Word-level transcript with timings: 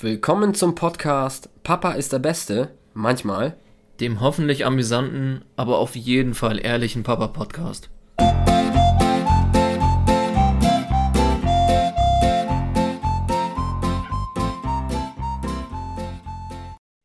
Willkommen 0.00 0.54
zum 0.54 0.76
Podcast 0.76 1.50
Papa 1.64 1.94
ist 1.94 2.12
der 2.12 2.20
Beste, 2.20 2.78
manchmal. 2.94 3.58
Dem 3.98 4.20
hoffentlich 4.20 4.64
amüsanten, 4.64 5.44
aber 5.56 5.78
auf 5.78 5.96
jeden 5.96 6.34
Fall 6.34 6.64
ehrlichen 6.64 7.02
Papa-Podcast. 7.02 7.90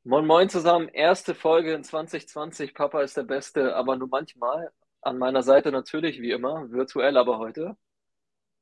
Moin 0.04 0.28
Moin 0.28 0.50
zusammen, 0.50 0.88
erste 0.90 1.34
Folge 1.34 1.74
in 1.74 1.84
2020. 1.84 2.76
Papa 2.76 3.02
ist 3.02 3.18
der 3.18 3.24
Beste, 3.24 3.76
aber 3.76 3.96
nur 3.96 4.10
manchmal. 4.10 4.72
An 5.02 5.18
meiner 5.18 5.42
Seite 5.42 5.72
natürlich, 5.72 6.22
wie 6.22 6.30
immer, 6.30 6.70
virtuell 6.70 7.18
aber 7.18 7.40
heute. 7.40 7.76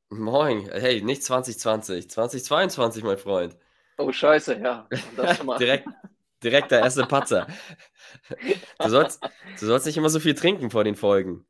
Moin, 0.10 0.70
hey, 0.72 1.02
nicht 1.02 1.22
2020, 1.22 2.10
2022, 2.10 3.04
mein 3.04 3.18
Freund. 3.18 3.58
Oh, 3.98 4.12
scheiße, 4.12 4.60
ja. 4.60 4.88
Direkt, 5.60 5.88
direkt 6.44 6.72
der 6.72 6.80
erste 6.80 7.06
Patzer. 7.06 7.48
Du 8.80 8.90
sollst, 8.90 9.24
du 9.60 9.66
sollst 9.66 9.86
nicht 9.86 9.98
immer 9.98 10.10
so 10.10 10.20
viel 10.20 10.34
trinken 10.34 10.72
vor 10.72 10.84
den 10.84 10.96
Folgen. 10.96 11.46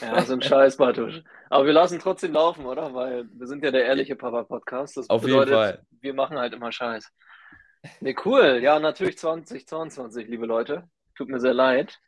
Ja, 0.00 0.22
so 0.22 0.34
ein 0.34 0.42
Scheiß, 0.42 0.76
Bartusch. 0.76 1.22
Aber 1.50 1.66
wir 1.66 1.72
lassen 1.72 1.98
trotzdem 1.98 2.32
laufen, 2.32 2.64
oder? 2.64 2.94
Weil 2.94 3.28
wir 3.32 3.46
sind 3.46 3.62
ja 3.64 3.70
der 3.70 3.84
ehrliche 3.84 4.16
Papa-Podcast. 4.16 4.96
Das 4.96 5.10
Auf 5.10 5.22
bedeutet, 5.22 5.48
jeden 5.48 5.60
Fall. 5.60 5.86
wir 6.00 6.14
machen 6.14 6.38
halt 6.38 6.54
immer 6.54 6.72
Scheiß. 6.72 7.12
Nee, 8.00 8.16
cool. 8.24 8.60
Ja, 8.62 8.78
natürlich 8.78 9.18
2022, 9.18 10.28
liebe 10.28 10.46
Leute. 10.46 10.88
Tut 11.14 11.28
mir 11.28 11.40
sehr 11.40 11.54
leid. 11.54 12.00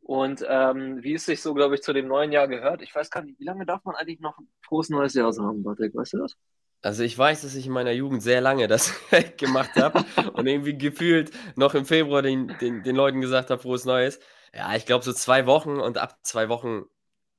Und 0.00 0.44
ähm, 0.48 1.02
wie 1.02 1.14
es 1.14 1.26
sich 1.26 1.42
so, 1.42 1.52
glaube 1.54 1.74
ich, 1.74 1.82
zu 1.82 1.92
dem 1.92 2.06
neuen 2.06 2.32
Jahr 2.32 2.48
gehört, 2.48 2.80
ich 2.80 2.94
weiß 2.94 3.10
gar 3.10 3.22
nicht, 3.22 3.38
wie 3.40 3.44
lange 3.44 3.66
darf 3.66 3.84
man 3.84 3.96
eigentlich 3.96 4.20
noch 4.20 4.38
ein 4.38 4.48
frohes 4.62 4.88
neues 4.88 5.14
Jahr 5.14 5.32
sagen, 5.32 5.62
Bartek? 5.64 5.94
Weißt 5.94 6.12
du 6.14 6.18
das? 6.18 6.36
Also 6.86 7.02
ich 7.02 7.18
weiß, 7.18 7.42
dass 7.42 7.56
ich 7.56 7.66
in 7.66 7.72
meiner 7.72 7.90
Jugend 7.90 8.22
sehr 8.22 8.40
lange 8.40 8.68
das 8.68 8.94
gemacht 9.38 9.74
habe 9.74 10.04
und 10.34 10.46
irgendwie 10.46 10.78
gefühlt 10.78 11.32
noch 11.56 11.74
im 11.74 11.84
Februar 11.84 12.22
den, 12.22 12.56
den, 12.60 12.84
den 12.84 12.94
Leuten 12.94 13.20
gesagt 13.20 13.50
habe, 13.50 13.60
frohes 13.60 13.84
Neues. 13.84 14.20
Ja, 14.54 14.72
ich 14.76 14.86
glaube 14.86 15.04
so 15.04 15.12
zwei 15.12 15.46
Wochen 15.46 15.80
und 15.80 15.98
ab 15.98 16.16
zwei 16.22 16.48
Wochen, 16.48 16.84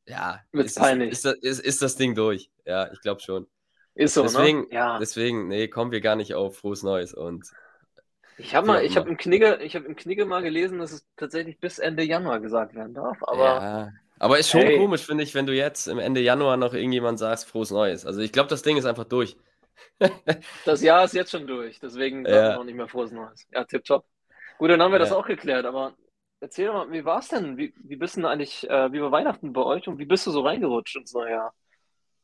ja, 0.05 0.41
ist, 0.51 0.77
peinlich. 0.77 1.13
ist, 1.13 1.23
das, 1.23 1.35
ist, 1.35 1.59
ist 1.61 1.81
das 1.81 1.95
Ding 1.95 2.13
durch. 2.13 2.51
Ja, 2.65 2.91
ich 2.91 2.99
glaube 2.99 3.21
schon. 3.21 3.47
Ist 3.95 4.15
so, 4.15 4.23
Deswegen, 4.23 4.63
ne? 4.63 4.67
Ja. 4.71 4.99
deswegen, 4.99 5.47
nee, 5.47 5.69
kommen 5.69 5.91
wir 5.91 6.01
gar 6.01 6.17
nicht 6.17 6.35
auf 6.35 6.57
frohes 6.57 6.83
Neues 6.83 7.13
und 7.13 7.49
Ich 8.35 8.53
habe 8.53 8.67
mal, 8.67 8.83
ich 8.83 8.97
habe 8.97 9.09
im 9.09 9.15
Knigge, 9.15 9.59
ich 9.63 9.77
habe 9.77 9.85
im 9.85 9.95
Knigge 9.95 10.25
mal 10.25 10.43
gelesen, 10.43 10.77
dass 10.77 10.91
es 10.91 11.07
tatsächlich 11.15 11.57
bis 11.61 11.79
Ende 11.79 12.03
Januar 12.03 12.41
gesagt 12.41 12.75
werden 12.75 12.93
darf. 12.93 13.17
Aber 13.21 13.45
ja. 13.45 13.91
Aber 14.19 14.39
ist 14.39 14.49
schon 14.49 14.61
Hey. 14.61 14.77
komisch, 14.77 15.05
finde 15.05 15.23
ich, 15.23 15.35
wenn 15.35 15.45
du 15.45 15.53
jetzt 15.53 15.87
im 15.87 15.99
Ende 15.99 16.21
Januar 16.21 16.57
noch 16.57 16.73
irgendjemand 16.73 17.19
sagst, 17.19 17.47
frohes 17.47 17.71
Neues. 17.71 18.05
Also 18.05 18.21
ich 18.21 18.31
glaube, 18.31 18.49
das 18.49 18.61
Ding 18.63 18.77
ist 18.77 18.85
einfach 18.85 19.05
durch. 19.05 19.37
das 20.65 20.81
Jahr 20.81 21.03
ist 21.05 21.13
jetzt 21.13 21.31
schon 21.31 21.47
durch, 21.47 21.79
deswegen 21.79 22.23
Ja. 22.23 22.49
man 22.49 22.57
auch 22.59 22.63
nicht 22.63 22.75
mehr 22.75 22.87
frohes 22.87 23.11
Neues. 23.11 23.47
Ja, 23.51 23.63
tipptopp. 23.63 24.05
Gut, 24.59 24.69
dann 24.69 24.81
haben 24.81 24.91
wir 24.91 24.99
das 24.99 25.11
Ja. 25.11 25.17
auch 25.17 25.27
geklärt, 25.27 25.65
aber 25.65 25.95
erzähl 26.39 26.71
mal, 26.71 26.91
wie 26.91 27.05
war 27.05 27.19
es 27.19 27.29
denn? 27.29 27.57
Wie, 27.57 27.73
wie 27.77 27.95
bist 27.95 28.15
du 28.15 28.21
denn 28.21 28.29
eigentlich, 28.29 28.69
äh, 28.69 28.91
wie 28.91 29.01
war 29.01 29.11
Weihnachten 29.11 29.53
bei 29.53 29.63
euch 29.63 29.87
und 29.87 29.99
wie 29.99 30.05
bist 30.05 30.25
du 30.27 30.31
so 30.31 30.41
reingerutscht 30.41 30.95
ins 30.97 31.13
neue 31.13 31.31
Jahr? 31.31 31.53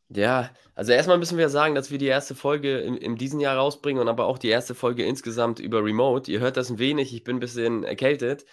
Ja, 0.10 0.54
also 0.76 0.92
erstmal 0.92 1.18
müssen 1.18 1.38
wir 1.40 1.50
sagen, 1.50 1.74
dass 1.74 1.90
wir 1.90 1.98
die 1.98 2.06
erste 2.08 2.36
Folge 2.36 2.80
in, 2.80 2.98
in 2.98 3.16
diesem 3.16 3.40
Jahr 3.40 3.58
rausbringen 3.58 4.00
und 4.02 4.08
aber 4.08 4.26
auch 4.26 4.38
die 4.38 4.50
erste 4.50 4.76
Folge 4.76 5.04
insgesamt 5.06 5.60
über 5.60 5.84
Remote. 5.84 6.32
Ihr 6.32 6.40
hört 6.40 6.58
das 6.58 6.70
ein 6.70 6.78
wenig, 6.78 7.14
ich 7.14 7.24
bin 7.24 7.38
ein 7.38 7.40
bisschen 7.40 7.84
erkältet 7.84 8.46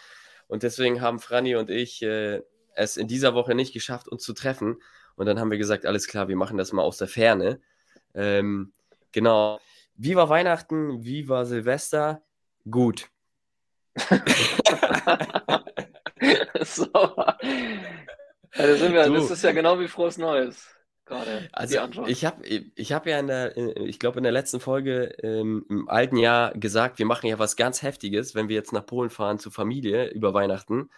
und 0.48 0.62
deswegen 0.62 1.02
haben 1.02 1.18
Franny 1.18 1.56
und 1.56 1.68
ich 1.68 2.00
äh, 2.02 2.42
es 2.74 2.96
in 2.96 3.08
dieser 3.08 3.34
Woche 3.34 3.54
nicht 3.54 3.72
geschafft, 3.72 4.08
uns 4.08 4.22
zu 4.22 4.32
treffen. 4.32 4.80
Und 5.16 5.26
dann 5.26 5.38
haben 5.38 5.50
wir 5.50 5.58
gesagt, 5.58 5.86
alles 5.86 6.06
klar, 6.06 6.28
wir 6.28 6.36
machen 6.36 6.56
das 6.56 6.72
mal 6.72 6.82
aus 6.82 6.98
der 6.98 7.08
Ferne. 7.08 7.60
Ähm, 8.14 8.72
genau. 9.12 9.60
Wie 9.96 10.16
war 10.16 10.28
Weihnachten? 10.28 11.04
Wie 11.04 11.28
war 11.28 11.46
Silvester? 11.46 12.22
Gut. 12.70 13.08
So. 16.62 16.86
Ja, 18.54 18.76
sind 18.76 18.92
wir, 18.92 19.04
Du. 19.06 19.14
das 19.14 19.30
ist 19.30 19.42
ja 19.42 19.52
genau 19.52 19.78
wie 19.80 19.88
frohes 19.88 20.18
Neues. 20.18 20.68
Gerade 21.06 21.48
Also 21.52 21.78
ich 22.06 22.24
habe 22.24 22.46
ich 22.46 22.92
hab 22.92 23.06
ja 23.06 23.18
in 23.18 23.26
der, 23.26 23.56
ich 23.56 23.98
glaube 23.98 24.18
in 24.18 24.22
der 24.22 24.32
letzten 24.32 24.60
Folge 24.60 25.14
ähm, 25.22 25.64
im 25.68 25.88
alten 25.88 26.16
Jahr 26.16 26.52
gesagt, 26.52 26.98
wir 26.98 27.06
machen 27.06 27.26
ja 27.26 27.38
was 27.38 27.56
ganz 27.56 27.82
Heftiges, 27.82 28.34
wenn 28.34 28.48
wir 28.48 28.56
jetzt 28.56 28.72
nach 28.72 28.86
Polen 28.86 29.10
fahren 29.10 29.38
zur 29.38 29.50
Familie 29.50 30.10
über 30.10 30.34
Weihnachten. 30.34 30.90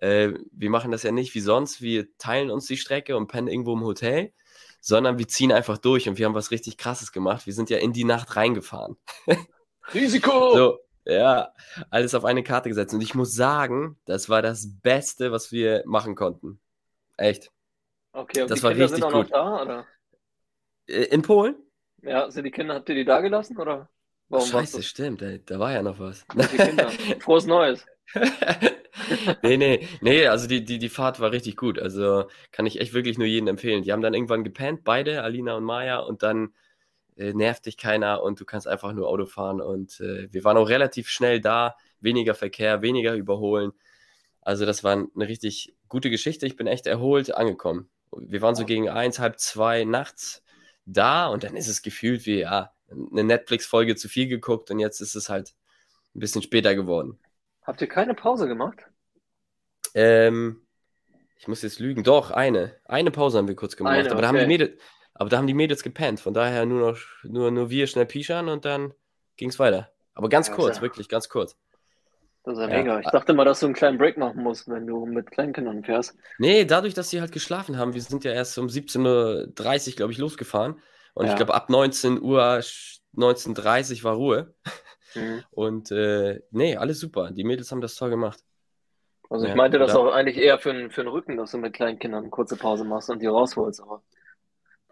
Äh, 0.00 0.34
wir 0.52 0.70
machen 0.70 0.90
das 0.90 1.02
ja 1.02 1.12
nicht 1.12 1.34
wie 1.34 1.40
sonst, 1.40 1.80
wir 1.82 2.06
teilen 2.18 2.50
uns 2.50 2.66
die 2.66 2.76
Strecke 2.76 3.16
und 3.16 3.26
pennen 3.28 3.48
irgendwo 3.48 3.74
im 3.74 3.82
Hotel, 3.84 4.32
sondern 4.80 5.18
wir 5.18 5.28
ziehen 5.28 5.52
einfach 5.52 5.78
durch 5.78 6.08
und 6.08 6.18
wir 6.18 6.26
haben 6.26 6.34
was 6.34 6.50
richtig 6.50 6.76
Krasses 6.78 7.12
gemacht. 7.12 7.46
Wir 7.46 7.54
sind 7.54 7.70
ja 7.70 7.78
in 7.78 7.92
die 7.92 8.04
Nacht 8.04 8.36
reingefahren. 8.36 8.96
Risiko! 9.94 10.54
So, 10.54 10.78
ja, 11.04 11.52
alles 11.90 12.14
auf 12.14 12.24
eine 12.24 12.42
Karte 12.42 12.68
gesetzt. 12.68 12.94
Und 12.94 13.00
ich 13.00 13.14
muss 13.14 13.34
sagen, 13.34 13.98
das 14.04 14.28
war 14.28 14.42
das 14.42 14.68
Beste, 14.82 15.32
was 15.32 15.50
wir 15.52 15.82
machen 15.86 16.14
konnten. 16.14 16.60
Echt. 17.16 17.50
Okay, 18.12 18.42
und 18.42 18.50
das 18.50 18.58
die 18.58 18.62
war 18.64 18.70
Kinder 18.72 18.84
richtig 18.84 19.02
sind 19.02 19.04
auch 19.04 19.12
gut. 19.12 19.30
noch 19.30 19.30
da, 19.30 19.62
oder? 19.62 19.86
Äh, 20.86 21.04
In 21.04 21.22
Polen? 21.22 21.56
Ja, 22.02 22.30
sind 22.30 22.44
die 22.44 22.50
Kinder, 22.50 22.74
habt 22.74 22.88
ihr 22.88 22.94
die 22.94 23.04
da 23.04 23.20
gelassen, 23.20 23.56
oder? 23.58 23.88
Warum 24.28 24.46
Scheiße, 24.46 24.82
stimmt, 24.82 25.22
ey, 25.22 25.42
da 25.44 25.58
war 25.58 25.72
ja 25.72 25.82
noch 25.82 25.98
was. 25.98 26.24
Frohes 27.20 27.46
Neues. 27.46 27.86
nee, 29.42 29.56
nee, 29.56 29.88
nee, 30.00 30.26
also 30.26 30.46
die, 30.46 30.64
die, 30.64 30.78
die 30.78 30.88
Fahrt 30.88 31.20
war 31.20 31.32
richtig 31.32 31.56
gut. 31.56 31.78
Also 31.78 32.26
kann 32.52 32.66
ich 32.66 32.80
echt 32.80 32.94
wirklich 32.94 33.18
nur 33.18 33.26
jedem 33.26 33.48
empfehlen. 33.48 33.82
Die 33.82 33.92
haben 33.92 34.02
dann 34.02 34.14
irgendwann 34.14 34.44
gepennt, 34.44 34.84
beide, 34.84 35.22
Alina 35.22 35.56
und 35.56 35.64
Maya, 35.64 35.98
und 35.98 36.22
dann 36.22 36.54
äh, 37.16 37.32
nervt 37.32 37.66
dich 37.66 37.76
keiner 37.76 38.22
und 38.22 38.40
du 38.40 38.44
kannst 38.44 38.68
einfach 38.68 38.92
nur 38.92 39.08
Auto 39.08 39.26
fahren. 39.26 39.60
Und 39.60 40.00
äh, 40.00 40.32
wir 40.32 40.44
waren 40.44 40.56
auch 40.56 40.68
relativ 40.68 41.08
schnell 41.08 41.40
da, 41.40 41.76
weniger 42.00 42.34
Verkehr, 42.34 42.82
weniger 42.82 43.14
überholen. 43.14 43.72
Also 44.40 44.66
das 44.66 44.84
war 44.84 44.92
eine 44.92 45.28
richtig 45.28 45.74
gute 45.88 46.10
Geschichte. 46.10 46.46
Ich 46.46 46.56
bin 46.56 46.66
echt 46.66 46.86
erholt 46.86 47.34
angekommen. 47.34 47.90
Wir 48.16 48.40
waren 48.42 48.54
so 48.54 48.64
gegen 48.64 48.88
eins, 48.88 49.18
halb 49.18 49.38
zwei 49.38 49.84
nachts 49.84 50.42
da 50.86 51.26
und 51.28 51.44
dann 51.44 51.56
ist 51.56 51.68
es 51.68 51.82
gefühlt 51.82 52.24
wie, 52.26 52.40
ja, 52.40 52.72
eine 52.90 53.24
Netflix-Folge 53.24 53.96
zu 53.96 54.08
viel 54.08 54.28
geguckt 54.28 54.70
und 54.70 54.78
jetzt 54.78 55.00
ist 55.00 55.14
es 55.14 55.28
halt 55.28 55.54
ein 56.14 56.20
bisschen 56.20 56.42
später 56.42 56.74
geworden. 56.74 57.18
Habt 57.68 57.82
ihr 57.82 57.86
keine 57.86 58.14
Pause 58.14 58.48
gemacht? 58.48 58.78
Ähm, 59.94 60.66
ich 61.38 61.48
muss 61.48 61.60
jetzt 61.60 61.80
lügen. 61.80 62.02
Doch, 62.02 62.30
eine. 62.30 62.74
Eine 62.86 63.10
Pause 63.10 63.36
haben 63.36 63.46
wir 63.46 63.56
kurz 63.56 63.76
gemacht. 63.76 63.92
Eine, 63.92 64.10
aber, 64.10 64.22
da 64.22 64.28
haben 64.28 64.36
die 64.36 64.40
okay. 64.40 64.48
Mädels, 64.48 64.80
aber 65.12 65.28
da 65.28 65.36
haben 65.36 65.46
die 65.46 65.52
Mädels 65.52 65.82
gepennt. 65.82 66.18
Von 66.18 66.32
daher 66.32 66.64
nur 66.64 66.92
noch 66.92 66.98
nur, 67.24 67.50
nur 67.50 67.68
wir 67.68 67.86
schnell 67.86 68.06
pischern 68.06 68.48
und 68.48 68.64
dann 68.64 68.94
ging 69.36 69.50
es 69.50 69.58
weiter. 69.58 69.92
Aber 70.14 70.30
ganz 70.30 70.48
Ja, 70.48 70.54
kurz, 70.54 70.76
sehr. 70.76 70.82
wirklich 70.82 71.10
ganz 71.10 71.28
kurz. 71.28 71.58
Das 72.44 72.54
ist 72.54 72.60
ja, 72.60 72.70
Ja. 72.70 72.78
mega. 72.78 73.00
Ich 73.00 73.08
dachte 73.08 73.34
mal, 73.34 73.44
dass 73.44 73.60
du 73.60 73.66
einen 73.66 73.74
kleinen 73.74 73.98
Break 73.98 74.16
machen 74.16 74.42
musst, 74.42 74.66
wenn 74.68 74.86
du 74.86 75.04
mit 75.04 75.30
Kleinkindern 75.30 75.84
fährst. 75.84 76.16
Nee, 76.38 76.64
dadurch, 76.64 76.94
dass 76.94 77.10
sie 77.10 77.20
halt 77.20 77.32
geschlafen 77.32 77.76
haben, 77.76 77.92
wir 77.92 78.00
sind 78.00 78.24
ja 78.24 78.32
erst 78.32 78.56
um 78.56 78.68
17.30 78.70 79.90
Uhr, 79.90 79.96
glaube 79.96 80.12
ich, 80.12 80.18
losgefahren. 80.18 80.80
Und 81.12 81.26
Ja. 81.26 81.32
ich 81.32 81.36
glaube, 81.36 81.52
ab 81.52 81.68
19 81.68 82.18
Uhr, 82.22 82.62
19.30 83.12 83.98
Uhr 83.98 84.04
war 84.04 84.14
Ruhe. 84.14 84.54
Mhm. 85.14 85.42
Und 85.50 85.90
äh, 85.90 86.40
nee, 86.50 86.76
alles 86.76 87.00
super. 87.00 87.30
Die 87.30 87.44
Mädels 87.44 87.70
haben 87.72 87.80
das 87.80 87.94
toll 87.96 88.10
gemacht. 88.10 88.40
Also 89.30 89.44
ich 89.44 89.50
Ja, 89.50 89.56
meinte 89.56 89.78
das 89.78 89.92
da- 89.92 89.98
auch 89.98 90.12
eigentlich 90.12 90.38
eher 90.38 90.58
für, 90.58 90.72
den- 90.72 90.90
für 90.90 91.02
den 91.02 91.08
Rücken, 91.08 91.36
dass 91.36 91.50
du 91.50 91.58
mit 91.58 91.74
Kleinkindern 91.74 92.22
eine 92.24 92.30
kurze 92.30 92.56
Pause 92.56 92.84
machst 92.84 93.10
und 93.10 93.20
die 93.20 93.26
rausholst, 93.26 93.80
aber 93.82 94.02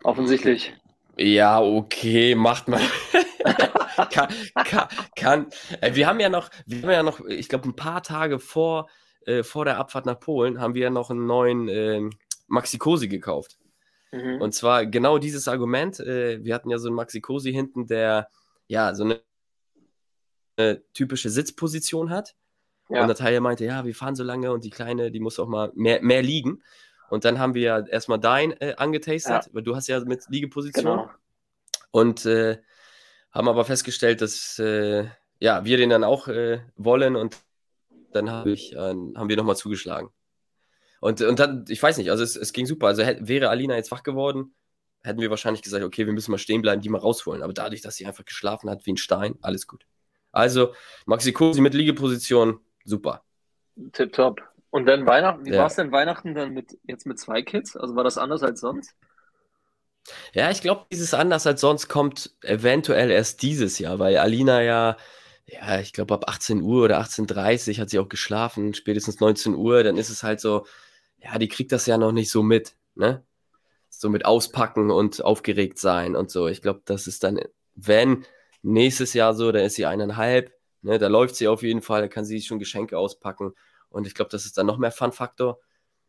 offensichtlich. 0.03 0.75
Ja, 1.17 1.61
okay, 1.63 2.35
macht 2.35 2.69
mal. 2.69 2.81
kann, 4.11 4.29
kann, 4.65 4.89
kann. 5.17 5.47
Äh, 5.81 5.95
wir 5.95 6.07
haben 6.07 6.21
ja 6.21 6.29
noch, 6.29 6.51
wir 6.67 6.83
haben 6.83 6.91
ja 6.91 7.03
noch, 7.03 7.21
ich 7.25 7.49
glaube, 7.49 7.69
ein 7.69 7.77
paar 7.77 8.03
Tage 8.03 8.39
vor, 8.39 8.89
äh, 9.27 9.43
vor 9.43 9.65
der 9.65 9.79
Abfahrt 9.79 10.05
nach 10.07 10.21
Polen 10.21 10.61
haben 10.61 10.75
wir 10.75 10.83
ja 10.83 10.91
noch 10.91 11.11
einen 11.11 11.27
neuen 11.27 11.69
ähm, 11.69 12.11
Maxi 12.49 12.77
Cosi 12.79 13.09
gekauft. 13.09 13.59
Mhm. 14.13 14.41
Und 14.43 14.53
zwar 14.55 14.85
genau 14.87 15.17
dieses 15.19 15.49
Argument. 15.49 15.99
Äh, 16.01 16.45
wir 16.45 16.55
hatten 16.55 16.71
ja 16.71 16.79
so 16.79 16.89
einen 16.89 16.97
Maxi 16.97 17.21
Cosi 17.23 17.53
hinten, 17.53 17.87
der 17.87 18.29
ja 18.69 18.95
so 18.95 19.05
eine, 19.05 19.21
eine 20.57 20.83
typische 20.93 21.31
Sitzposition 21.31 22.11
hat. 22.11 22.35
Ja. 22.89 23.03
Und 23.03 23.09
Natalia 23.09 23.41
meinte, 23.41 23.65
ja, 23.65 23.85
wir 23.85 23.95
fahren 23.95 24.15
so 24.15 24.23
lange 24.23 24.53
und 24.53 24.65
die 24.65 24.71
Kleine, 24.71 25.11
die 25.11 25.21
muss 25.21 25.39
auch 25.39 25.49
mal 25.49 25.73
mehr, 25.75 26.03
mehr 26.03 26.23
liegen. 26.23 26.63
Und 27.11 27.25
dann 27.25 27.39
haben 27.39 27.55
wir 27.55 27.63
ja 27.63 27.87
erstmal 27.87 28.19
dein 28.19 28.53
äh, 28.61 28.75
angetastet, 28.77 29.47
Ja. 29.47 29.51
weil 29.53 29.63
du 29.63 29.77
hast 29.77 29.87
ja 29.89 30.01
mit 30.01 30.25
Liegeposition. 30.29 30.85
Genau. 30.85 31.11
Und 31.91 32.27
äh, 32.27 32.59
haben 33.31 33.49
aber 33.49 33.65
festgestellt, 33.65 34.21
dass 34.23 34.59
äh, 34.59 35.07
ja, 35.39 35.65
wir 35.65 35.77
den 35.77 35.91
dann 35.91 36.05
auch 36.05 36.29
äh, 36.29 36.61
wollen 36.77 37.17
und 37.17 37.37
dann 38.13 38.31
hab 38.31 38.47
ich, 38.47 38.73
äh, 38.73 38.77
haben 38.79 39.29
wir 39.29 39.37
nochmal 39.37 39.57
zugeschlagen. 39.57 40.11
Und, 41.01 41.21
und 41.21 41.39
dann, 41.39 41.65
ich 41.69 41.83
weiß 41.83 41.99
nicht, 41.99 42.11
also 42.11 42.25
es, 42.25 42.37
es 42.37 42.53
ging 42.53 42.67
super. 42.67 42.87
Also 42.87 43.03
hätt, 43.03 43.29
wäre 43.29 43.51
Alina 43.51 43.77
jetzt 43.77 43.91
wach 43.91 44.03
geworden, 44.03 44.55
hätten 45.03 45.21
wir 45.21 45.31
wahrscheinlich 45.31 45.63
gesagt, 45.63 45.85
okay, 45.85 46.07
wir 46.07 46.13
müssen 46.13 46.31
mal 46.31 46.39
stehen 46.39 46.63
bleiben, 46.63 46.81
die 46.81 46.89
mal 46.89 46.99
rausholen. 46.99 47.43
Aber 47.43 47.53
dadurch, 47.53 47.83
dass 47.83 47.97
sie 47.97 48.07
einfach 48.07 48.25
geschlafen 48.25 48.71
hat 48.71 48.87
wie 48.87 48.93
ein 48.93 48.97
Stein, 48.97 49.37
alles 49.43 49.67
gut. 49.67 49.87
Also 50.37 50.75
Maxi 51.07 51.33
Cosi 51.33 51.61
mit 51.61 51.75
Liegeposition, 51.75 52.61
super. 52.85 53.25
Tipptopp. 53.93 54.43
Und 54.71 54.87
dann 54.87 55.07
Weihnachten, 55.07 55.47
wie 55.47 55.51
Ja. 55.53 55.59
war 55.59 55.67
es 55.67 55.77
denn 55.77 55.93
Weihnachten 55.93 56.35
dann 56.35 56.53
mit 56.53 56.79
jetzt 56.85 57.07
mit 57.07 57.19
zwei 57.19 57.43
Kids? 57.43 57.77
Also 57.77 57.97
war 57.97 58.05
das 58.05 58.19
anders 58.19 58.43
als 58.43 58.61
sonst? 58.61 58.95
Ja, 60.35 60.51
ich 60.51 60.61
glaube, 60.61 60.87
dieses 60.93 61.15
anders 61.15 61.47
als 61.47 61.61
sonst 61.61 61.89
kommt 61.89 62.31
eventuell 62.43 63.11
erst 63.11 63.43
dieses 63.43 63.79
Jahr, 63.79 63.99
weil 63.99 64.17
Alina 64.19 64.63
ja, 64.63 64.97
ja, 65.47 65.81
ich 65.81 65.93
glaube, 65.93 66.15
ab 66.15 66.25
18 66.29 66.63
Uhr 66.63 66.85
oder 66.85 67.01
18.30 67.01 67.77
Uhr 67.77 67.83
hat 67.83 67.91
sie 67.91 67.99
auch 67.99 68.09
geschlafen, 68.09 68.75
spätestens 68.75 69.21
19 69.21 69.55
Uhr, 69.55 69.83
dann 69.83 69.97
ist 69.97 70.11
es 70.11 70.23
halt 70.23 70.41
so, 70.41 70.67
ja, 71.19 71.39
die 71.39 71.49
kriegt 71.49 71.73
das 71.73 71.87
ja 71.87 71.99
noch 71.99 72.13
nicht 72.13 72.31
so 72.31 72.43
mit, 72.43 72.77
ne? 72.95 73.25
So 73.91 74.11
mit 74.11 74.27
auspacken 74.27 74.91
und 74.91 75.25
aufgeregt 75.25 75.79
sein 75.79 76.17
und 76.17 76.31
so. 76.31 76.49
Ich 76.49 76.63
glaube, 76.63 76.83
das 76.87 77.07
ist 77.09 77.25
dann, 77.25 77.41
wenn 77.77 78.27
nächstes 78.67 79.15
Jahr 79.15 79.35
so, 79.35 79.53
da 79.53 79.61
ist 79.61 79.77
sie 79.77 79.87
eineinhalb, 79.87 80.53
ne, 80.83 80.99
da 80.99 81.09
läuft 81.09 81.37
sie 81.37 81.49
auf 81.49 81.63
jeden 81.63 81.83
Fall, 81.83 82.03
da 82.03 82.09
kann 82.09 82.25
sie 82.25 82.41
schon 82.43 82.59
Geschenke 82.59 82.99
auspacken 82.99 83.55
und 83.89 84.07
ich 84.07 84.15
glaube, 84.15 84.31
das 84.31 84.45
ist 84.45 84.59
dann 84.59 84.67
noch 84.67 84.79
mehr 84.79 84.93
Fun-Faktor. 84.93 85.61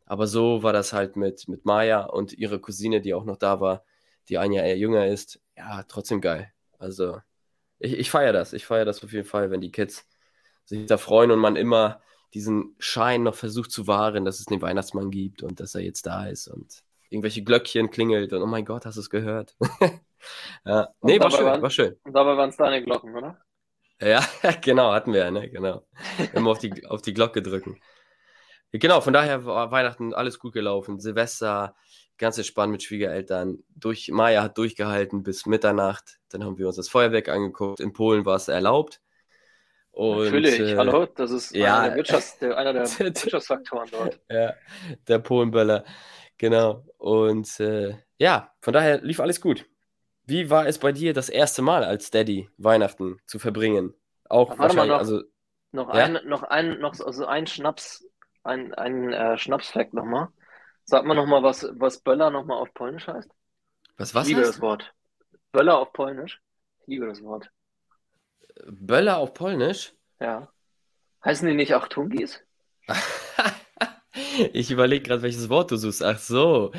Aber 0.06 0.26
so 0.26 0.64
war 0.64 0.74
das 0.74 0.94
halt 0.94 1.16
mit, 1.18 1.48
mit 1.48 1.66
Maya 1.66 2.06
und 2.06 2.34
ihre 2.34 2.60
Cousine, 2.60 3.02
die 3.02 3.14
auch 3.14 3.26
noch 3.26 3.38
da 3.38 3.60
war, 3.60 3.84
die 4.30 4.38
ein 4.38 4.54
Jahr 4.54 4.66
eher 4.66 4.78
jünger 4.78 5.08
ist. 5.08 5.42
Ja, 5.58 5.84
trotzdem 5.84 6.22
geil. 6.22 6.52
Also, 6.80 7.20
ich, 7.80 7.94
ich 7.94 8.10
feiere 8.10 8.34
das. 8.34 8.54
Ich 8.54 8.66
feiere 8.66 8.86
das 8.86 9.04
auf 9.04 9.12
jeden 9.12 9.28
Fall, 9.28 9.52
wenn 9.52 9.62
die 9.62 9.72
Kids 9.72 10.08
sich 10.66 10.86
da 10.86 10.98
freuen 10.98 11.32
und 11.32 11.40
man 11.40 11.56
immer 11.56 12.02
diesen 12.34 12.76
Schein 12.80 13.24
noch 13.24 13.36
versucht 13.36 13.72
zu 13.72 13.88
wahren, 13.88 14.26
dass 14.26 14.40
es 14.40 14.46
den 14.46 14.62
Weihnachtsmann 14.62 15.12
gibt 15.12 15.44
und 15.44 15.60
dass 15.60 15.76
er 15.76 15.82
jetzt 15.82 16.06
da 16.06 16.28
ist 16.28 16.48
und 16.48 16.84
irgendwelche 17.10 17.44
Glöckchen 17.44 17.90
klingelt 17.90 18.34
und 18.34 18.42
oh 18.42 18.48
mein 18.48 18.66
Gott, 18.66 18.86
hast 18.86 18.96
du 18.96 19.02
es 19.02 19.10
gehört? 19.10 19.56
ja. 20.66 20.90
Nee, 21.02 21.20
war 21.20 21.32
schön, 21.32 21.46
waren, 21.46 21.62
war 21.62 21.70
schön. 21.70 21.96
Und 22.04 22.14
dabei 22.14 22.38
waren 22.38 22.50
es 22.50 22.58
deine 22.58 22.84
Glocken, 22.84 23.16
oder? 23.16 23.40
Ja, 24.02 24.24
genau, 24.62 24.92
hatten 24.92 25.14
wir, 25.14 25.32
ne? 25.32 25.50
Genau. 25.50 25.86
Immer 26.34 26.52
auf 26.52 26.60
die, 26.60 26.86
auf 26.86 27.02
die 27.02 27.14
Glocke 27.14 27.42
drücken. 27.42 27.80
Genau, 28.72 29.02
von 29.02 29.14
daher 29.14 29.46
war 29.46 29.72
Weihnachten 29.72 30.14
alles 30.14 30.40
gut 30.40 30.54
gelaufen. 30.54 31.00
Silvester 31.00 31.76
ganz 32.18 32.38
entspannt 32.38 32.72
mit 32.72 32.84
Schwiegereltern. 32.84 33.60
Durch, 33.76 34.10
Maya 34.10 34.44
hat 34.44 34.58
durchgehalten 34.58 35.24
bis 35.24 35.46
Mitternacht. 35.46 36.20
Dann 36.30 36.44
haben 36.44 36.58
wir 36.58 36.68
uns 36.68 36.76
das 36.76 36.90
Feuerwerk 36.90 37.30
angeguckt. 37.30 37.80
In 37.80 37.94
Polen 37.94 38.26
war 38.26 38.36
es 38.36 38.48
erlaubt. 38.48 39.02
Und, 39.92 40.26
Natürlich, 40.26 40.60
äh, 40.60 40.78
hallo, 40.78 41.08
das 41.08 41.32
ist 41.32 41.56
ja, 41.56 41.80
einer, 41.80 41.96
der, 41.96 41.98
Wirtschafts-, 41.98 42.40
der, 42.40 42.58
einer 42.58 42.74
der 42.74 42.84
Wirtschaftsfaktoren 43.00 43.90
dort. 43.92 44.20
Ja, 44.30 44.54
der 45.08 45.20
Polenböller, 45.20 45.86
genau. 46.38 46.86
Und 46.98 47.60
äh, 47.60 47.96
ja, 48.20 48.54
von 48.62 48.74
daher 48.74 49.02
lief 49.02 49.20
alles 49.20 49.42
gut. 49.42 49.66
Wie 50.28 50.50
war 50.50 50.68
es 50.68 50.78
bei 50.78 50.92
dir, 50.92 51.14
das 51.14 51.30
erste 51.30 51.62
Mal 51.62 51.84
als 51.84 52.12
Daddy 52.12 52.50
Weihnachten 52.58 53.20
zu 53.26 53.40
verbringen? 53.40 53.94
Auch 54.30 54.50
Warte 54.50 54.62
wahrscheinlich, 54.62 54.90
noch, 54.90 54.98
also 55.00 55.24
noch 55.72 55.94
ja? 55.96 56.06
ein, 56.06 56.20
noch 56.26 56.44
ein, 56.44 56.80
noch 56.80 57.00
also 57.00 57.26
ein 57.26 57.48
Schnaps 57.48 58.06
ein, 58.44 58.74
ein 58.74 59.14
äh, 59.14 59.38
Schnapsfact 59.38 59.94
nochmal. 59.94 60.30
Sag 60.84 61.06
mal 61.06 61.14
nochmal, 61.16 61.44
was, 61.44 61.68
was 61.74 62.00
Böller 62.00 62.30
nochmal 62.30 62.58
auf 62.58 62.74
Polnisch 62.74 63.08
heißt. 63.08 63.30
Was, 63.98 64.16
was? 64.16 64.28
Ich 64.28 64.36
liebe 64.36 64.46
das 64.46 64.62
Wort. 64.62 64.94
Böller 65.52 65.78
auf 65.78 65.92
Polnisch. 65.94 66.42
Ich 66.82 66.88
liebe 66.88 67.08
das 67.08 67.22
Wort. 67.24 67.50
Böller 68.66 69.18
auf 69.18 69.34
Polnisch? 69.34 69.94
Ja. 70.20 70.50
Heißen 71.24 71.48
die 71.48 71.56
nicht 71.56 71.74
Achtungis? 71.74 72.42
ich 74.54 74.72
überlege 74.72 75.04
gerade, 75.04 75.22
welches 75.22 75.50
Wort 75.50 75.72
du 75.72 75.78
suchst. 75.78 76.04
Ach 76.04 76.20
so. 76.20 76.72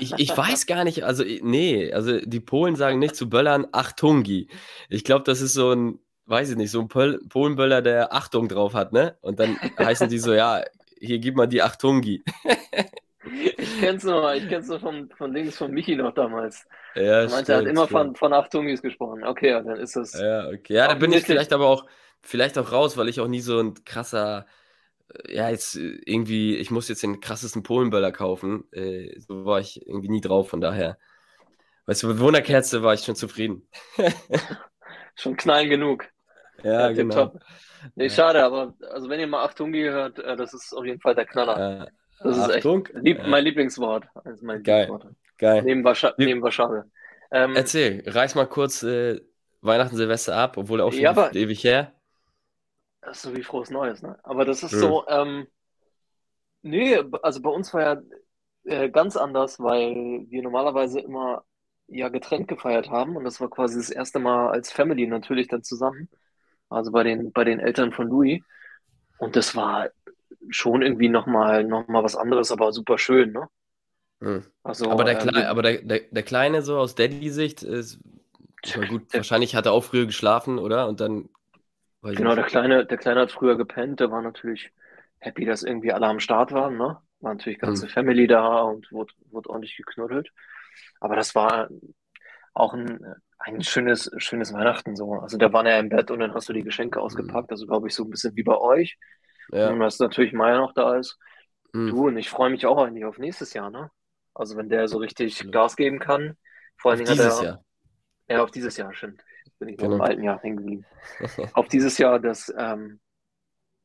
Ich, 0.00 0.12
ich, 0.12 0.30
ich, 0.30 0.36
weiß 0.36 0.66
gar 0.66 0.84
nicht, 0.84 1.04
also 1.04 1.24
nee, 1.42 1.92
also 1.92 2.20
die 2.20 2.40
Polen 2.40 2.76
sagen 2.76 2.98
nicht 2.98 3.16
zu 3.16 3.28
Böllern 3.28 3.66
Achtungi. 3.72 4.48
Ich 4.88 5.04
glaube, 5.04 5.24
das 5.24 5.40
ist 5.40 5.54
so 5.54 5.72
ein 5.72 5.98
weiß 6.26 6.50
ich 6.50 6.56
nicht, 6.56 6.70
so 6.70 6.80
ein 6.80 6.88
Pol 6.88 7.20
Polenböller, 7.28 7.82
der 7.82 8.12
Achtung 8.12 8.48
drauf 8.48 8.74
hat, 8.74 8.92
ne? 8.92 9.16
Und 9.22 9.38
dann 9.40 9.56
heißen 9.78 10.08
die 10.08 10.18
so, 10.18 10.34
ja, 10.34 10.62
hier 10.98 11.18
gib 11.18 11.36
mal 11.36 11.46
die 11.46 11.62
Achtungi. 11.62 12.22
ich 13.56 13.80
kenn's 13.80 14.04
noch, 14.04 14.32
ich 14.32 14.48
kenn's 14.48 14.68
noch 14.68 14.80
von, 14.80 15.08
von 15.16 15.32
Dings 15.32 15.56
von 15.56 15.70
Michi 15.70 15.96
noch 15.96 16.12
damals. 16.12 16.66
Ja, 16.94 17.22
er 17.22 17.30
meinte, 17.30 17.52
er 17.52 17.58
hat 17.58 17.66
immer 17.66 17.86
von, 17.86 18.16
von 18.16 18.32
Achtungis 18.32 18.82
gesprochen. 18.82 19.24
Okay, 19.24 19.50
dann 19.50 19.76
ist 19.76 19.96
das. 19.96 20.18
Ja, 20.18 20.48
okay. 20.48 20.74
Ja, 20.74 20.88
da 20.88 20.94
bin 20.94 21.12
ich 21.12 21.24
vielleicht 21.24 21.52
aber 21.52 21.66
auch, 21.66 21.86
vielleicht 22.22 22.58
auch 22.58 22.72
raus, 22.72 22.96
weil 22.96 23.08
ich 23.08 23.20
auch 23.20 23.28
nie 23.28 23.40
so 23.40 23.60
ein 23.60 23.74
krasser, 23.84 24.46
ja, 25.28 25.48
jetzt 25.48 25.76
irgendwie, 25.76 26.56
ich 26.56 26.70
muss 26.70 26.88
jetzt 26.88 27.02
den 27.02 27.20
krassesten 27.20 27.62
Polenböller 27.62 28.12
kaufen. 28.12 28.64
Äh, 28.72 29.18
so 29.18 29.44
war 29.44 29.60
ich 29.60 29.86
irgendwie 29.86 30.08
nie 30.08 30.20
drauf, 30.20 30.48
von 30.48 30.60
daher. 30.60 30.98
Weißt 31.86 32.02
du, 32.02 32.08
mit 32.08 32.18
Wunderkerze 32.18 32.82
war 32.82 32.94
ich 32.94 33.00
schon 33.00 33.14
zufrieden. 33.14 33.68
schon 35.14 35.36
knallen 35.36 35.70
genug. 35.70 36.04
Ja, 36.62 36.88
ja 36.88 36.92
genau. 36.92 37.34
Nee, 37.94 38.04
ja. 38.04 38.10
schade, 38.10 38.42
aber 38.42 38.74
also 38.90 39.08
wenn 39.08 39.20
ihr 39.20 39.26
mal 39.26 39.44
Achtungi 39.44 39.82
hört, 39.84 40.18
äh, 40.18 40.36
das 40.36 40.52
ist 40.52 40.72
auf 40.72 40.84
jeden 40.84 41.00
Fall 41.00 41.14
der 41.14 41.26
Knaller. 41.26 41.88
Das 42.20 42.36
ist 42.36 42.42
Achtung. 42.42 42.86
echt 42.86 43.04
lieb, 43.04 43.20
mein 43.26 43.44
Lieblingswort. 43.44 44.06
Also 44.24 44.44
mein 44.44 44.62
Geil. 44.62 44.86
Lieblingswort. 44.86 45.14
Geil. 45.38 45.62
Neben, 45.62 45.84
Wascha 45.84 46.14
neben 46.16 46.42
Warschau. 46.42 46.82
Ähm, 47.30 47.54
Erzähl, 47.54 48.02
reiß 48.06 48.34
mal 48.34 48.46
kurz 48.46 48.82
äh, 48.82 49.20
Weihnachten, 49.60 49.96
Silvester 49.96 50.36
ab, 50.36 50.56
obwohl 50.56 50.80
auch 50.80 50.92
schon 50.92 51.02
ja, 51.02 51.10
aber, 51.10 51.34
ewig 51.34 51.62
her. 51.62 51.92
Das 53.06 53.18
ist 53.18 53.22
so 53.22 53.36
wie 53.36 53.44
frohes 53.44 53.70
Neues, 53.70 54.02
ne? 54.02 54.18
Aber 54.24 54.44
das 54.44 54.64
ist 54.64 54.72
hm. 54.72 54.78
so, 54.80 55.06
ähm, 55.06 55.46
nee, 56.62 57.00
also 57.22 57.40
bei 57.40 57.50
uns 57.50 57.72
war 57.72 57.82
ja 57.82 58.02
äh, 58.64 58.90
ganz 58.90 59.16
anders, 59.16 59.60
weil 59.60 60.26
wir 60.28 60.42
normalerweise 60.42 60.98
immer 60.98 61.44
ja 61.86 62.08
getrennt 62.08 62.48
gefeiert 62.48 62.90
haben 62.90 63.16
und 63.16 63.22
das 63.22 63.40
war 63.40 63.48
quasi 63.48 63.76
das 63.76 63.90
erste 63.90 64.18
Mal 64.18 64.50
als 64.50 64.72
Family 64.72 65.06
natürlich 65.06 65.46
dann 65.46 65.62
zusammen. 65.62 66.08
Also 66.68 66.90
bei 66.90 67.04
den, 67.04 67.30
bei 67.30 67.44
den 67.44 67.60
Eltern 67.60 67.92
von 67.92 68.08
Louis. 68.08 68.42
Und 69.18 69.36
das 69.36 69.54
war 69.54 69.88
schon 70.50 70.82
irgendwie 70.82 71.08
nochmal 71.08 71.62
noch 71.62 71.86
mal 71.86 72.02
was 72.02 72.16
anderes, 72.16 72.50
aber 72.50 72.72
super 72.72 72.98
schön, 72.98 73.30
ne? 73.32 73.48
Hm. 74.20 74.44
Also, 74.64 74.90
aber 74.90 75.04
der, 75.04 75.14
Kle 75.14 75.42
ähm, 75.42 75.46
aber 75.46 75.62
der, 75.62 75.82
der, 75.82 76.00
der 76.10 76.22
Kleine 76.24 76.62
so 76.62 76.76
aus 76.76 76.96
Daddy-Sicht 76.96 77.62
ist 77.62 78.00
gut, 78.88 79.14
wahrscheinlich 79.14 79.54
hat 79.54 79.66
er 79.66 79.72
auch 79.72 79.84
früher 79.84 80.06
geschlafen, 80.06 80.58
oder? 80.58 80.88
Und 80.88 81.00
dann. 81.00 81.28
Genau, 82.02 82.34
der 82.34 82.44
Kleine, 82.44 82.86
der 82.86 82.98
Kleine 82.98 83.20
hat 83.20 83.32
früher 83.32 83.56
gepennt, 83.56 84.00
der 84.00 84.10
war 84.10 84.22
natürlich 84.22 84.72
happy, 85.18 85.44
dass 85.44 85.62
irgendwie 85.62 85.92
alle 85.92 86.06
am 86.06 86.20
Start 86.20 86.52
waren, 86.52 86.76
ne? 86.76 86.98
War 87.20 87.34
natürlich 87.34 87.58
ganze 87.58 87.86
hm. 87.86 87.92
Family 87.92 88.26
da 88.26 88.60
und 88.62 88.90
wurde, 88.92 89.12
wurde 89.30 89.50
ordentlich 89.50 89.76
geknuddelt. 89.76 90.30
Aber 91.00 91.16
das 91.16 91.34
war 91.34 91.68
auch 92.52 92.74
ein, 92.74 93.00
ein 93.38 93.62
schönes, 93.62 94.10
schönes 94.18 94.52
Weihnachten 94.52 94.96
so. 94.96 95.14
Also 95.14 95.38
da 95.38 95.52
waren 95.52 95.66
ja 95.66 95.78
im 95.78 95.88
Bett 95.88 96.10
und 96.10 96.20
dann 96.20 96.34
hast 96.34 96.48
du 96.48 96.52
die 96.52 96.62
Geschenke 96.62 97.00
ausgepackt. 97.00 97.50
Also 97.50 97.66
glaube 97.66 97.88
ich 97.88 97.94
so 97.94 98.04
ein 98.04 98.10
bisschen 98.10 98.36
wie 98.36 98.42
bei 98.42 98.56
euch. 98.56 98.98
Ja. 99.50 99.70
Und 99.70 99.80
dass 99.80 99.98
natürlich 99.98 100.32
Maya 100.32 100.58
noch 100.58 100.74
da 100.74 100.96
ist. 100.96 101.18
Mhm. 101.72 101.90
Du 101.90 102.06
und 102.08 102.16
ich 102.16 102.28
freue 102.28 102.50
mich 102.50 102.66
auch 102.66 102.78
eigentlich 102.78 103.04
auf 103.04 103.18
nächstes 103.18 103.52
Jahr, 103.52 103.70
ne? 103.70 103.90
Also 104.34 104.56
wenn 104.56 104.68
der 104.68 104.88
so 104.88 104.98
richtig 104.98 105.50
Gas 105.50 105.76
geben 105.76 105.98
kann. 105.98 106.36
Vor 106.76 106.92
allem 106.92 107.06
hat 107.06 107.18
er. 107.18 107.42
Jahr. 107.42 107.64
Ja, 108.28 108.42
auf 108.42 108.50
dieses 108.50 108.76
Jahr, 108.76 108.92
stimmt. 108.92 109.22
Bin 109.58 109.68
ich 109.68 109.78
genau. 109.78 109.96
im 109.96 110.00
alten 110.00 110.22
Jahr 110.22 110.40
hängen 110.42 110.58
geblieben. 110.58 110.86
auf 111.54 111.68
dieses 111.68 111.98
Jahr, 111.98 112.18
dass 112.18 112.52
ähm, 112.56 113.00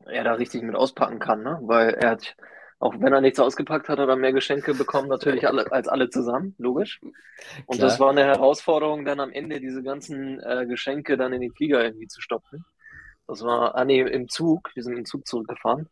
er 0.05 0.23
da 0.23 0.33
richtig 0.33 0.63
mit 0.63 0.75
auspacken 0.75 1.19
kann, 1.19 1.43
ne? 1.43 1.59
Weil 1.61 1.93
er 1.93 2.11
hat 2.11 2.35
auch 2.81 2.95
wenn 2.99 3.13
er 3.13 3.21
nichts 3.21 3.39
ausgepackt 3.39 3.89
hat, 3.89 3.99
hat 3.99 4.09
er 4.09 4.15
mehr 4.15 4.33
Geschenke 4.33 4.73
bekommen, 4.73 5.07
natürlich 5.07 5.47
alle, 5.47 5.71
als 5.71 5.87
alle 5.87 6.09
zusammen, 6.09 6.55
logisch. 6.57 6.99
Und 7.67 7.77
Klar. 7.77 7.89
das 7.89 7.99
war 7.99 8.09
eine 8.09 8.25
Herausforderung, 8.25 9.05
dann 9.05 9.19
am 9.19 9.31
Ende 9.31 9.59
diese 9.59 9.83
ganzen 9.83 10.39
äh, 10.39 10.65
Geschenke 10.65 11.15
dann 11.15 11.31
in 11.31 11.41
den 11.41 11.53
Flieger 11.53 11.83
irgendwie 11.83 12.07
zu 12.07 12.21
stopfen. 12.21 12.65
Das 13.27 13.43
war, 13.43 13.75
ah 13.75 13.85
nee, 13.85 14.01
im 14.01 14.27
Zug, 14.27 14.71
wir 14.73 14.81
sind 14.81 14.97
im 14.97 15.05
Zug 15.05 15.27
zurückgefahren 15.27 15.89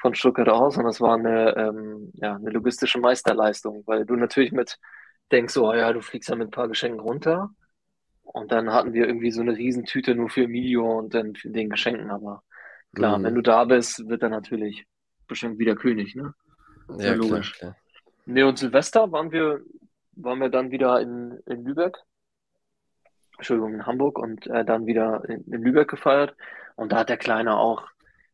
von 0.00 0.14
Stuttgart 0.16 0.48
aus 0.48 0.76
und 0.76 0.84
das 0.84 1.00
war 1.00 1.14
eine, 1.14 1.56
ähm, 1.56 2.10
ja, 2.14 2.34
eine 2.34 2.50
logistische 2.50 2.98
Meisterleistung, 2.98 3.84
weil 3.86 4.04
du 4.04 4.16
natürlich 4.16 4.50
mit 4.50 4.78
denkst, 5.30 5.54
so, 5.54 5.68
oh 5.68 5.74
ja, 5.74 5.92
du 5.92 6.00
fliegst 6.00 6.28
ja 6.28 6.34
mit 6.34 6.48
ein 6.48 6.50
paar 6.50 6.68
Geschenken 6.68 7.00
runter 7.00 7.50
und 8.26 8.52
dann 8.52 8.72
hatten 8.72 8.92
wir 8.92 9.06
irgendwie 9.06 9.30
so 9.30 9.40
eine 9.40 9.56
Riesentüte 9.56 10.14
nur 10.14 10.28
für 10.28 10.44
Emilio 10.44 10.98
und 10.98 11.14
dann 11.14 11.34
für 11.34 11.50
den 11.50 11.70
Geschenken, 11.70 12.10
aber 12.10 12.42
klar, 12.94 13.18
mhm. 13.18 13.24
wenn 13.24 13.34
du 13.34 13.42
da 13.42 13.64
bist, 13.64 14.08
wird 14.08 14.22
er 14.22 14.28
natürlich 14.28 14.86
bestimmt 15.26 15.58
wieder 15.58 15.74
König, 15.74 16.14
ne? 16.14 16.34
Ja, 16.98 17.14
logisch. 17.14 17.58
Klar, 17.58 17.72
klar. 17.72 17.76
Nee, 18.26 18.42
und 18.42 18.58
Silvester 18.58 19.10
waren 19.12 19.32
wir, 19.32 19.60
waren 20.12 20.40
wir 20.40 20.48
dann 20.48 20.70
wieder 20.70 21.00
in, 21.00 21.38
in 21.46 21.64
Lübeck. 21.64 21.96
Entschuldigung, 23.38 23.74
in 23.74 23.86
Hamburg 23.86 24.18
und 24.18 24.46
äh, 24.46 24.64
dann 24.64 24.86
wieder 24.86 25.22
in, 25.28 25.44
in 25.44 25.62
Lübeck 25.62 25.88
gefeiert. 25.88 26.34
Und 26.74 26.92
da 26.92 26.98
hat 26.98 27.08
der 27.08 27.18
Kleine 27.18 27.56
auch 27.56 27.86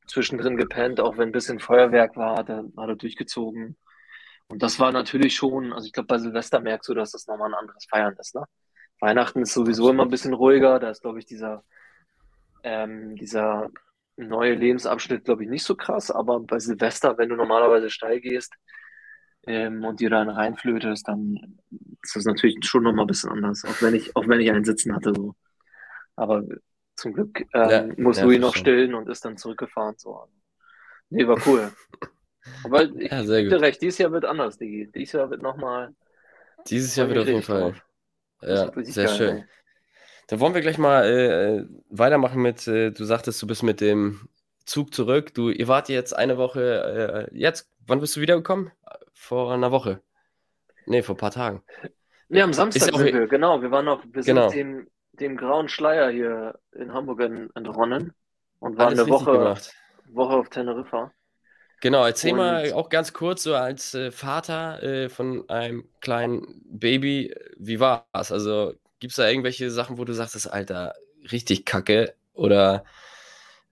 zwischendrin 0.07 0.57
gepennt, 0.57 1.01
auch 1.01 1.17
wenn 1.17 1.29
ein 1.29 1.33
bisschen 1.33 1.61
Feuerwerk 1.61 2.17
war, 2.17 2.37
hat 2.37 2.49
er, 2.49 2.65
hat 2.77 2.89
er 2.89 2.97
durchgezogen. 2.97 3.77
Und 4.49 4.63
das 4.63 4.79
war 4.79 4.93
natürlich 4.93 5.35
schon, 5.35 5.73
also 5.73 5.87
ich 5.87 5.93
glaube, 5.93 6.09
bei 6.09 6.19
Silvester 6.19 6.61
merkst 6.61 6.89
du, 6.89 6.95
dass 6.95 7.13
das 7.13 7.27
nochmal 7.27 7.49
ein 7.49 7.59
anderes 7.59 7.87
Feiern 7.89 8.15
ist, 8.19 8.35
ne? 8.35 8.45
Weihnachten 9.03 9.43
ist 9.43 9.53
sowieso 9.53 9.91
immer 9.91 10.05
ein 10.05 10.11
bisschen 10.11 10.33
ruhiger, 10.33 10.79
da 10.79 10.91
ist, 10.91 11.03
glaube 11.03 11.19
ich, 11.19 11.27
dieser, 11.27 11.65
ähm, 12.63 13.17
dieser 13.17 13.69
neue 14.17 14.55
Lebensabschnitt, 14.55 15.25
glaube 15.25 15.43
ich, 15.43 15.51
nicht 15.51 15.65
so 15.65 15.75
krass, 15.75 16.13
aber 16.13 16.39
bei 16.39 16.61
Silvester, 16.61 17.19
wenn 17.19 17.29
du 17.29 17.35
normalerweise 17.35 17.91
steil 17.91 18.21
gehst 18.21 18.55
ähm, 19.49 19.85
und 19.85 19.99
dir 19.99 20.09
dann 20.09 20.29
reinflötest, 20.29 21.09
dann 21.09 21.59
ist 22.01 22.15
das 22.15 22.25
natürlich 22.27 22.57
schon 22.65 22.85
nochmal 22.85 23.05
ein 23.05 23.09
bisschen 23.09 23.31
anders, 23.31 23.65
auch 23.65 23.83
wenn 23.83 23.97
ich, 23.97 24.15
auch 24.15 24.29
wenn 24.29 24.39
ich 24.39 24.49
einen 24.53 24.65
Sitzen 24.65 24.95
hatte. 24.95 25.13
So. 25.17 25.35
Aber 26.15 26.45
zum 26.95 27.13
Glück 27.13 27.41
ähm, 27.55 27.71
ja, 27.71 27.89
muss 27.97 28.19
ja, 28.19 28.25
Louis 28.25 28.39
noch 28.39 28.55
stillen 28.55 28.95
und 28.95 29.09
ist 29.09 29.25
dann 29.25 29.37
zurückgefahren. 29.37 29.97
So. 29.99 30.29
Nee, 31.11 31.27
war 31.27 31.41
cool. 31.49 31.73
Aber 32.65 32.85
ich 32.85 33.11
ja, 33.11 33.25
sehr 33.25 33.61
recht, 33.61 33.83
dieses 33.83 33.99
Jahr 33.99 34.13
wird 34.13 34.27
anders, 34.27 34.59
Digi. 34.59 34.89
Dieses 34.95 35.13
Jahr 35.15 35.29
wird 35.29 35.43
nochmal 35.43 35.93
Dieses 36.69 36.95
Jahr 36.95 37.09
wird 37.09 37.19
auf 37.19 37.27
jeden 37.27 37.43
Fall. 37.43 37.73
drauf. 37.73 37.85
Ja, 38.43 38.71
sehr 38.83 39.07
geil, 39.07 39.17
schön. 39.17 39.37
ey. 39.39 39.45
Da 40.29 40.41
wollen 40.41 40.55
wir 40.55 40.61
gleich 40.61 40.79
mal 40.79 41.05
äh, 41.05 41.65
weitermachen 41.91 42.41
mit, 42.41 42.67
äh, 42.67 42.91
du 42.91 43.05
sagtest, 43.05 43.43
du 43.43 43.47
bist 43.47 43.63
mit 43.63 43.81
dem 43.81 44.29
Zug 44.65 44.95
zurück. 44.95 45.35
Du, 45.35 45.51
ihr 45.51 45.69
wart 45.69 45.89
jetzt 45.89 46.15
eine 46.17 46.39
Woche, 46.39 47.29
äh, 47.31 47.37
jetzt, 47.37 47.71
wann 47.87 48.01
bist 48.01 48.17
du 48.17 48.21
wiedergekommen? 48.21 48.71
Vor 49.13 49.53
einer 49.53 49.71
Woche. 49.73 50.01
Nee, 50.87 51.03
vor 51.03 51.15
ein 51.15 51.19
paar 51.19 51.31
Tagen. 51.33 51.63
Nee, 52.29 52.43
am 52.43 52.53
Samstag 52.53 52.83
sind 52.95 53.05
wir, 53.05 53.27
genau. 53.27 53.61
Wir 53.63 53.71
waren 53.71 53.85
noch, 53.85 54.03
wir 54.11 54.23
sind 54.23 54.37
genau, 54.37 54.51
dem, 54.51 54.89
dem 55.13 55.37
grauen 55.37 55.69
Schleier 55.69 56.11
hier 56.11 56.59
in 56.73 56.93
Hamburg 56.93 57.21
en- 57.21 57.51
entronnen 57.55 58.15
und 58.59 58.79
waren 58.79 58.99
eine 58.99 59.09
Woche, 59.09 59.33
gemacht. 59.33 59.75
Woche 60.09 60.35
auf 60.35 60.49
Teneriffa. 60.49 61.13
Genau, 61.83 62.07
erzähl 62.07 62.33
mal 62.33 62.67
Und 62.67 62.73
auch 62.75 62.89
ganz 62.89 63.13
kurz, 63.13 63.43
so 63.43 63.57
als 63.57 63.93
äh, 63.95 64.13
Vater 64.13 64.81
äh, 64.85 65.09
von 65.09 65.49
einem 65.51 65.89
kleinen 66.01 66.63
Baby, 66.65 67.35
wie 67.57 67.81
war 67.81 68.07
es? 68.13 68.31
Also 68.31 68.73
gibt 69.01 69.11
es 69.11 69.17
da 69.17 69.29
irgendwelche 69.29 69.69
Sachen, 69.69 69.99
wo 69.99 70.05
du 70.05 70.13
sagst, 70.13 70.51
Alter, 70.51 70.95
richtig 71.33 71.65
kacke? 71.67 72.15
Oder 72.35 72.85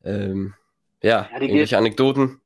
ähm, 0.04 0.54
ja, 1.02 1.30
ja, 1.30 1.38
die 1.38 1.48
geht, 1.50 1.50
irgendwelche 1.50 1.78
Anekdoten? 1.78 2.40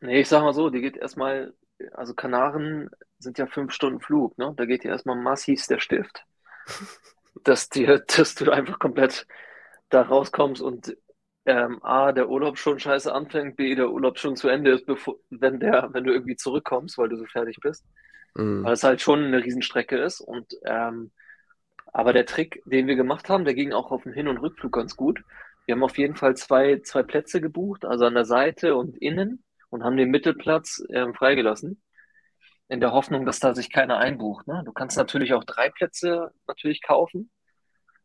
nee, 0.00 0.20
ich 0.20 0.28
sag 0.28 0.42
mal 0.42 0.54
so, 0.54 0.70
die 0.70 0.80
geht 0.80 0.96
erstmal, 0.96 1.52
also 1.92 2.14
Kanaren 2.14 2.90
sind 3.18 3.36
ja 3.38 3.46
fünf 3.46 3.72
Stunden 3.72 4.00
Flug, 4.00 4.38
ne? 4.38 4.54
Da 4.56 4.64
geht 4.64 4.84
dir 4.84 4.90
erstmal 4.90 5.16
massiv 5.16 5.66
der 5.66 5.80
Stift, 5.80 6.24
dass 7.44 7.68
dir, 7.68 7.98
dass 8.16 8.34
du 8.34 8.50
einfach 8.50 8.78
komplett 8.78 9.26
da 9.90 10.02
rauskommst 10.02 10.62
und 10.62 10.96
ähm, 11.46 11.82
A, 11.84 12.12
der 12.12 12.28
Urlaub 12.28 12.58
schon 12.58 12.78
scheiße 12.78 13.12
anfängt, 13.12 13.56
B, 13.56 13.74
der 13.74 13.90
Urlaub 13.90 14.18
schon 14.18 14.36
zu 14.36 14.48
Ende 14.48 14.72
ist, 14.72 14.86
bevor, 14.86 15.16
wenn 15.30 15.60
der, 15.60 15.90
wenn 15.92 16.04
du 16.04 16.12
irgendwie 16.12 16.36
zurückkommst, 16.36 16.98
weil 16.98 17.08
du 17.08 17.16
so 17.16 17.26
fertig 17.26 17.58
bist. 17.62 17.84
Weil 18.62 18.72
Mhm. 18.72 18.74
es 18.74 18.84
halt 18.84 19.00
schon 19.02 19.24
eine 19.24 19.44
Riesenstrecke 19.44 19.98
ist. 19.98 20.20
Und 20.20 20.54
ähm, 20.66 21.12
aber 21.92 22.12
der 22.12 22.26
Trick, 22.26 22.62
den 22.66 22.86
wir 22.86 22.96
gemacht 22.96 23.28
haben, 23.28 23.44
der 23.44 23.54
ging 23.54 23.72
auch 23.72 23.90
auf 23.92 24.02
dem 24.04 24.12
Hin- 24.12 24.28
und 24.28 24.38
Rückflug 24.38 24.72
ganz 24.72 24.96
gut. 24.96 25.22
Wir 25.66 25.74
haben 25.74 25.84
auf 25.84 25.98
jeden 25.98 26.16
Fall 26.16 26.36
zwei, 26.36 26.80
zwei 26.80 27.02
Plätze 27.02 27.40
gebucht, 27.40 27.84
also 27.84 28.04
an 28.06 28.14
der 28.14 28.24
Seite 28.24 28.76
und 28.76 28.96
innen, 28.98 29.44
und 29.70 29.84
haben 29.84 29.96
den 29.96 30.10
Mittelplatz 30.10 30.82
ähm, 30.90 31.14
freigelassen, 31.14 31.82
in 32.68 32.80
der 32.80 32.92
Hoffnung, 32.92 33.26
dass 33.26 33.40
da 33.40 33.54
sich 33.54 33.70
keiner 33.72 33.98
einbucht. 33.98 34.46
Ne? 34.46 34.62
Du 34.64 34.72
kannst 34.72 34.96
natürlich 34.96 35.34
auch 35.34 35.44
drei 35.44 35.70
Plätze 35.70 36.32
natürlich 36.46 36.82
kaufen, 36.82 37.30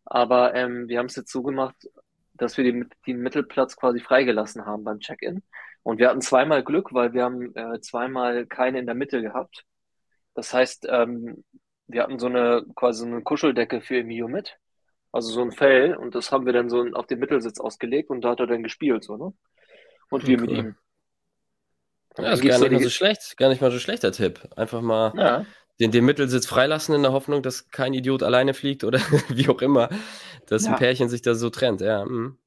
aber 0.05 0.55
ähm, 0.55 0.87
wir 0.87 0.99
haben 0.99 1.07
es 1.07 1.15
jetzt 1.15 1.31
so 1.31 1.43
gemacht, 1.43 1.75
dass 2.39 2.57
wir 2.57 2.63
den, 2.63 2.89
den 3.05 3.19
Mittelplatz 3.19 3.75
quasi 3.75 3.99
freigelassen 3.99 4.65
haben 4.65 4.83
beim 4.83 4.99
Check-in. 4.99 5.43
Und 5.83 5.99
wir 5.99 6.09
hatten 6.09 6.21
zweimal 6.21 6.63
Glück, 6.63 6.93
weil 6.93 7.13
wir 7.13 7.23
haben 7.23 7.55
äh, 7.55 7.79
zweimal 7.81 8.45
keine 8.45 8.79
in 8.79 8.85
der 8.85 8.95
Mitte 8.95 9.21
gehabt. 9.21 9.65
Das 10.33 10.53
heißt, 10.53 10.87
ähm, 10.89 11.43
wir 11.87 12.03
hatten 12.03 12.19
so 12.19 12.27
eine 12.27 12.65
quasi 12.75 13.01
so 13.01 13.05
eine 13.05 13.21
Kuscheldecke 13.21 13.81
für 13.81 13.97
Emilio 13.97 14.27
mit, 14.27 14.57
also 15.11 15.31
so 15.31 15.41
ein 15.41 15.51
Fell, 15.51 15.95
und 15.95 16.15
das 16.15 16.31
haben 16.31 16.45
wir 16.45 16.53
dann 16.53 16.69
so 16.69 16.85
auf 16.93 17.07
den 17.07 17.19
Mittelsitz 17.19 17.59
ausgelegt 17.59 18.09
und 18.09 18.21
da 18.21 18.31
hat 18.31 18.39
er 18.39 18.47
dann 18.47 18.63
gespielt, 18.63 19.03
so, 19.03 19.17
ne? 19.17 19.33
Und 20.11 20.27
wir 20.27 20.39
mit 20.39 20.49
Cool. 20.49 20.57
ihm. 20.57 20.75
Und 22.15 22.23
Ja, 22.25 22.31
ist 22.31 22.43
gar 22.43 22.59
nicht 22.59 22.71
mal 22.71 22.81
so 22.81 22.89
schlecht, 22.89 23.37
gar 23.37 23.49
nicht 23.49 23.61
mal 23.61 23.71
so 23.71 23.79
schlechter 23.79 24.11
Tipp. 24.11 24.47
Einfach 24.55 24.81
mal 24.81 25.13
ja, 25.15 25.45
den, 25.79 25.91
den 25.91 26.05
Mittelsitz 26.05 26.45
freilassen 26.45 26.95
in 26.95 27.03
der 27.03 27.13
Hoffnung, 27.13 27.41
dass 27.41 27.69
kein 27.69 27.93
Idiot 27.93 28.23
alleine 28.23 28.53
fliegt 28.53 28.83
oder 28.83 28.99
wie 29.29 29.49
auch 29.49 29.61
immer, 29.61 29.89
dass 30.47 30.65
ein 30.65 30.73
ja. 30.73 30.77
Pärchen 30.77 31.09
sich 31.09 31.21
da 31.21 31.35
so 31.35 31.49
trennt. 31.49 31.81
Ja, 31.81 32.05
mhm. 32.05 32.37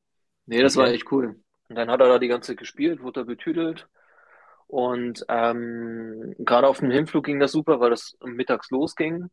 Nee, 0.47 0.63
das 0.63 0.77
war 0.77 0.85
okay. 0.85 0.95
echt 0.95 1.13
cool. 1.13 1.37
Und 1.69 1.77
dann 1.77 1.91
hat 1.91 2.01
er 2.01 2.09
da 2.09 2.19
die 2.19 2.29
ganze 2.29 2.49
Zeit 2.49 2.59
gespielt, 2.59 3.03
wurde 3.03 3.21
da 3.21 3.25
betüdelt. 3.25 3.89
Und 4.67 5.25
ähm, 5.29 6.35
gerade 6.39 6.67
auf 6.67 6.81
dem 6.81 6.91
Hinflug 6.91 7.25
ging 7.25 7.39
das 7.39 7.53
super, 7.53 7.81
weil 7.81 7.91
das 7.91 8.17
mittags 8.25 8.71
losging. 8.71 9.29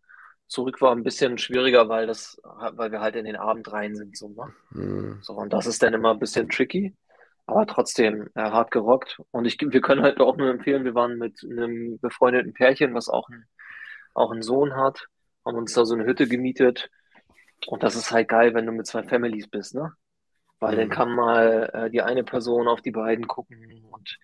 Zurück 0.47 0.81
war 0.81 0.91
ein 0.91 1.03
bisschen 1.03 1.37
schwieriger, 1.37 1.89
weil 1.89 2.07
das, 2.07 2.41
weil 2.43 2.91
wir 2.91 3.01
halt 3.01 3.15
in 3.15 3.25
den 3.25 3.35
Abend 3.35 3.71
rein 3.71 3.95
sind, 3.95 4.17
so, 4.17 4.29
ne? 4.29 4.53
Mhm. 4.71 5.19
So, 5.21 5.33
und 5.33 5.53
das 5.53 5.67
ist 5.67 5.83
dann 5.83 5.93
immer 5.93 6.11
ein 6.11 6.19
bisschen 6.19 6.49
tricky, 6.49 6.95
aber 7.45 7.67
trotzdem 7.67 8.29
äh, 8.35 8.41
hart 8.41 8.71
gerockt. 8.71 9.21
Und 9.31 9.45
ich, 9.45 9.57
wir 9.61 9.81
können 9.81 10.01
halt 10.01 10.19
auch 10.19 10.37
nur 10.37 10.49
empfehlen, 10.49 10.85
wir 10.85 10.95
waren 10.95 11.17
mit 11.17 11.39
einem 11.43 11.99
befreundeten 11.99 12.53
Pärchen, 12.53 12.93
was 12.93 13.09
auch, 13.09 13.29
ein, 13.29 13.45
auch 14.13 14.31
einen 14.31 14.41
Sohn 14.43 14.75
hat, 14.75 15.07
haben 15.45 15.57
uns 15.57 15.73
da 15.73 15.85
so 15.85 15.95
eine 15.95 16.05
Hütte 16.05 16.27
gemietet. 16.27 16.89
Und 17.67 17.83
das 17.83 17.95
ist 17.95 18.11
halt 18.11 18.29
geil, 18.29 18.53
wenn 18.53 18.65
du 18.65 18.71
mit 18.71 18.87
zwei 18.87 19.03
Families 19.03 19.47
bist, 19.49 19.75
ne? 19.75 19.93
Weil 20.59 20.77
dann 20.77 20.89
Mhm. 20.89 20.89
kann 20.89 21.13
mal 21.15 21.69
äh, 21.73 21.89
die 21.89 22.01
eine 22.01 22.23
Person 22.23 22.67
auf 22.67 22.81
die 22.81 22.91
beiden 22.91 23.27
gucken 23.27 23.85
und 23.91 24.17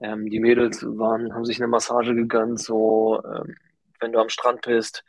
ähm, 0.00 0.28
die 0.30 0.40
Mädels 0.40 0.82
waren, 0.84 1.34
haben 1.34 1.44
sich 1.44 1.58
eine 1.60 1.68
Massage 1.68 2.14
gegönnt, 2.14 2.60
so 2.60 3.22
ähm, 3.24 3.56
wenn 4.00 4.12
du 4.12 4.20
am 4.20 4.28
Strand 4.30 4.62
bist, 4.62 5.04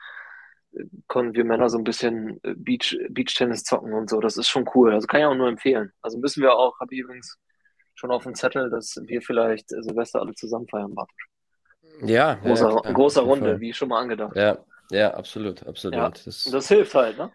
äh, 0.73 0.83
konnten 1.07 1.35
wir 1.35 1.45
Männer 1.45 1.69
so 1.69 1.77
ein 1.77 1.83
bisschen 1.83 2.39
äh, 2.43 2.55
Beach, 2.55 2.97
Beachtennis 3.09 3.63
zocken 3.63 3.93
und 3.93 4.09
so. 4.09 4.19
Das 4.21 4.37
ist 4.37 4.49
schon 4.49 4.69
cool. 4.75 4.93
Also 4.93 5.07
kann 5.07 5.21
ich 5.21 5.25
auch 5.27 5.35
nur 5.35 5.49
empfehlen. 5.49 5.91
Also 6.01 6.17
müssen 6.19 6.41
wir 6.43 6.55
auch, 6.55 6.79
habe 6.79 6.93
ich 6.95 7.01
übrigens 7.01 7.37
schon 7.95 8.11
auf 8.11 8.23
dem 8.23 8.35
Zettel, 8.35 8.69
dass 8.69 8.97
wir 9.05 9.21
vielleicht 9.21 9.71
äh, 9.73 9.83
Silvester 9.83 10.21
alle 10.21 10.33
zusammen 10.35 10.67
feiern, 10.69 10.95
Bartosch. 10.95 11.27
Ja, 12.01 12.39
ja, 12.43 12.53
ja, 12.55 12.65
Großer, 12.65 12.67
klar, 12.67 12.93
großer 12.93 13.21
Runde, 13.21 13.59
Fall. 13.59 13.61
wie 13.61 13.73
schon 13.73 13.89
mal 13.89 14.01
angedacht. 14.01 14.35
Ja, 14.35 14.65
ja, 14.91 15.13
absolut, 15.15 15.63
Ja, 15.91 16.07
absolut. 16.07 16.27
und 16.43 16.51
Das, 16.51 16.53
das 16.53 16.67
hilft 16.67 16.93
halt, 16.95 17.17
ne? 17.17 17.33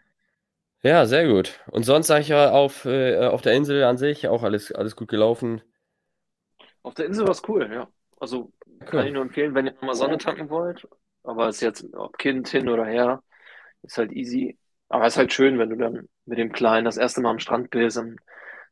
ja, 0.83 1.07
sehr 1.07 1.27
gut. 1.29 1.61
Und 1.71 1.85
sonst 1.85 2.07
sage 2.09 2.23
ich 2.23 2.29
ja 2.29 2.51
auf, 2.53 2.85
äh, 2.85 3.17
auf 3.27 3.43
der 3.43 3.55
Insel 3.55 3.85
an 3.85 3.97
sich 3.99 4.27
auch 4.29 4.43
alles, 4.43 4.73
alles 4.73 4.97
gut 4.97 5.09
gelaufen. 5.09 5.63
Auf 6.83 6.95
der 6.95 7.07
Insel 7.07 7.25
war 7.25 7.33
es 7.33 7.43
cool, 7.49 7.71
ja. 7.73 7.89
Also 8.21 8.53
kann 8.93 9.07
ich 9.07 9.13
Cool. 9.13 9.13
nur 9.13 9.23
empfehlen, 9.23 9.55
wenn 9.55 9.67
ihr 9.67 9.75
mal 9.83 9.95
Sonne 9.95 10.19
tanken 10.19 10.51
wollt. 10.51 10.87
Aber 11.23 11.49
es 11.49 11.57
ist 11.57 11.63
jetzt, 11.63 11.95
ob 11.95 12.19
Kind 12.19 12.49
hin 12.49 12.69
oder 12.69 12.85
her, 12.87 13.23
ist 13.83 13.99
halt 13.99 14.13
easy. 14.13 14.59
Aber 14.89 15.07
es 15.07 15.15
ist 15.15 15.19
halt 15.19 15.33
schön, 15.33 15.59
wenn 15.59 15.71
du 15.71 15.77
dann 15.77 16.09
mit 16.27 16.39
dem 16.39 16.53
Kleinen 16.53 16.85
das 16.85 16.97
erste 16.97 17.21
Mal 17.21 17.31
am 17.31 17.39
Strand 17.39 17.71
bist 17.71 17.99
und 17.99 18.21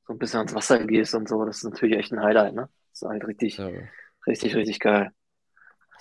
so 0.06 0.14
ein 0.14 0.18
bisschen 0.18 0.38
ans 0.38 0.54
Wasser 0.54 0.84
gehst 0.86 1.14
und 1.14 1.28
so. 1.28 1.44
Das 1.44 1.58
ist 1.58 1.64
natürlich 1.64 1.98
echt 1.98 2.12
ein 2.12 2.22
Highlight, 2.22 2.54
ne? 2.54 2.70
Das 2.92 3.02
ist 3.02 3.08
halt 3.08 3.26
richtig, 3.26 3.62
So, 3.62 3.88
richtig, 4.26 4.54
richtig 4.56 4.80
geil. 4.80 5.12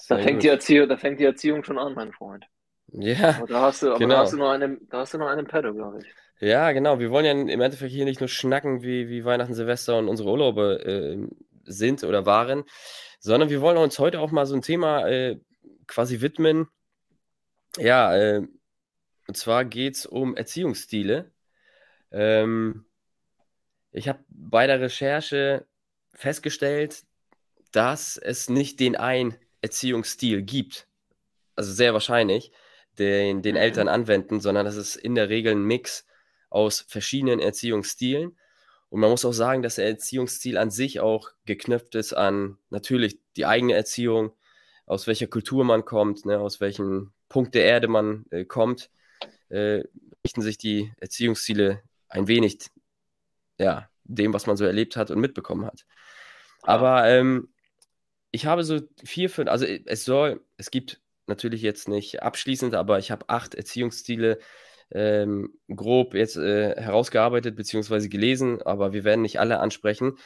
Da 0.07 0.17
fängt 0.17 0.43
die. 0.43 0.47
Erziehung, 0.47 0.89
da 0.89 0.97
fängt 0.97 1.19
die 1.19 1.25
Erziehung 1.25 1.63
schon 1.63 1.77
an, 1.77 1.93
mein 1.93 2.11
Freund. 2.11 2.45
Ja, 2.91 3.37
Aber 3.37 3.47
da 3.47 3.61
hast 3.61 3.81
du, 3.81 3.93
aber 3.93 4.07
da 4.07 4.19
hast 4.19 4.33
du 4.33 4.37
genau. 4.37 4.47
noch 4.47 4.53
einen, 4.53 4.87
da 4.89 4.99
hast 4.99 5.13
du 5.13 5.17
noch 5.17 5.27
einen 5.27 5.47
Pedal, 5.47 5.73
glaube 5.73 5.99
ich. 5.99 6.05
Ja, 6.39 6.71
genau. 6.71 6.99
Wir 6.99 7.11
wollen 7.11 7.25
ja 7.25 7.31
im 7.31 7.61
Endeffekt 7.61 7.91
hier 7.91 8.05
nicht 8.05 8.19
nur 8.19 8.29
schnacken, 8.29 8.83
wie, 8.83 9.09
wie 9.09 9.25
Weihnachten, 9.25 9.53
Silvester 9.53 9.97
und 9.97 10.07
unsere 10.07 10.29
Urlaube 10.29 10.83
äh, 10.85 11.27
sind 11.63 12.03
oder 12.03 12.25
waren, 12.25 12.63
sondern 13.19 13.49
wir 13.49 13.61
wollen 13.61 13.77
uns 13.77 13.97
heute 13.99 14.19
auch 14.19 14.31
mal 14.31 14.45
so 14.45 14.55
ein 14.55 14.61
Thema 14.61 15.07
äh, 15.07 15.39
quasi 15.87 16.21
widmen. 16.21 16.67
Ja, 17.77 18.15
äh, 18.15 18.47
und 19.27 19.37
zwar 19.37 19.65
geht 19.65 19.95
es 19.95 20.05
um 20.05 20.35
Erziehungsstile. 20.35 21.31
Ähm, 22.11 22.85
ich 23.91 24.07
habe 24.07 24.19
bei 24.27 24.67
der 24.67 24.81
Recherche 24.81 25.65
festgestellt, 26.13 27.03
dass 27.71 28.17
es 28.17 28.49
nicht 28.49 28.79
den 28.79 28.95
einen 28.95 29.35
Erziehungsstil 29.65 30.43
gibt. 30.43 30.87
Also 31.55 31.71
sehr 31.73 31.93
wahrscheinlich, 31.93 32.51
den, 32.97 33.41
den 33.41 33.55
Mhm. 33.55 33.61
Eltern 33.61 33.87
anwenden, 33.87 34.39
sondern 34.39 34.65
das 34.65 34.75
ist 34.75 34.95
in 34.95 35.15
der 35.15 35.29
Regel 35.29 35.53
ein 35.53 35.63
Mix 35.63 36.05
aus 36.49 36.85
verschiedenen 36.87 37.39
Erziehungsstilen. 37.39 38.37
Und 38.89 38.99
man 39.01 39.09
muss 39.09 39.25
auch 39.25 39.33
sagen, 39.33 39.61
dass 39.61 39.75
der 39.75 39.87
Erziehungsstil 39.87 40.57
an 40.57 40.71
sich 40.71 40.99
auch 40.99 41.31
geknüpft 41.45 41.95
ist 41.95 42.13
an 42.13 42.57
natürlich 42.69 43.19
die 43.35 43.45
eigene 43.45 43.73
Erziehung, 43.73 44.31
aus 44.85 45.07
welcher 45.07 45.27
Kultur 45.27 45.63
man 45.65 45.83
kommt, 45.83 46.25
ne, 46.25 46.39
aus 46.39 46.61
welchem 46.61 47.11
Punkt 47.27 47.55
der 47.55 47.65
Erde 47.65 47.87
man 47.87 48.25
äh, 48.29 48.45
kommt, 48.45 48.91
äh, 49.49 49.83
richten 50.23 50.41
sich 50.41 50.57
die 50.57 50.93
Erziehungsstile 50.99 51.81
ein 52.07 52.27
wenig 52.27 52.59
ja, 53.57 53.89
dem, 54.03 54.33
was 54.33 54.45
man 54.45 54.57
so 54.57 54.65
erlebt 54.65 54.95
hat 54.95 55.11
und 55.11 55.19
mitbekommen 55.19 55.65
hat. 55.65 55.85
Aber 56.61 57.07
ähm, 57.07 57.49
ich 58.35 58.45
habe 58.45 58.63
so 58.65 58.81
vier, 59.03 59.29
fünf, 59.29 59.49
also 59.49 59.65
äh, 59.65 59.81
es 59.85 60.05
soll, 60.05 60.41
es 60.57 60.69
gibt 60.69 61.01
natürlich 61.27 61.61
jetzt 61.61 61.87
nicht 61.87 62.21
abschließend, 62.21 62.75
aber 62.75 62.99
ich 62.99 63.09
habe 63.09 63.29
acht 63.29 63.55
Erziehungsstile 63.55 64.39
ähm, 64.91 65.57
grob 65.73 66.13
jetzt 66.13 66.35
äh, 66.37 66.75
herausgearbeitet 66.75 67.55
bzw. 67.55 68.09
gelesen, 68.09 68.61
aber 68.61 68.93
wir 68.93 69.05
werden 69.05 69.21
nicht 69.21 69.39
alle 69.39 69.59
ansprechen. 69.59 70.17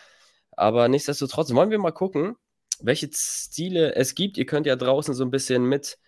Aber 0.51 0.87
nichtsdestotrotz 0.89 1.53
wollen 1.53 1.69
wir 1.69 1.79
mal 1.79 1.91
gucken, 1.91 2.35
welche 2.81 3.09
Stile 3.13 3.95
es 3.95 4.15
gibt. 4.15 4.37
Ihr 4.37 4.45
könnt 4.45 4.65
ja 4.65 4.75
draußen 4.75 5.13
so 5.13 5.23
ein 5.23 5.31
bisschen 5.31 5.65
mit 5.65 5.99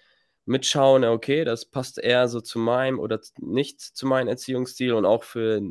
mitschauen, 0.45 1.05
okay, 1.05 1.45
das 1.45 1.65
passt 1.65 1.99
eher 1.99 2.27
so 2.27 2.41
zu 2.41 2.57
meinem 2.59 2.99
oder 2.99 3.19
nicht 3.39 3.79
zu 3.79 4.07
meinem 4.07 4.27
Erziehungsstil 4.27 4.93
und 4.93 5.05
auch 5.05 5.23
für 5.23 5.61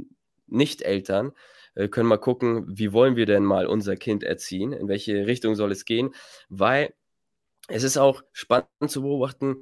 Nicht-Eltern 0.47 1.33
äh, 1.75 1.89
können 1.89 2.09
mal 2.09 2.19
gucken, 2.19 2.67
wie 2.69 2.93
wollen 2.93 3.17
wir 3.17 3.27
denn 3.27 3.45
mal 3.45 3.67
unser 3.67 3.97
Kind 3.97 4.23
erziehen, 4.25 4.73
in 4.73 4.89
welche 4.89 5.27
Richtung 5.27 5.55
soll 5.55 5.73
es 5.73 5.85
gehen, 5.85 6.15
weil 6.49 6.95
es 7.69 7.83
ist 7.85 7.97
auch 7.99 8.23
spannend 8.33 8.69
zu 8.89 9.03
beobachten, 9.03 9.57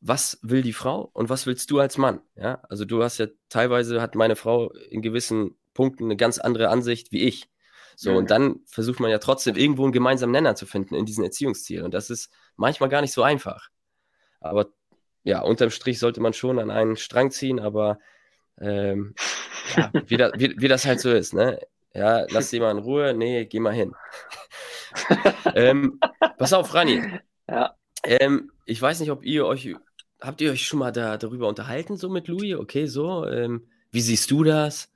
was 0.00 0.38
will 0.42 0.62
die 0.62 0.72
Frau 0.72 1.10
und 1.12 1.28
was 1.30 1.46
willst 1.46 1.70
du 1.70 1.80
als 1.80 1.98
Mann? 1.98 2.20
Ja, 2.36 2.62
also 2.68 2.84
du 2.84 3.02
hast 3.02 3.18
ja 3.18 3.26
teilweise 3.48 4.00
hat 4.00 4.14
meine 4.14 4.36
Frau 4.36 4.70
in 4.90 5.02
gewissen 5.02 5.56
Punkten 5.74 6.04
eine 6.04 6.16
ganz 6.16 6.38
andere 6.38 6.68
Ansicht 6.68 7.12
wie 7.12 7.22
ich. 7.24 7.48
So, 7.96 8.10
Mhm. 8.10 8.16
und 8.18 8.30
dann 8.30 8.60
versucht 8.66 9.00
man 9.00 9.10
ja 9.10 9.18
trotzdem 9.18 9.56
irgendwo 9.56 9.84
einen 9.84 9.92
gemeinsamen 9.92 10.32
Nenner 10.32 10.54
zu 10.54 10.66
finden 10.66 10.94
in 10.94 11.06
diesen 11.06 11.24
Erziehungszielen. 11.24 11.84
Und 11.84 11.94
das 11.94 12.10
ist 12.10 12.30
manchmal 12.56 12.90
gar 12.90 13.00
nicht 13.00 13.12
so 13.12 13.22
einfach. 13.22 13.68
Aber 14.40 14.68
ja, 15.24 15.40
unterm 15.40 15.70
Strich 15.70 15.98
sollte 15.98 16.20
man 16.20 16.34
schon 16.34 16.58
an 16.58 16.70
einen 16.70 16.96
Strang 16.96 17.30
ziehen, 17.30 17.58
aber 17.58 17.98
ähm, 18.60 19.14
ja, 19.76 19.90
wie, 20.06 20.16
da, 20.16 20.32
wie, 20.34 20.54
wie, 20.58 20.68
das 20.68 20.86
halt 20.86 21.00
so 21.00 21.10
ist, 21.10 21.34
ne? 21.34 21.60
Ja, 21.94 22.26
lass 22.30 22.50
sie 22.50 22.60
mal 22.60 22.70
in 22.70 22.78
Ruhe, 22.78 23.14
nee, 23.14 23.46
geh 23.46 23.60
mal 23.60 23.72
hin. 23.72 23.94
ähm, 25.54 25.98
pass 26.38 26.52
auf, 26.52 26.74
Rani. 26.74 27.02
Ja. 27.48 27.74
Ähm, 28.02 28.52
ich 28.66 28.80
weiß 28.80 29.00
nicht, 29.00 29.10
ob 29.10 29.24
ihr 29.24 29.46
euch, 29.46 29.74
habt 30.20 30.40
ihr 30.40 30.50
euch 30.50 30.66
schon 30.66 30.78
mal 30.78 30.92
da, 30.92 31.16
darüber 31.16 31.48
unterhalten, 31.48 31.96
so 31.96 32.08
mit 32.10 32.28
Louis? 32.28 32.56
Okay, 32.56 32.86
so. 32.86 33.26
Ähm, 33.26 33.66
wie 33.92 34.00
siehst 34.00 34.30
du 34.30 34.44
das? 34.44 34.90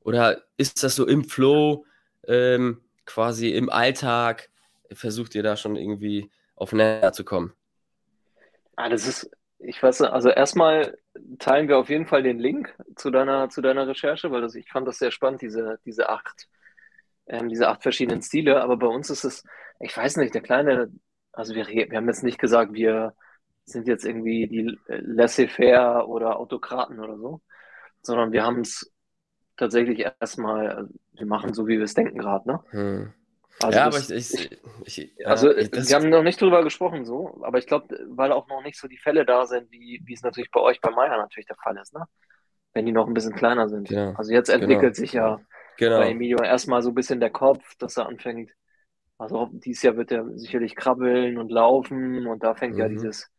Oder 0.00 0.42
ist 0.56 0.82
das 0.82 0.96
so 0.96 1.06
im 1.06 1.24
Flow, 1.24 1.86
ähm, 2.26 2.82
quasi 3.06 3.50
im 3.50 3.70
Alltag? 3.70 4.50
Versucht 4.92 5.34
ihr 5.34 5.42
da 5.42 5.56
schon 5.56 5.76
irgendwie 5.76 6.30
aufeinander 6.54 7.12
zu 7.12 7.24
kommen? 7.24 7.54
Ah, 8.76 8.88
das 8.88 9.06
ist, 9.06 9.30
ich 9.64 9.82
weiß, 9.82 10.02
also 10.02 10.30
erstmal 10.30 10.96
teilen 11.38 11.68
wir 11.68 11.78
auf 11.78 11.88
jeden 11.88 12.06
Fall 12.06 12.22
den 12.22 12.38
Link 12.38 12.74
zu 12.96 13.10
deiner, 13.10 13.48
zu 13.48 13.60
deiner 13.60 13.86
Recherche, 13.86 14.30
weil 14.30 14.40
das, 14.40 14.54
ich 14.54 14.70
fand 14.70 14.86
das 14.86 14.98
sehr 14.98 15.10
spannend, 15.10 15.42
diese, 15.42 15.78
diese 15.84 16.08
acht, 16.08 16.48
ähm, 17.26 17.48
diese 17.48 17.68
acht 17.68 17.82
verschiedenen 17.82 18.22
Stile. 18.22 18.62
Aber 18.62 18.76
bei 18.76 18.86
uns 18.86 19.10
ist 19.10 19.24
es, 19.24 19.44
ich 19.80 19.96
weiß 19.96 20.16
nicht, 20.16 20.34
der 20.34 20.42
kleine, 20.42 20.92
also 21.32 21.54
wir, 21.54 21.66
wir 21.66 21.96
haben 21.96 22.08
jetzt 22.08 22.24
nicht 22.24 22.38
gesagt, 22.38 22.72
wir 22.72 23.14
sind 23.64 23.86
jetzt 23.86 24.04
irgendwie 24.04 24.48
die 24.48 24.78
laissez-faire 24.88 26.08
oder 26.08 26.38
Autokraten 26.38 26.98
oder 26.98 27.16
so, 27.16 27.40
sondern 28.02 28.32
wir 28.32 28.44
haben 28.44 28.60
es 28.60 28.92
tatsächlich 29.56 30.04
erstmal, 30.20 30.88
wir 31.12 31.26
machen 31.26 31.54
so, 31.54 31.68
wie 31.68 31.78
wir 31.78 31.84
es 31.84 31.94
denken 31.94 32.18
gerade, 32.18 32.48
ne? 32.48 32.60
Hm. 32.70 33.12
Also 33.58 33.80
ja, 33.80 33.86
aber 33.86 33.98
ich, 33.98 34.10
ich, 34.10 34.50
ich, 34.84 35.12
ja, 35.18 35.28
also 35.28 35.48
das, 35.70 35.86
wir 35.86 35.94
haben 35.96 36.08
noch 36.10 36.22
nicht 36.22 36.40
drüber 36.40 36.64
gesprochen, 36.64 37.04
so, 37.04 37.40
aber 37.42 37.58
ich 37.58 37.66
glaube, 37.66 37.96
weil 38.08 38.32
auch 38.32 38.48
noch 38.48 38.62
nicht 38.62 38.78
so 38.78 38.88
die 38.88 38.98
Fälle 38.98 39.24
da 39.24 39.46
sind, 39.46 39.70
wie, 39.70 40.00
wie 40.04 40.14
es 40.14 40.22
natürlich 40.22 40.50
bei 40.50 40.60
euch 40.60 40.80
bei 40.80 40.90
Meier 40.90 41.16
natürlich 41.16 41.46
der 41.46 41.56
Fall 41.56 41.76
ist, 41.78 41.94
ne? 41.94 42.04
Wenn 42.74 42.86
die 42.86 42.92
noch 42.92 43.06
ein 43.08 43.14
bisschen 43.14 43.34
kleiner 43.34 43.68
sind. 43.68 43.90
Genau, 43.90 44.14
Also 44.14 44.32
jetzt 44.32 44.50
entwickelt 44.50 44.96
genau, 44.96 44.96
sich 44.96 45.12
ja 45.14 45.40
genau. 45.76 45.96
bei 45.96 46.10
Emilio 46.10 46.42
erstmal 46.42 46.82
so 46.82 46.90
ein 46.90 46.94
bisschen 46.94 47.20
der 47.20 47.30
Kopf, 47.30 47.76
dass 47.78 47.96
er 47.98 48.06
anfängt. 48.08 48.50
Also 49.18 49.50
dieses 49.52 49.82
Jahr 49.82 49.96
wird 49.96 50.12
er 50.12 50.26
sicherlich 50.38 50.76
krabbeln 50.76 51.38
und 51.38 51.50
laufen 51.50 52.26
und 52.26 52.42
da 52.44 52.54
fängt 52.54 52.78
ja 52.78 52.88
Mhm. 52.88 52.88
dieses 52.88 53.30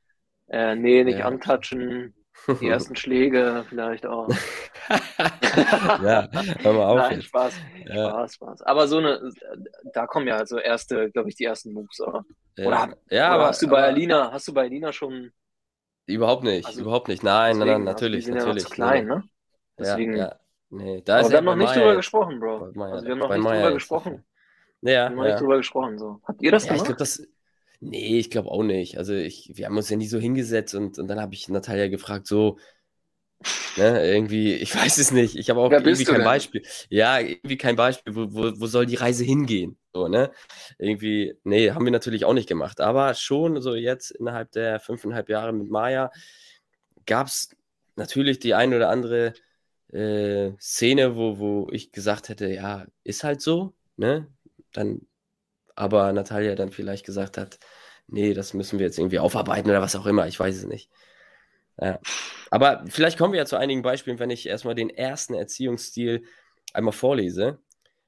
äh, 0.50 0.76
nee, 0.76 1.04
nicht 1.04 1.24
Ja. 1.24 1.26
antatschen, 1.26 2.16
die 2.60 2.68
ersten 2.68 2.96
Schläge 2.96 3.66
vielleicht 3.70 4.06
auch. 4.06 4.42
ja, 5.98 6.30
hör 6.62 6.74
mal 6.74 6.86
auf 6.88 7.10
Nein, 7.10 7.12
jetzt. 7.12 7.28
Spaß, 7.28 7.64
Ja, 7.86 8.14
Spaß, 8.14 8.34
Spaß. 8.36 8.62
Aber 8.64 8.88
so 8.88 8.98
eine, 8.98 9.32
da 9.94 10.08
kommen 10.08 10.28
ja 10.28 10.38
also 10.38 10.58
erste, 10.60 11.12
glaube 11.12 11.30
ich, 11.30 11.36
die 11.36 11.46
ersten 11.46 11.74
Moves, 11.74 12.00
oder? 12.02 12.24
ja, 12.58 12.88
Oder, 12.88 12.98
ja, 13.10 13.32
oder 13.32 13.36
aber, 13.36 13.48
hast 13.48 13.62
du 13.62 13.70
bei 13.70 13.84
aber 13.84 13.84
Alina, 13.84 14.32
hast 14.32 14.48
du 14.48 14.54
bei 14.54 14.64
Alina 14.64 14.94
schon, 14.94 15.32
überhaupt 16.06 16.44
nicht, 16.44 16.66
Also, 16.68 16.82
überhaupt 16.82 17.08
nicht. 17.08 17.24
Nein, 17.24 17.58
nein, 17.58 17.68
deswegen, 17.68 17.84
nein, 17.86 17.88
also 17.88 17.88
natürlich, 17.88 18.26
sind 18.26 18.36
ja 18.36 18.46
natürlich. 18.46 18.56
zu 18.56 18.70
klein, 18.70 19.06
ne? 19.08 19.24
Ja, 19.80 20.06
Deswegen, 20.08 20.14
ja. 20.14 20.40
Nee, 20.70 21.02
da 21.04 21.20
aber 21.20 21.30
ist 21.30 21.32
wir 21.32 21.38
ja 21.38 21.40
haben 21.40 21.46
noch 21.46 21.56
nicht 21.56 21.76
Maya 21.76 21.76
drüber 21.76 21.96
gesprochen, 21.96 22.40
Bro. 22.40 22.70
Also 22.90 23.06
wir 23.06 23.14
haben 23.14 23.20
noch 23.20 23.34
nicht 23.34 23.48
Maya 23.48 23.52
drüber 23.52 23.74
gesprochen. 23.74 24.26
Ja, 24.82 24.92
Wir 25.06 25.12
haben 25.14 25.18
noch 25.18 25.26
nicht 25.26 25.40
ja. 25.40 25.42
drüber 25.42 25.58
gesprochen, 25.58 25.98
so. 26.00 26.22
Habt 26.26 26.42
ihr 26.42 26.52
das 26.52 26.68
Ja, 26.68 26.74
ich 26.76 26.84
gemacht? 26.84 26.84
glaube, 26.84 26.98
das. 26.98 27.22
Nee, 27.86 28.18
ich 28.20 28.30
glaube 28.30 28.50
auch 28.50 28.64
nicht. 28.64 28.98
Also 28.98 29.14
ich, 29.14 29.52
wir 29.56 29.66
haben 29.66 29.76
uns 29.76 29.90
ja 29.90 29.98
nie 29.98 30.08
so 30.08 30.18
hingesetzt 30.18 30.74
und, 30.74 30.98
und 30.98 31.08
dann 31.08 31.20
habe 31.20 31.34
ich 31.34 31.50
Natalia 31.50 31.90
gefragt, 31.90 32.28
so, 32.28 32.58
ne, 33.76 34.06
irgendwie, 34.08 34.54
ich 34.54 34.74
weiß 34.76 34.98
es 35.00 35.12
nicht. 35.12 35.36
Ich 35.36 35.50
habe 35.50 35.60
auch 35.60 35.70
irgendwie 35.70 36.06
kein 36.06 36.16
denn? 36.16 36.24
Beispiel. 36.24 36.64
Ja, 36.90 37.20
irgendwie 37.20 37.58
kein 37.58 37.76
Beispiel, 37.76 38.16
wo, 38.16 38.34
wo, 38.34 38.54
wo 38.58 38.68
soll 38.68 38.86
die 38.86 38.96
Reise 38.96 39.26
hingehen? 39.26 39.78
So, 39.94 40.08
ne? 40.08 40.32
Irgendwie, 40.80 41.34
nee, 41.44 41.72
haben 41.72 41.84
wir 41.84 41.92
natürlich 41.92 42.24
auch 42.24 42.34
nicht 42.34 42.48
gemacht. 42.48 42.80
Aber 42.80 43.14
schon 43.16 43.62
so 43.62 43.76
jetzt 43.76 44.12
innerhalb 44.12 44.52
der 44.52 44.80
fünfeinhalb 44.80 45.28
Jahre 45.28 45.52
mit 45.52 45.70
Maya 45.70 46.10
gab 47.06 47.28
es 47.28 47.50
natürlich 47.98 48.40
die 48.40 48.54
ein 48.54 48.74
oder 48.74 48.90
andere 48.90 49.34
äh, 49.92 50.52
Szene, 50.58 51.18
wo, 51.18 51.38
wo 51.38 51.68
ich 51.72 51.92
gesagt 51.92 52.30
hätte, 52.30 52.48
ja, 52.48 52.86
ist 53.04 53.26
halt 53.26 53.42
so, 53.42 53.74
ne? 53.98 54.28
Dann, 54.72 55.02
aber 55.76 56.12
Natalia 56.14 56.56
dann 56.56 56.72
vielleicht 56.72 57.06
gesagt 57.06 57.38
hat, 57.38 57.60
nee, 58.08 58.34
das 58.34 58.54
müssen 58.54 58.80
wir 58.80 58.86
jetzt 58.86 58.98
irgendwie 59.00 59.20
aufarbeiten 59.20 59.70
oder 59.70 59.82
was 59.82 59.96
auch 59.96 60.06
immer, 60.06 60.28
ich 60.28 60.40
weiß 60.40 60.56
es 60.56 60.66
nicht. 60.66 60.90
Ja. 61.82 62.00
Aber 62.52 62.84
vielleicht 62.88 63.18
kommen 63.18 63.34
wir 63.34 63.40
ja 63.40 63.46
zu 63.46 63.58
einigen 63.58 63.82
Beispielen, 63.82 64.20
wenn 64.20 64.30
ich 64.30 64.48
erstmal 64.48 64.76
den 64.76 64.90
ersten 64.90 65.34
Erziehungsstil 65.34 66.24
einmal 66.74 66.94
vorlese. 66.94 67.60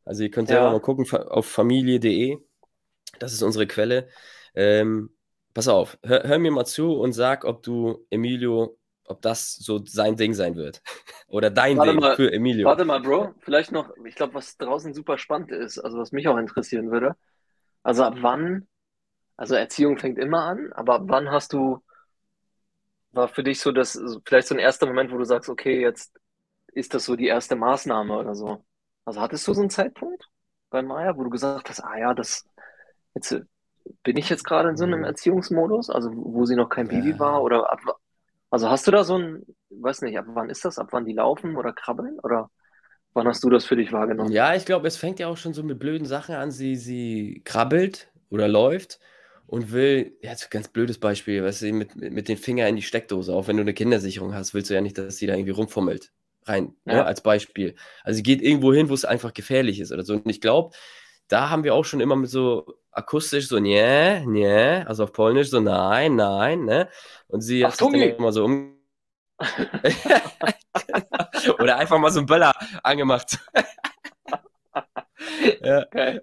Also 0.06 0.24
ihr 0.24 0.32
könnt 0.32 0.50
Ja. 0.50 0.58
selber 0.58 0.72
mal 0.72 0.82
gucken 0.82 1.10
auf 1.12 1.48
familie.de. 1.48 2.38
Das 3.20 3.34
ist 3.34 3.42
unsere 3.42 3.66
Quelle. 3.68 4.08
Ähm, 4.54 5.10
pass 5.54 5.68
auf, 5.68 5.98
hör, 6.04 6.24
hör 6.24 6.38
mir 6.40 6.52
mal 6.52 6.66
zu 6.66 6.94
und 6.94 7.14
sag, 7.14 7.46
ob 7.46 7.64
du 7.64 8.06
Emilio, 8.10 8.78
ob 9.06 9.22
das 9.22 9.56
so 9.56 9.84
sein 9.86 10.16
Ding 10.16 10.34
sein 10.34 10.56
wird. 10.56 10.82
Oder 11.28 11.50
dein 11.50 11.78
Warte 11.78 11.92
Ding 11.92 12.00
mal, 12.02 12.16
für 12.16 12.32
Emilio. 12.32 12.68
Warte 12.68 12.86
mal, 12.86 13.00
Bro, 13.00 13.34
vielleicht 13.40 13.72
noch, 13.72 13.90
ich 14.06 14.16
glaube, 14.16 14.34
was 14.36 14.58
draußen 14.58 14.94
super 14.94 15.18
spannend 15.18 15.52
ist, 15.52 15.80
also 15.80 15.98
was 15.98 16.12
mich 16.12 16.28
auch 16.28 16.38
interessieren 16.38 16.92
würde. 16.92 17.16
Also 17.86 18.04
ab 18.04 18.16
wann, 18.22 18.68
also 19.38 19.56
Erziehung 19.56 19.98
fängt 20.00 20.20
immer 20.20 20.44
an, 20.46 20.74
aber 20.74 20.96
ab 20.96 21.04
wann 21.08 21.32
hast 21.32 21.54
du, 21.54 21.84
war 23.12 23.28
für 23.28 23.44
dich 23.44 23.60
so 23.62 23.72
das, 23.72 24.00
vielleicht 24.26 24.48
so 24.48 24.56
ein 24.56 24.60
erster 24.60 24.86
Moment, 24.88 25.12
wo 25.12 25.18
du 25.18 25.24
sagst, 25.26 25.50
okay, 25.50 25.82
jetzt 25.82 26.14
ist 26.74 26.94
das 26.94 27.06
so 27.06 27.16
die 27.16 27.28
erste 27.28 27.56
Maßnahme 27.56 28.18
oder 28.18 28.36
so. 28.36 28.66
Also 29.06 29.22
hattest 29.22 29.48
du 29.48 29.54
so 29.54 29.62
einen 29.62 29.70
Zeitpunkt 29.70 30.30
bei 30.70 30.82
Maya, 30.82 31.18
wo 31.18 31.24
du 31.24 31.30
gesagt 31.30 31.70
hast, 31.70 31.82
ah 31.84 31.98
ja, 31.98 32.14
das, 32.14 32.48
jetzt 33.16 33.32
äh, 33.34 33.42
bin 34.04 34.18
ich 34.18 34.30
jetzt 34.30 34.44
gerade 34.46 34.70
in 34.70 34.78
so 34.78 34.86
einem 34.86 35.04
Mhm. 35.04 35.06
Erziehungsmodus, 35.06 35.90
also 35.90 36.12
wo 36.14 36.46
sie 36.46 36.56
noch 36.56 36.70
kein 36.70 36.88
Baby 36.88 37.14
Ja. 37.14 37.20
war 37.20 37.44
oder 37.44 37.72
ab, 37.72 37.82
also 38.52 38.70
hast 38.70 38.88
du 38.88 38.92
da 38.92 39.04
so 39.04 39.18
ein, 39.18 39.44
weiß 39.70 40.02
nicht, 40.04 40.18
ab 40.20 40.26
wann 40.30 40.50
ist 40.50 40.66
das, 40.66 40.80
ab 40.80 40.90
wann 40.92 41.06
die 41.06 41.14
laufen 41.14 41.58
oder 41.58 41.74
krabbeln 41.74 42.20
oder 42.22 42.50
wann 43.16 43.28
hast 43.28 43.44
du 43.44 43.50
das 43.50 43.66
für 43.66 43.76
dich 43.76 43.92
wahrgenommen? 43.92 44.32
Ja, 44.32 44.56
ich 44.56 44.66
glaube, 44.66 44.88
es 44.88 44.98
fängt 44.98 45.20
ja 45.20 45.28
auch 45.28 45.38
schon 45.38 45.54
so 45.54 45.64
mit 45.64 45.80
blöden 45.80 46.06
Sachen 46.08 46.36
an. 46.36 46.52
Sie, 46.52 46.76
sie 46.76 47.42
krabbelt 47.46 48.10
oder 48.30 48.48
läuft 48.48 49.00
und 49.48 49.72
will, 49.72 50.18
ja, 50.22 50.32
jetzt 50.32 50.44
ein 50.46 50.50
ganz 50.50 50.68
blödes 50.70 51.00
Beispiel, 51.00 51.44
weißt 51.44 51.64
du, 51.64 51.74
mit, 51.74 51.96
mit 51.96 52.28
den 52.28 52.38
Fingern 52.38 52.70
in 52.70 52.76
die 52.78 52.82
Steckdose. 52.82 53.34
Auch 53.34 53.48
wenn 53.48 53.58
du 53.58 53.62
eine 53.62 53.74
Kindersicherung 53.74 54.34
hast, 54.34 54.54
willst 54.54 54.70
du 54.70 54.74
ja 54.74 54.82
nicht, 54.82 54.98
dass 54.98 55.18
sie 55.18 55.28
da 55.28 55.34
irgendwie 55.36 55.52
rumfummelt. 55.52 56.12
Rein, 56.48 56.76
ne, 56.86 56.98
Ja. 56.98 57.04
als 57.04 57.22
Beispiel. 57.22 57.76
Also 58.04 58.18
sie 58.18 58.24
geht 58.24 58.42
irgendwo 58.42 58.74
hin, 58.74 58.90
wo 58.90 58.94
es 58.94 59.06
einfach 59.06 59.34
gefährlich 59.34 59.80
ist 59.80 59.92
oder 59.92 60.04
so. 60.04 60.14
Und 60.14 60.30
ich 60.30 60.42
glaube, 60.42 60.76
da 61.28 61.50
haben 61.50 61.64
wir 61.64 61.74
auch 61.76 61.86
schon 61.86 62.02
immer 62.02 62.16
mit 62.16 62.30
so 62.30 62.76
akustisch 62.92 63.48
so, 63.48 63.60
nee, 63.60 64.20
nee, 64.26 64.56
also 64.84 65.04
auf 65.06 65.12
Polnisch 65.14 65.50
so, 65.50 65.60
nein, 65.60 66.16
nein, 66.16 66.66
ne? 66.66 66.90
Und 67.28 67.42
sie 67.42 67.66
hat 67.66 67.78
sich 67.78 67.90
dann 67.90 68.02
Achtungi. 68.02 68.10
immer 68.18 68.32
so 68.32 68.46
um. 68.46 68.76
Oder 71.60 71.78
einfach 71.78 71.98
mal 72.00 72.12
so 72.12 72.20
einen 72.20 72.28
Böller 72.28 72.54
angemacht. 72.84 73.40
ja. 75.64 75.86
Geil. 75.92 76.22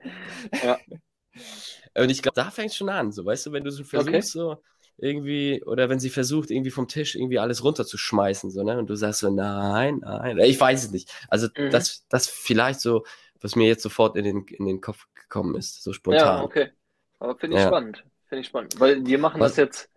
Und 1.97 2.11
ich 2.11 2.23
glaube, 2.23 2.35
da 2.37 2.51
fängt 2.51 2.71
es 2.71 2.77
schon 2.77 2.89
an, 2.89 3.13
so, 3.13 3.25
weißt 3.25 3.47
du, 3.47 3.53
wenn 3.53 3.65
du 3.65 3.71
so 3.71 3.85
versuchst, 3.85 4.33
Okay. 4.33 4.33
so 4.33 4.63
irgendwie, 4.99 5.63
oder 5.65 5.89
wenn 5.89 5.99
sie 5.99 6.11
versucht, 6.11 6.51
irgendwie 6.51 6.71
vom 6.71 6.89
Tisch 6.89 7.15
irgendwie 7.15 7.39
alles 7.39 7.65
runterzuschmeißen, 7.65 8.51
so, 8.51 8.63
ne? 8.63 8.79
Und 8.79 8.89
du 8.89 8.95
sagst 8.95 9.21
so, 9.21 9.31
nein, 9.31 9.99
nein, 10.03 10.39
ich 10.39 10.61
weiß 10.61 10.85
es 10.85 10.91
nicht. 10.91 11.11
Also, 11.29 11.49
Mhm. 11.57 11.71
das, 11.71 12.07
das 12.09 12.27
vielleicht 12.29 12.81
so, 12.81 13.05
was 13.41 13.57
mir 13.57 13.67
jetzt 13.67 13.83
sofort 13.83 14.17
in 14.17 14.25
den, 14.25 14.45
in 14.47 14.67
den 14.67 14.81
Kopf 14.81 15.07
gekommen 15.15 15.57
ist, 15.57 15.83
so 15.83 15.93
Ja, 16.09 16.41
spontan. 16.41 16.43
okay. 16.43 16.73
Aber 17.19 17.37
finde 17.39 17.57
ich 17.57 17.61
Ja. 17.61 17.69
spannend. 17.69 18.05
Finde 18.27 18.41
ich 18.43 18.47
spannend. 18.49 18.79
Weil 18.81 19.05
wir 19.07 19.19
machen 19.19 19.41
Was- 19.41 19.53
das 19.53 19.57
jetzt, 19.57 19.91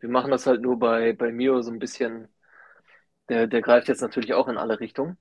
wir 0.00 0.08
machen 0.10 0.30
das 0.30 0.46
halt 0.46 0.62
nur 0.62 0.78
bei, 0.78 1.12
bei 1.14 1.32
Mio 1.32 1.62
so 1.62 1.70
ein 1.70 1.78
bisschen, 1.78 2.28
der, 3.28 3.46
der 3.46 3.62
greift 3.62 3.88
jetzt 3.88 4.00
natürlich 4.02 4.34
auch 4.34 4.48
in 4.48 4.56
alle 4.58 4.80
Richtungen. 4.80 5.18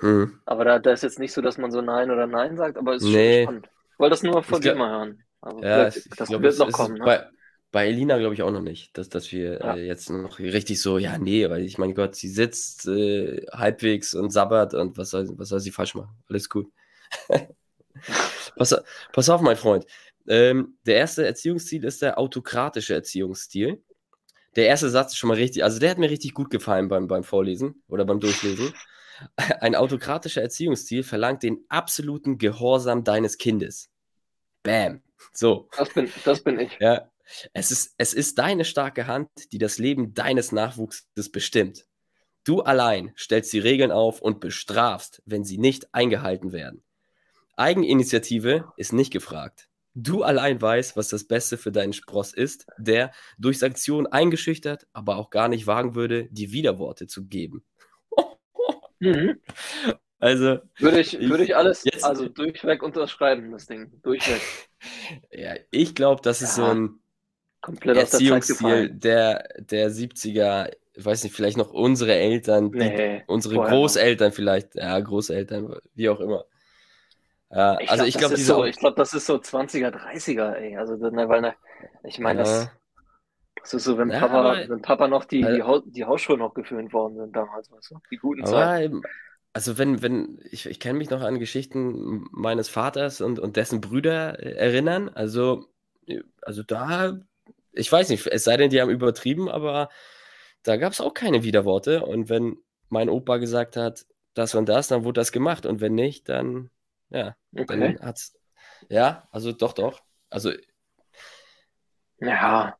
Hm. 0.00 0.40
Aber 0.44 0.64
da, 0.64 0.78
da 0.78 0.92
ist 0.92 1.02
jetzt 1.02 1.18
nicht 1.18 1.32
so, 1.32 1.40
dass 1.42 1.58
man 1.58 1.70
so 1.70 1.80
Nein 1.80 2.10
oder 2.10 2.26
Nein 2.26 2.56
sagt, 2.56 2.76
aber 2.76 2.94
es 2.94 3.02
ist 3.02 3.08
Nee. 3.10 3.44
schon 3.44 3.44
spannend. 3.44 3.70
Ich 3.92 3.98
wollte 3.98 4.10
das 4.10 4.22
nur 4.22 4.42
von 4.42 4.60
dir 4.60 4.72
glaub- 4.72 4.78
mal 4.78 4.90
hören. 4.90 5.24
Also 5.40 5.62
Ja, 5.62 5.90
vielleicht, 5.90 6.06
ich, 6.06 6.16
das 6.16 6.28
glaube, 6.28 6.42
wird 6.44 6.52
es, 6.52 6.58
noch 6.58 6.72
kommen, 6.72 6.98
ne? 6.98 7.04
bei, 7.04 7.26
bei 7.72 7.86
Elina 7.88 8.18
glaube 8.18 8.34
ich 8.34 8.42
auch 8.42 8.50
noch 8.50 8.60
nicht, 8.62 8.96
dass, 8.98 9.08
dass 9.08 9.30
wir 9.32 9.60
Ja. 9.60 9.74
äh, 9.74 9.86
jetzt 9.86 10.10
noch 10.10 10.38
richtig 10.38 10.80
so, 10.82 10.98
ja, 10.98 11.18
nee, 11.18 11.48
weil 11.48 11.62
ich 11.62 11.78
meine 11.78 11.94
Gott, 11.94 12.14
sie 12.14 12.28
sitzt 12.28 12.86
äh, 12.88 13.46
halbwegs 13.52 14.14
und 14.14 14.30
sabbert 14.30 14.74
und 14.74 14.96
was 14.98 15.10
soll, 15.10 15.28
was 15.38 15.48
soll 15.48 15.60
sie 15.60 15.70
falsch 15.70 15.94
machen? 15.94 16.10
Alles 16.28 16.48
gut. 16.48 16.70
pass, 18.56 18.76
pass 19.12 19.28
auf, 19.30 19.40
mein 19.40 19.56
Freund. 19.56 19.86
Ähm, 20.28 20.76
der 20.86 20.96
erste 20.96 21.24
Erziehungsstil 21.26 21.84
ist 21.84 22.02
der 22.02 22.18
autokratische 22.18 22.94
Erziehungsstil. 22.94 23.82
Der 24.56 24.66
erste 24.66 24.90
Satz 24.90 25.12
ist 25.12 25.18
schon 25.18 25.28
mal 25.28 25.36
richtig, 25.36 25.62
also 25.64 25.78
der 25.78 25.90
hat 25.90 25.98
mir 25.98 26.10
richtig 26.10 26.34
gut 26.34 26.50
gefallen 26.50 26.88
beim, 26.88 27.06
beim 27.06 27.24
Vorlesen 27.24 27.82
oder 27.88 28.04
beim 28.04 28.20
Durchlesen. 28.20 28.72
Ein 29.60 29.74
autokratischer 29.74 30.42
Erziehungsstil 30.42 31.02
verlangt 31.02 31.42
den 31.42 31.64
absoluten 31.68 32.38
Gehorsam 32.38 33.04
deines 33.04 33.38
Kindes. 33.38 33.90
Bam. 34.62 35.02
So. 35.32 35.68
Das 35.76 35.90
bin, 35.90 36.10
das 36.24 36.42
bin 36.42 36.58
ich. 36.58 36.76
Ja, 36.80 37.10
es 37.52 37.70
ist, 37.70 37.94
es 37.98 38.14
ist 38.14 38.38
deine 38.38 38.64
starke 38.64 39.06
Hand, 39.06 39.28
die 39.52 39.58
das 39.58 39.78
Leben 39.78 40.14
deines 40.14 40.52
Nachwuchses 40.52 41.30
bestimmt. 41.30 41.86
Du 42.44 42.62
allein 42.62 43.12
stellst 43.16 43.52
die 43.52 43.58
Regeln 43.58 43.92
auf 43.92 44.20
und 44.20 44.40
bestrafst, 44.40 45.22
wenn 45.26 45.44
sie 45.44 45.58
nicht 45.58 45.94
eingehalten 45.94 46.52
werden. 46.52 46.82
Eigeninitiative 47.56 48.72
ist 48.76 48.92
nicht 48.92 49.12
gefragt. 49.12 49.69
Du 49.94 50.22
allein 50.22 50.60
weißt, 50.60 50.96
was 50.96 51.08
das 51.08 51.24
Beste 51.24 51.58
für 51.58 51.72
deinen 51.72 51.92
Spross 51.92 52.32
ist, 52.32 52.66
der 52.78 53.12
durch 53.38 53.58
Sanktionen 53.58 54.06
eingeschüchtert, 54.06 54.86
aber 54.92 55.16
auch 55.16 55.30
gar 55.30 55.48
nicht 55.48 55.66
wagen 55.66 55.94
würde, 55.94 56.28
die 56.30 56.52
Widerworte 56.52 57.06
zu 57.06 57.26
geben. 57.26 57.64
Mhm. 59.00 59.40
Also, 60.20 60.60
Würde 60.78 61.00
ich, 61.00 61.12
würde 61.18 61.44
ich 61.44 61.56
alles, 61.56 61.84
jetzt- 61.84 62.04
also 62.04 62.28
durchweg 62.28 62.82
unterschreiben, 62.82 63.50
das 63.52 63.66
Ding. 63.66 63.92
Durchweg. 64.02 64.40
ja, 65.32 65.54
ich 65.70 65.94
glaube, 65.94 66.22
das 66.22 66.42
ist 66.42 66.54
so 66.54 66.66
Ja, 66.66 66.74
ein 66.74 67.00
Komplett 67.62 67.96
Erziehungsstil 67.98 68.90
der, 68.90 69.48
der 69.60 69.90
70er, 69.90 70.70
ich 70.94 71.04
weiß 71.04 71.24
nicht, 71.24 71.34
vielleicht 71.36 71.56
noch 71.58 71.72
unsere 71.72 72.14
Eltern, 72.14 72.78
die, 72.78 72.94
Nee, 72.96 73.24
unsere 73.26 73.54
vorher 73.54 73.78
noch. 73.78 73.78
Großeltern 73.78 74.32
vielleicht, 74.32 74.76
ja, 74.76 74.98
Großeltern, 75.00 75.76
wie 75.94 76.08
auch 76.10 76.20
immer. 76.20 76.44
Ja, 77.50 77.78
Ich 77.80 77.90
also 77.90 78.04
glaub, 78.04 78.08
ich 78.08 78.14
das 78.14 78.20
glaube, 78.20 78.36
so, 78.36 78.64
ich 78.64 78.76
glaube, 78.78 78.96
das 78.96 79.12
ist 79.12 79.26
so 79.26 79.38
20er, 79.38 79.90
30er, 79.90 80.54
ey. 80.54 80.76
Also, 80.76 80.94
ne, 80.96 81.28
weil, 81.28 81.40
ne, 81.40 81.54
ich 82.04 82.18
meine, 82.20 82.40
das, 82.40 82.64
Ja. 82.64 82.72
das 83.60 83.74
ist 83.74 83.84
so, 83.84 83.98
wenn 83.98 84.10
Ja, 84.10 84.20
Papa, 84.20 84.40
aber- 84.40 84.68
wenn 84.68 84.82
Papa 84.82 85.08
noch 85.08 85.24
die, 85.24 85.38
die, 85.38 85.44
Also- 85.46 85.66
Hau- 85.66 85.82
die 85.84 86.04
Hausschuhe 86.04 86.38
noch 86.38 86.54
geföhnt 86.54 86.92
worden 86.92 87.16
sind 87.16 87.34
damals, 87.34 87.70
weißt 87.70 87.90
du? 87.90 87.98
Die 88.10 88.16
guten 88.18 88.46
Zeiten. 88.46 89.02
Also 89.52 89.78
wenn, 89.78 90.00
wenn, 90.00 90.38
ich, 90.52 90.66
ich 90.66 90.78
kann 90.78 90.96
mich 90.96 91.10
noch 91.10 91.22
an 91.22 91.40
Geschichten 91.40 92.24
meines 92.30 92.68
Vaters 92.68 93.20
und, 93.20 93.40
und 93.40 93.56
dessen 93.56 93.80
Brüder 93.80 94.38
äh, 94.38 94.52
erinnern. 94.52 95.08
Also, 95.08 95.66
äh, 96.06 96.20
also 96.42 96.62
da, 96.62 97.18
ich 97.72 97.90
weiß 97.90 98.10
nicht, 98.10 98.24
es 98.28 98.44
sei 98.44 98.56
denn, 98.56 98.70
die 98.70 98.80
haben 98.80 98.90
übertrieben, 98.90 99.48
aber 99.48 99.88
da 100.62 100.76
gab 100.76 100.92
es 100.92 101.00
auch 101.00 101.14
keine 101.14 101.42
Widerworte. 101.42 102.04
Und 102.06 102.28
wenn 102.28 102.58
mein 102.90 103.08
Opa 103.08 103.38
gesagt 103.38 103.76
hat, 103.76 104.06
das 104.34 104.54
und 104.54 104.68
das, 104.68 104.86
dann 104.86 105.02
wurde 105.02 105.18
das 105.20 105.32
gemacht. 105.32 105.66
Und 105.66 105.80
wenn 105.80 105.96
nicht, 105.96 106.28
dann, 106.28 106.70
ja, 107.10 107.36
Okay. 107.56 107.66
dann 107.66 108.00
hat's. 108.00 108.34
Ja, 108.88 109.28
also 109.30 109.52
doch, 109.52 109.72
doch. 109.72 110.00
Also, 110.30 110.52
Ja. 112.20 112.76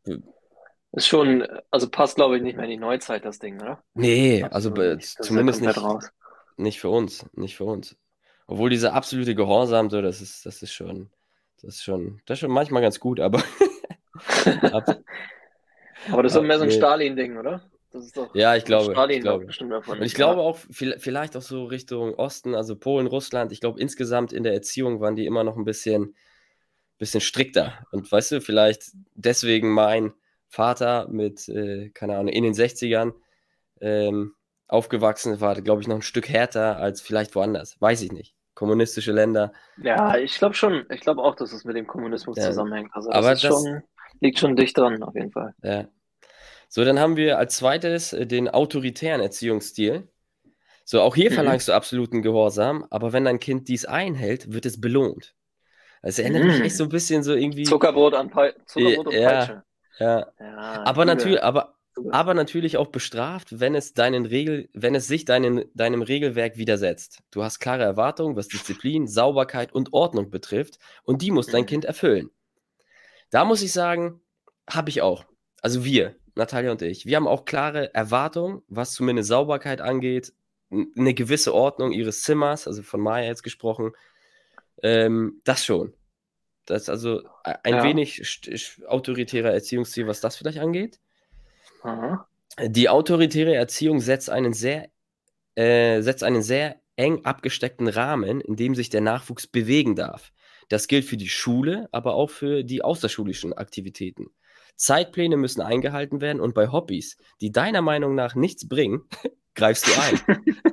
Ist 0.92 1.06
schon, 1.06 1.46
also 1.70 1.88
passt, 1.88 2.16
glaube 2.16 2.36
ich, 2.36 2.42
nicht 2.42 2.56
mehr 2.56 2.64
in 2.64 2.70
die 2.72 2.76
Neuzeit, 2.76 3.24
das 3.24 3.38
Ding, 3.38 3.60
oder? 3.60 3.82
nee, 3.94 4.42
also 4.44 4.70
nicht. 4.70 5.16
Ja 5.18 5.22
zumindest 5.22 5.60
nicht. 5.62 5.80
raus. 5.80 6.10
Nicht 6.56 6.80
für 6.80 6.88
uns, 6.90 7.24
nicht 7.32 7.56
für 7.56 7.64
uns. 7.64 7.96
Obwohl 8.46 8.70
dieser 8.70 8.94
absolute 8.94 9.34
Gehorsam, 9.36 9.88
so, 9.88 10.02
das 10.02 10.20
ist, 10.20 10.44
das 10.44 10.62
ist 10.62 10.72
schon, 10.72 11.10
das 11.62 11.76
ist 11.76 11.84
schon, 11.84 12.20
das 12.26 12.36
ist 12.36 12.40
schon 12.40 12.50
manchmal 12.50 12.82
ganz 12.82 12.98
gut, 12.98 13.20
aber 13.20 13.38
ab, 14.72 14.84
Aber 16.10 16.22
das 16.22 16.32
ist 16.32 16.36
doch 16.36 16.42
mehr 16.42 16.58
so 16.58 16.64
ein. 16.64 16.70
Stalin-Ding, 16.70 17.36
oder? 17.36 17.70
Das 17.92 18.04
ist 18.04 18.16
doch 18.16 18.32
ja, 18.34 18.54
ich 18.56 18.64
glaube, 18.64 18.94
ich 19.12 19.20
glaube. 19.20 19.46
bestimmt 19.46 19.72
davon. 19.72 19.98
Und 19.98 20.04
ich 20.04 20.14
glaube 20.14 20.40
auch, 20.42 20.56
viel- 20.70 20.98
vielleicht 20.98 21.36
auch 21.36 21.42
so 21.42 21.64
Richtung 21.64 22.14
Osten, 22.14 22.54
also 22.54 22.76
Polen, 22.76 23.06
Russland, 23.08 23.50
ich 23.52 23.60
glaube 23.60 23.80
insgesamt 23.80 24.32
in 24.32 24.44
der 24.44 24.52
Erziehung 24.54 25.00
waren 25.00 25.16
die 25.16 25.26
immer 25.26 25.42
noch 25.42 25.56
ein 25.56 25.64
bisschen, 25.64 26.14
bisschen 26.98 27.20
strikter. 27.20 27.84
Und 27.90 28.10
weißt 28.10 28.32
du, 28.32 28.40
vielleicht 28.40 28.92
deswegen 29.14 29.70
mein 29.72 30.12
Vater 30.48 31.08
mit, 31.10 31.48
äh, 31.48 31.90
keine 31.90 32.16
Ahnung, 32.16 32.28
in 32.32 32.44
den 32.44 32.54
60ern 32.54 33.12
ähm, 33.80 34.34
aufgewachsen 34.68 35.40
war, 35.40 35.60
glaube 35.60 35.82
ich, 35.82 35.88
noch 35.88 35.96
ein 35.96 36.02
Stück 36.02 36.28
härter 36.28 36.76
als 36.76 37.00
vielleicht 37.00 37.34
woanders. 37.34 37.80
Weiß 37.80 38.02
ich 38.02 38.12
nicht. 38.12 38.34
Kommunistische 38.54 39.10
Länder. 39.12 39.52
Ja, 39.82 40.16
ich 40.18 40.36
glaube 40.36 40.54
schon. 40.54 40.84
Ich 40.90 41.00
glaube 41.00 41.22
auch, 41.22 41.34
dass 41.34 41.52
es 41.52 41.64
mit 41.64 41.76
dem 41.76 41.86
Kommunismus 41.86 42.36
Ja. 42.36 42.44
zusammenhängt. 42.44 42.90
Also 42.92 43.08
das 43.08 43.18
Aber 43.18 43.32
ist 43.32 43.42
das- 43.44 43.50
schon, 43.52 43.82
liegt 44.20 44.38
schon 44.38 44.54
dicht 44.54 44.76
dran, 44.76 45.02
auf 45.02 45.14
jeden 45.14 45.32
Fall. 45.32 45.54
Ja. 45.62 45.88
So, 46.72 46.84
dann 46.84 47.00
haben 47.00 47.16
wir 47.16 47.36
als 47.38 47.56
zweites 47.56 48.12
äh, 48.12 48.26
den 48.26 48.48
autoritären 48.48 49.20
Erziehungsstil. 49.20 50.08
So, 50.84 51.02
auch 51.02 51.16
hier 51.16 51.30
Mhm. 51.30 51.34
verlangst 51.34 51.68
du 51.68 51.72
absoluten 51.72 52.22
Gehorsam, 52.22 52.86
aber 52.90 53.12
wenn 53.12 53.24
dein 53.24 53.40
Kind 53.40 53.68
dies 53.68 53.86
einhält, 53.86 54.52
wird 54.52 54.66
es 54.66 54.80
belohnt. 54.80 55.34
Das 56.02 56.18
erinnert 56.18 56.44
mich 56.44 56.56
Mhm. 56.58 56.64
echt 56.64 56.76
so 56.76 56.84
ein 56.84 56.90
bisschen 56.90 57.22
so 57.24 57.34
irgendwie. 57.34 57.64
Zuckerbrot 57.64 58.14
an 58.14 58.30
Pei 58.30 58.54
Zuckerbrot 58.66 59.08
und 59.08 59.20
Ja. 59.20 59.40
Peitsche. 59.40 59.62
Ja, 59.98 60.32
Ja, 60.40 60.84
aber 60.84 61.04
natürlich, 61.04 61.42
aber, 61.42 61.74
aber 62.10 62.34
natürlich 62.34 62.76
auch 62.78 62.86
bestraft, 62.88 63.60
wenn 63.60 63.74
es 63.74 63.92
deinen 63.94 64.24
Regel, 64.26 64.68
wenn 64.72 64.94
es 64.94 65.08
sich 65.08 65.24
deinen, 65.26 65.64
deinem 65.74 66.02
Regelwerk 66.02 66.56
widersetzt. 66.56 67.18
Du 67.32 67.42
hast 67.42 67.58
klare 67.60 67.82
Erwartungen, 67.82 68.36
was 68.36 68.48
Disziplin, 68.48 69.08
Sauberkeit 69.08 69.72
und 69.72 69.92
Ordnung 69.92 70.30
betrifft, 70.30 70.78
und 71.04 71.22
die 71.22 71.32
muss 71.32 71.50
dein 71.50 71.64
Mhm. 71.64 71.66
Kind 71.66 71.84
erfüllen. 71.84 72.30
Da 73.30 73.44
muss 73.44 73.62
ich 73.62 73.72
sagen, 73.72 74.20
habe 74.68 74.90
ich 74.90 75.02
auch. 75.02 75.24
Also 75.62 75.84
wir, 75.84 76.16
Natalia 76.40 76.72
und 76.72 76.82
ich, 76.82 77.06
wir 77.06 77.16
haben 77.16 77.28
auch 77.28 77.44
klare 77.44 77.94
Erwartungen, 77.94 78.62
was 78.68 78.92
zumindest 78.92 79.28
Sauberkeit 79.28 79.80
angeht, 79.80 80.32
eine 80.70 81.14
gewisse 81.14 81.54
Ordnung 81.54 81.92
ihres 81.92 82.22
Zimmers, 82.22 82.66
also 82.66 82.82
von 82.82 83.00
Maya 83.00 83.26
jetzt 83.26 83.42
gesprochen, 83.42 83.92
ähm, 84.82 85.40
das 85.44 85.64
schon. 85.64 85.92
Das 86.66 86.82
ist 86.82 86.88
also 86.88 87.22
ein 87.44 87.74
Ja. 87.74 87.84
wenig 87.84 88.22
autoritärer 88.86 89.52
Erziehungsstil, 89.52 90.06
was 90.06 90.20
das 90.20 90.36
vielleicht 90.36 90.58
angeht. 90.58 91.00
Aha. 91.82 92.26
Die 92.60 92.88
autoritäre 92.88 93.54
Erziehung 93.54 94.00
setzt 94.00 94.30
einen 94.30 94.52
sehr, 94.52 94.90
äh, 95.56 96.02
setzt 96.02 96.22
einen 96.22 96.42
sehr 96.42 96.80
eng 96.96 97.24
abgesteckten 97.24 97.88
Rahmen, 97.88 98.40
in 98.40 98.56
dem 98.56 98.74
sich 98.74 98.90
der 98.90 99.00
Nachwuchs 99.00 99.46
bewegen 99.46 99.96
darf. 99.96 100.32
Das 100.68 100.86
gilt 100.86 101.04
für 101.04 101.16
die 101.16 101.28
Schule, 101.28 101.88
aber 101.90 102.14
auch 102.14 102.30
für 102.30 102.62
die 102.62 102.82
außerschulischen 102.82 103.52
Aktivitäten. 103.54 104.30
Zeitpläne 104.80 105.36
müssen 105.36 105.60
eingehalten 105.60 106.20
werden 106.20 106.40
und 106.40 106.54
bei 106.54 106.68
Hobbys, 106.68 107.16
die 107.40 107.52
deiner 107.52 107.82
Meinung 107.82 108.14
nach 108.14 108.34
nichts 108.34 108.68
bringen, 108.68 109.02
greifst 109.54 109.86
du 109.86 109.92
ein. 110.00 110.20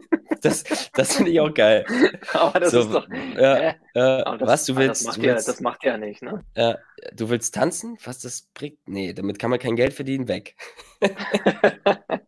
das 0.42 0.64
das 0.94 1.16
finde 1.16 1.32
ich 1.32 1.40
auch 1.40 1.54
geil. 1.54 1.86
Aber 2.34 2.60
das 2.60 2.72
So, 2.72 2.82
ist 2.82 2.92
doch. 2.94 3.08
ja? 3.36 3.76
Äh, 3.94 4.24
Aber 4.24 4.38
das, 4.38 4.48
was 4.48 4.66
du 4.66 4.76
willst, 4.78 5.02
Das 5.02 5.08
macht, 5.08 5.18
du 5.18 5.22
ja, 5.24 5.34
willst, 5.34 5.48
das 5.48 5.60
macht 5.62 5.84
ja 5.84 5.98
nicht, 5.98 6.22
ne? 6.22 6.46
äh, 6.56 6.76
du 7.14 7.30
willst 7.30 7.56
tanzen? 7.56 7.98
Was 8.04 8.20
das 8.20 8.50
bringt? 8.54 8.80
Nee, 8.88 9.14
damit 9.14 9.40
kann 9.40 9.50
man 9.50 9.60
kein 9.60 9.76
Geld 9.76 9.94
verdienen, 9.94 10.28
weg. 10.28 10.56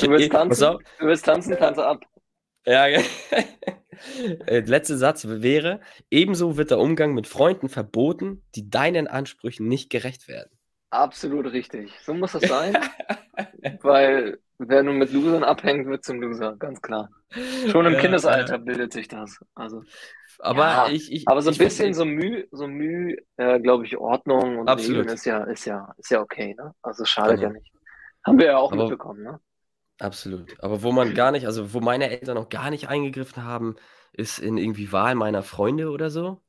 Du 0.00 0.10
willst 0.10 0.30
tanzen, 0.32 0.78
du 0.98 1.06
willst 1.06 1.24
tanzen, 1.24 1.56
tanze 1.56 1.86
ab. 1.86 2.04
Ja, 2.66 2.86
Äh, 4.46 4.60
letzter 4.60 4.96
Satz 4.98 5.26
wäre, 5.28 5.80
ebenso 6.10 6.56
wird 6.56 6.70
der 6.70 6.78
Umgang 6.78 7.14
mit 7.14 7.26
Freunden 7.26 7.68
verboten, 7.68 8.42
die 8.54 8.68
deinen 8.70 9.06
Ansprüchen 9.08 9.68
nicht 9.68 9.90
gerecht 9.90 10.28
werden. 10.28 10.50
Absolut 10.94 11.52
richtig. 11.52 11.92
So 12.04 12.14
muss 12.14 12.34
es 12.34 12.48
sein. 12.48 12.72
Weil 13.82 14.38
wer 14.58 14.82
nur 14.84 14.94
mit 14.94 15.12
Losern 15.12 15.42
abhängt, 15.42 15.86
wird 15.88 16.04
zum 16.04 16.20
Loser, 16.22 16.56
ganz 16.56 16.80
klar. 16.80 17.08
Schon 17.68 17.86
im 17.86 17.94
Ja, 17.94 18.00
Kindesalter 18.00 18.58
bildet 18.58 18.92
sich 18.92 19.08
das. 19.08 19.40
Also, 19.56 19.82
Aber 20.38 20.60
Ja, 20.60 20.88
ich, 20.88 21.10
ich, 21.10 21.26
aber 21.26 21.42
so 21.42 21.50
ein 21.50 21.54
ich 21.54 21.58
bisschen 21.58 21.94
so 21.94 22.04
Mühe, 22.04 22.46
so 22.52 22.68
Mühe, 22.68 23.16
äh, 23.36 23.58
glaube 23.58 23.84
ich, 23.86 23.96
Ordnung 23.96 24.58
und 24.58 24.68
Absolut. 24.68 25.00
Regeln 25.00 25.14
ist 25.14 25.24
ja, 25.26 25.42
ist 25.44 25.64
ja, 25.64 25.92
ist 25.98 26.10
ja 26.10 26.20
okay, 26.20 26.54
ne? 26.56 26.72
Also 26.82 27.04
schadet 27.04 27.40
Genau. 27.40 27.48
ja 27.48 27.58
nicht. 27.58 27.72
Haben 28.24 28.38
wir 28.38 28.46
ja 28.46 28.56
auch 28.58 28.70
Aber- 28.72 28.82
mitbekommen, 28.82 29.22
ne? 29.24 29.40
Absolut. 30.00 30.54
Aber 30.62 30.82
wo 30.82 30.90
man 30.92 31.14
gar 31.14 31.30
nicht, 31.32 31.46
also 31.46 31.72
wo 31.72 31.80
meine 31.80 32.10
Eltern 32.10 32.34
noch 32.36 32.48
gar 32.48 32.70
nicht 32.70 32.88
eingegriffen 32.88 33.44
haben, 33.44 33.76
ist 34.12 34.38
in 34.38 34.58
irgendwie 34.58 34.90
Wahl 34.92 35.14
meiner 35.14 35.42
Freunde 35.42 35.90
oder 35.90 36.10
so. 36.10 36.40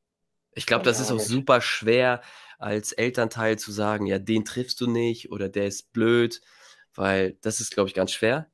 Ich 0.52 0.66
glaube, 0.66 0.84
das 0.84 0.98
Ja, 0.98 1.04
ist 1.04 1.12
auch 1.12 1.20
super 1.24 1.60
schwer 1.60 2.22
als 2.58 2.92
Elternteil 2.92 3.58
zu 3.58 3.72
sagen, 3.72 4.06
ja, 4.06 4.18
den 4.18 4.44
triffst 4.44 4.80
du 4.80 4.88
nicht 4.90 5.30
oder 5.32 5.48
der 5.48 5.66
ist 5.66 5.92
blöd, 5.92 6.40
weil 6.94 7.34
das 7.42 7.60
ist, 7.60 7.72
glaube 7.72 7.88
ich, 7.88 7.94
ganz 7.94 8.12
schwer. 8.12 8.50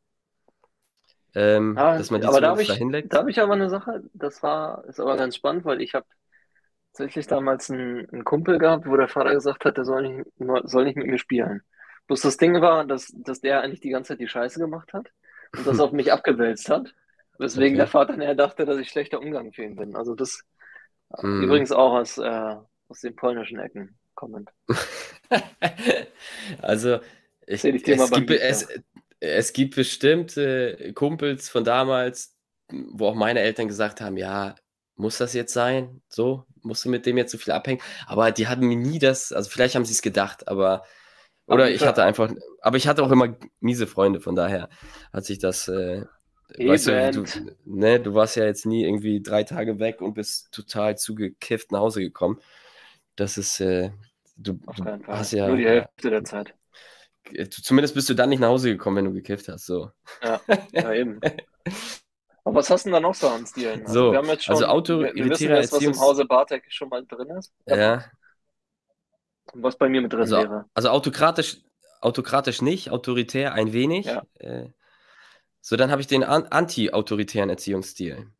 Ähm, 1.34 1.84
Ja, 1.84 1.94
dass 1.94 2.10
man 2.10 2.20
die 2.20 2.28
aber 2.28 2.40
da 2.40 2.50
habe 2.50 2.62
ich, 2.62 2.86
da 3.02 3.26
ich 3.26 3.40
aber 3.40 3.54
eine 3.54 3.70
Sache, 3.70 4.02
das 4.12 4.42
war, 4.42 4.84
ist 4.86 5.00
aber 5.00 5.16
ganz 5.16 5.36
spannend, 5.36 5.64
weil 5.64 5.80
ich 5.80 5.94
habe 5.94 6.06
tatsächlich 6.92 7.26
damals 7.28 7.70
einen, 7.70 8.08
einen 8.10 8.24
Kumpel 8.24 8.58
gehabt, 8.58 8.86
wo 8.86 8.96
der 8.96 9.08
Vater 9.08 9.32
gesagt 9.34 9.64
hat, 9.64 9.76
der 9.78 9.84
soll 9.86 10.08
nicht, 10.08 10.30
soll 10.64 10.84
nicht 10.84 10.96
mit 10.96 11.06
mir 11.08 11.18
spielen. 11.18 11.62
Bloß 12.08 12.22
das 12.22 12.36
Ding 12.38 12.60
war, 12.62 12.86
dass, 12.86 13.12
dass 13.16 13.40
der 13.40 13.62
eigentlich 13.62 13.80
die 13.80 13.90
ganze 13.90 14.10
Zeit 14.10 14.20
die 14.20 14.28
Scheiße 14.28 14.60
gemacht 14.60 14.92
hat 14.94 15.12
und 15.56 15.66
das 15.66 15.80
auf 15.80 15.92
mich 15.92 16.12
abgewälzt 16.12 16.70
hat, 16.70 16.94
weswegen 17.38 17.76
Okay. 17.76 17.78
der 17.78 17.88
Vater 17.88 18.16
nachher 18.16 18.34
dachte, 18.36 18.66
dass 18.66 18.78
ich 18.78 18.90
schlechter 18.90 19.20
Umgang 19.20 19.52
für 19.52 19.64
ihn 19.64 19.76
bin. 19.76 19.96
Also 19.96 20.14
das 20.14 20.44
Mhm. 21.22 21.32
übrigens 21.38 21.72
auch 21.72 21.94
aus, 21.94 22.18
äh, 22.18 22.56
aus 22.92 23.00
den 23.00 23.16
polnischen 23.16 23.58
Ecken 23.58 23.98
kommend. 24.14 24.50
Also, 26.60 26.98
ich, 27.46 27.64
ich 27.64 27.88
es, 27.88 28.10
gibt, 28.10 28.30
es, 28.30 28.68
es 29.18 29.52
gibt 29.54 29.76
bestimmt 29.76 30.36
äh, 30.36 30.92
Kumpels 30.92 31.48
von 31.48 31.64
damals, 31.64 32.36
wo 32.70 33.06
auch 33.06 33.14
meine 33.14 33.40
Eltern 33.40 33.66
gesagt 33.66 34.02
haben, 34.02 34.18
ja, 34.18 34.56
muss 34.96 35.16
das 35.18 35.32
jetzt 35.32 35.54
sein? 35.54 36.02
So, 36.08 36.44
musst 36.60 36.84
du 36.84 36.90
mit 36.90 37.06
dem 37.06 37.16
jetzt 37.16 37.32
so 37.32 37.38
viel 37.38 37.54
abhängen? 37.54 37.80
Aber 38.06 38.30
die 38.30 38.46
hatten 38.46 38.66
mir 38.66 38.76
nie 38.76 38.98
das, 38.98 39.32
also 39.32 39.48
vielleicht 39.48 39.74
haben 39.74 39.86
sie 39.86 39.94
es 39.94 40.02
gedacht, 40.02 40.48
aber 40.48 40.84
oder 41.46 41.70
ich 41.70 41.82
hatte 41.82 42.04
einfach, 42.04 42.30
aber 42.60 42.76
ich 42.76 42.86
hatte 42.86 43.02
auch 43.02 43.10
immer 43.10 43.36
miese 43.60 43.86
Freunde, 43.86 44.20
von 44.20 44.34
daher 44.34 44.68
hat 45.12 45.24
sich 45.24 45.38
das, 45.38 45.68
äh, 45.68 46.04
weißt 46.58 46.88
du, 46.88 47.12
du, 47.12 47.24
ne, 47.64 48.00
du 48.00 48.14
warst 48.14 48.36
ja 48.36 48.44
jetzt 48.44 48.66
nie 48.66 48.84
irgendwie 48.84 49.22
drei 49.22 49.44
Tage 49.44 49.78
weg 49.78 50.02
und 50.02 50.14
bist 50.14 50.52
total 50.52 50.98
zugekifft 50.98 51.72
nach 51.72 51.80
Hause 51.80 52.00
gekommen. 52.00 52.38
Das 53.16 53.38
ist, 53.38 53.60
äh, 53.60 53.90
du, 54.36 54.54
du 54.54 54.84
hast 55.06 55.32
ja, 55.32 55.48
Nur 55.48 55.56
die 55.56 55.66
Hälfte 55.66 56.10
der 56.10 56.24
Zeit. 56.24 56.54
ja, 57.30 57.48
zumindest 57.50 57.94
bist 57.94 58.08
du 58.08 58.14
dann 58.14 58.30
nicht 58.30 58.40
nach 58.40 58.48
Hause 58.48 58.70
gekommen, 58.70 58.96
wenn 58.98 59.04
du 59.06 59.12
gekifft 59.12 59.48
hast, 59.48 59.66
so. 59.66 59.90
Ja, 60.22 60.40
ja 60.72 60.92
eben. 60.92 61.20
Aber 62.44 62.56
was 62.56 62.70
hast 62.70 62.84
du 62.86 62.88
denn 62.90 62.94
da 62.94 63.00
noch 63.00 63.14
so 63.14 63.28
an 63.28 63.46
Stilen? 63.46 63.86
So, 63.86 64.12
wir 64.12 64.18
haben 64.18 64.28
jetzt 64.28 64.44
schon, 64.44 64.54
also 64.54 64.66
wir, 64.66 65.14
wir 65.14 65.26
autoritäre 65.26 65.30
wissen 65.30 65.48
jetzt, 65.54 65.72
was 65.72 65.82
im 65.82 65.98
Hause 66.00 66.24
Bartek 66.24 66.64
schon 66.72 66.88
mal 66.88 67.04
drin 67.06 67.30
ist. 67.30 67.52
Ja, 67.66 68.04
Und 69.52 69.62
was 69.62 69.76
bei 69.76 69.88
mir 69.88 70.00
mit 70.02 70.12
drin 70.12 70.22
also, 70.22 70.36
wäre. 70.36 70.66
also 70.74 70.88
autokratisch, 70.90 71.58
autokratisch 72.00 72.62
nicht, 72.62 72.90
autoritär 72.90 73.52
ein 73.54 73.72
wenig. 73.72 74.06
Ja. 74.06 74.24
Äh, 74.38 74.70
so, 75.60 75.76
dann 75.76 75.92
habe 75.92 76.00
ich 76.00 76.08
den 76.08 76.24
an 76.24 76.46
anti-autoritären 76.46 77.48
Erziehungsstil. 77.48 78.32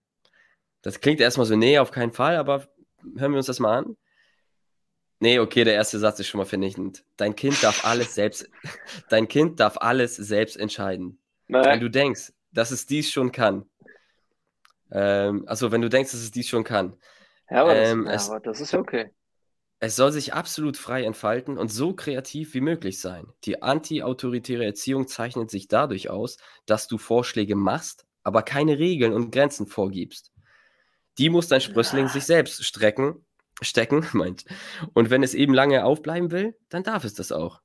Das 0.83 1.01
klingt 1.01 1.21
erstmal 1.21 1.47
so, 1.47 1.55
nee, 1.55 1.79
auf 1.79 1.93
keinen 1.93 2.13
Fall, 2.13 2.37
aber 2.37 2.69
hören 3.17 3.33
wir 3.33 3.39
uns 3.39 3.47
das 3.47 3.61
mal 3.61 3.79
an. 3.79 3.97
Nee, 5.23 5.39
okay, 5.39 5.63
der 5.63 5.75
erste 5.75 6.01
Satz 6.01 6.19
ist 6.19 6.27
schon 6.27 6.39
mal 6.39 6.47
vernichtend. 6.47 7.05
Dein 7.17 7.37
Kind 7.37 7.63
darf 7.63 7.85
alles 7.85 8.17
selbst, 8.17 8.51
dein 9.09 9.29
Kind 9.29 9.61
darf 9.61 9.77
alles 9.79 10.17
selbst 10.17 10.57
entscheiden. 10.57 11.21
Wenn 11.47 11.61
Naja, 11.63 11.77
du 11.77 11.89
denkst, 11.89 12.33
dass 12.51 12.73
es 12.73 12.87
dies 12.87 13.09
schon 13.09 13.31
kann. 13.31 13.65
Ähm, 14.91 15.45
also 15.47 15.71
wenn 15.71 15.81
du 15.81 15.89
denkst, 15.89 16.11
dass 16.11 16.21
es 16.21 16.33
dies 16.33 16.49
schon 16.49 16.65
kann. 16.65 16.97
ja, 17.49 17.63
aber, 17.63 17.75
das, 17.77 17.91
ähm, 17.91 18.07
ja, 18.07 18.13
es- 18.15 18.31
aber 18.31 18.41
das 18.41 18.61
ist 18.61 18.73
ja 18.73 18.81
okay. 18.81 19.11
Es 19.79 19.95
soll 19.95 20.11
sich 20.11 20.33
absolut 20.35 20.77
frei 20.77 21.05
entfalten 21.05 21.57
und 21.57 21.69
so 21.69 21.95
kreativ 21.95 22.55
wie 22.55 22.61
möglich 22.61 23.01
sein. 23.01 23.27
Die 23.45 23.63
anti-autoritäre 23.63 24.65
Erziehung 24.65 25.07
zeichnet 25.07 25.51
sich 25.51 25.69
dadurch 25.69 26.11
aus, 26.11 26.37
dass 26.67 26.89
du 26.89 26.99
Vorschläge 26.99 27.55
machst, 27.55 28.07
aber 28.25 28.43
keine 28.43 28.79
Regeln 28.79 29.13
und 29.13 29.31
Grenzen 29.33 29.69
vorgibst. 29.69 30.33
Die 31.19 31.31
muss 31.31 31.47
dein 31.49 31.61
Sprössling 31.61 32.09
sich 32.09 32.25
selbst 32.25 32.65
strecken, 32.65 33.25
stecken, 33.63 34.07
meint. 34.13 34.45
Und 34.95 35.11
wenn 35.11 35.23
es 35.23 35.35
eben 35.35 35.55
lange 35.55 35.85
aufbleiben 35.85 36.31
will, 36.31 36.57
dann 36.69 36.83
darf 36.83 37.05
es 37.05 37.15
das 37.15 37.33
auch. 37.33 37.61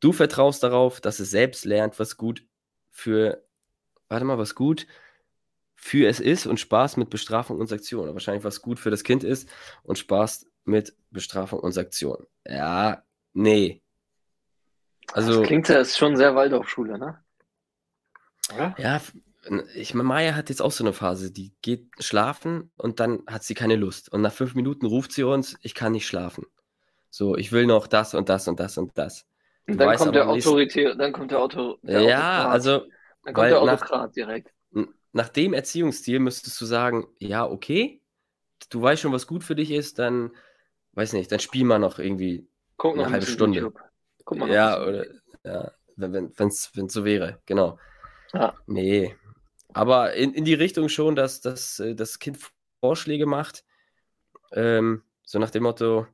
Du 0.00 0.12
vertraust 0.12 0.62
darauf, 0.62 1.00
dass 1.00 1.20
es 1.20 1.30
selbst 1.30 1.64
lernt, 1.64 1.98
was 1.98 2.16
gut 2.16 2.44
für, 2.90 3.44
warte 4.08 4.24
mal, 4.24 4.38
was 4.38 4.54
gut 4.54 4.86
für 5.76 6.08
es 6.08 6.20
ist 6.20 6.46
und 6.46 6.60
Spaß 6.60 6.96
mit 6.96 7.10
Bestrafung 7.10 7.58
und 7.58 7.66
Sanktion. 7.66 8.02
Oder 8.02 8.12
wahrscheinlich 8.12 8.44
was 8.44 8.62
gut 8.62 8.78
für 8.78 8.90
das 8.90 9.04
Kind 9.04 9.24
ist 9.24 9.48
und 9.82 9.98
Spaß 9.98 10.46
mit 10.64 10.96
Bestrafung 11.10 11.60
und 11.60 11.72
Sanktion. 11.72 12.26
Ja, 12.46 13.02
nee. 13.32 13.82
Also, 15.12 15.40
das 15.40 15.46
klingt 15.46 15.68
ja 15.68 15.84
schon 15.84 16.16
sehr 16.16 16.34
Waldorfschule, 16.34 16.98
ne? 16.98 17.22
Oder? 18.54 18.74
ja, 18.78 19.00
ich 19.74 19.94
meine, 19.94 20.08
Maya 20.08 20.34
hat 20.34 20.48
jetzt 20.50 20.62
auch 20.62 20.70
so 20.70 20.84
eine 20.84 20.92
Phase, 20.92 21.32
die 21.32 21.52
geht 21.62 21.88
schlafen 21.98 22.70
und 22.76 23.00
dann 23.00 23.22
hat 23.26 23.42
sie 23.42 23.54
keine 23.54 23.76
Lust. 23.76 24.12
Und 24.12 24.22
nach 24.22 24.32
fünf 24.32 24.54
Minuten 24.54 24.86
ruft 24.86 25.12
sie 25.12 25.24
uns, 25.24 25.56
ich 25.62 25.74
kann 25.74 25.92
nicht 25.92 26.06
schlafen. 26.06 26.46
So, 27.10 27.36
ich 27.36 27.52
will 27.52 27.66
noch 27.66 27.86
das 27.86 28.14
und 28.14 28.28
das 28.28 28.46
und 28.48 28.60
das 28.60 28.78
und 28.78 28.96
das. 28.96 29.26
Und 29.68 29.78
dann 29.78 29.96
kommt 29.96 30.08
aber 30.08 30.12
der 30.12 30.26
nächsten- 30.26 30.98
dann 30.98 31.12
kommt 31.12 31.30
der 31.30 31.40
Auto, 31.40 31.78
der 31.82 32.00
Ja, 32.02 32.38
Autokrat. 32.40 32.52
also 32.52 32.86
dann 33.24 33.34
kommt 33.34 33.50
der 33.50 33.64
nach- 33.64 34.12
direkt. 34.12 34.50
nach 35.12 35.28
dem 35.28 35.52
Erziehungsstil 35.52 36.20
müsstest 36.20 36.58
du 36.60 36.64
sagen, 36.64 37.06
ja, 37.18 37.44
okay, 37.44 38.00
du 38.70 38.80
weißt 38.80 39.02
schon, 39.02 39.12
was 39.12 39.26
gut 39.26 39.44
für 39.44 39.54
dich 39.54 39.70
ist, 39.70 39.98
dann, 39.98 40.30
weiß 40.92 41.12
nicht, 41.12 41.30
dann 41.30 41.40
spiel 41.40 41.64
mal 41.64 41.78
noch 41.78 41.98
irgendwie 41.98 42.46
Guck 42.78 42.96
noch 42.96 43.02
eine 43.04 43.08
ein 43.08 43.12
halbe 43.14 43.26
Stunde. 43.26 43.58
YouTube. 43.60 43.78
Guck 44.24 44.38
mal 44.38 44.46
noch 44.46 44.54
Ja, 44.54 44.80
oder 44.82 45.04
ja, 45.44 45.70
wenn 45.96 46.32
es 46.38 46.70
wenn, 46.74 46.88
so 46.88 47.04
wäre, 47.04 47.40
genau. 47.44 47.78
Ja. 48.32 48.54
Nee. 48.66 49.14
Aber 49.74 50.14
in, 50.14 50.34
in 50.34 50.44
die 50.44 50.54
Richtung 50.54 50.88
schon, 50.88 51.16
dass, 51.16 51.40
dass 51.40 51.80
äh, 51.80 51.94
das 51.94 52.18
Kind 52.18 52.38
Vorschläge 52.80 53.26
macht. 53.26 53.64
Ähm, 54.52 55.02
so 55.24 55.38
nach 55.38 55.50
dem 55.50 55.62
Motto, 55.62 56.06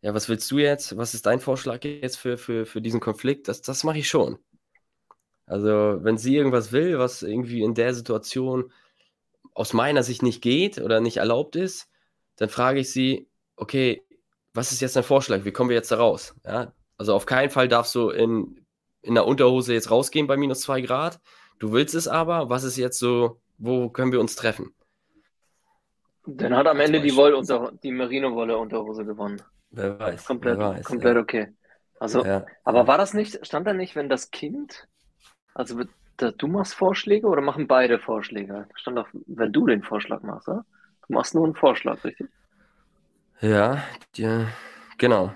ja, 0.00 0.14
was 0.14 0.28
willst 0.28 0.50
du 0.50 0.58
jetzt? 0.58 0.96
Was 0.96 1.14
ist 1.14 1.26
dein 1.26 1.40
Vorschlag 1.40 1.84
jetzt 1.84 2.16
für, 2.16 2.36
für, 2.38 2.66
für 2.66 2.80
diesen 2.80 3.00
Konflikt? 3.00 3.48
Das, 3.48 3.62
das 3.62 3.84
mache 3.84 3.98
ich 3.98 4.08
schon. 4.08 4.38
Also, 5.46 5.98
wenn 6.02 6.18
sie 6.18 6.36
irgendwas 6.36 6.72
will, 6.72 6.98
was 6.98 7.22
irgendwie 7.22 7.62
in 7.62 7.74
der 7.74 7.94
Situation 7.94 8.72
aus 9.52 9.72
meiner 9.72 10.02
Sicht 10.02 10.22
nicht 10.22 10.42
geht 10.42 10.78
oder 10.78 11.00
nicht 11.00 11.18
erlaubt 11.18 11.56
ist, 11.56 11.88
dann 12.36 12.48
frage 12.48 12.80
ich 12.80 12.90
sie, 12.90 13.28
okay, 13.56 14.02
was 14.54 14.72
ist 14.72 14.80
jetzt 14.80 14.96
dein 14.96 15.04
Vorschlag? 15.04 15.44
Wie 15.44 15.52
kommen 15.52 15.70
wir 15.70 15.76
jetzt 15.76 15.92
da 15.92 15.96
raus? 15.96 16.34
Ja, 16.44 16.72
also 16.96 17.14
auf 17.14 17.26
keinen 17.26 17.50
Fall 17.50 17.68
darfst 17.68 17.94
du 17.94 18.10
in, 18.10 18.66
in 19.02 19.14
der 19.14 19.26
Unterhose 19.26 19.74
jetzt 19.74 19.90
rausgehen 19.90 20.26
bei 20.26 20.36
minus 20.36 20.62
zwei 20.62 20.80
Grad. 20.80 21.20
Du 21.58 21.72
willst 21.72 21.94
es 21.94 22.08
aber, 22.08 22.50
was 22.50 22.64
ist 22.64 22.76
jetzt 22.76 22.98
so, 22.98 23.40
wo 23.58 23.88
können 23.88 24.12
wir 24.12 24.20
uns 24.20 24.36
treffen? 24.36 24.74
Dann 26.26 26.56
hat 26.56 26.66
am 26.66 26.80
Ende 26.80 27.00
die. 27.00 27.14
Wolle 27.16 27.36
unter, 27.36 27.72
die 27.82 27.92
Merino-Wolle 27.92 28.56
Unterhose 28.56 29.04
gewonnen. 29.04 29.42
Wer 29.70 29.98
weiß. 29.98 30.24
Komplett, 30.24 30.58
wer 30.58 30.70
weiß, 30.70 30.84
komplett 30.84 31.16
okay. 31.16 31.52
Also, 32.00 32.24
ja. 32.24 32.44
aber 32.64 32.86
war 32.86 32.98
das 32.98 33.14
nicht, 33.14 33.46
stand 33.46 33.66
da 33.66 33.72
nicht, 33.72 33.94
wenn 33.96 34.08
das 34.08 34.30
Kind, 34.30 34.88
also 35.54 35.82
du 36.16 36.46
machst 36.46 36.74
Vorschläge 36.74 37.26
oder 37.26 37.40
machen 37.40 37.66
beide 37.66 37.98
Vorschläge? 37.98 38.66
Stand 38.74 38.98
doch, 38.98 39.08
wenn 39.12 39.52
du 39.52 39.66
den 39.66 39.82
Vorschlag 39.82 40.22
machst, 40.22 40.48
oder? 40.48 40.64
Du 41.06 41.14
machst 41.14 41.34
nur 41.34 41.44
einen 41.44 41.54
Vorschlag, 41.54 42.02
richtig? 42.04 42.28
Ja, 43.40 43.82
die, 44.16 44.46
genau. 44.98 45.34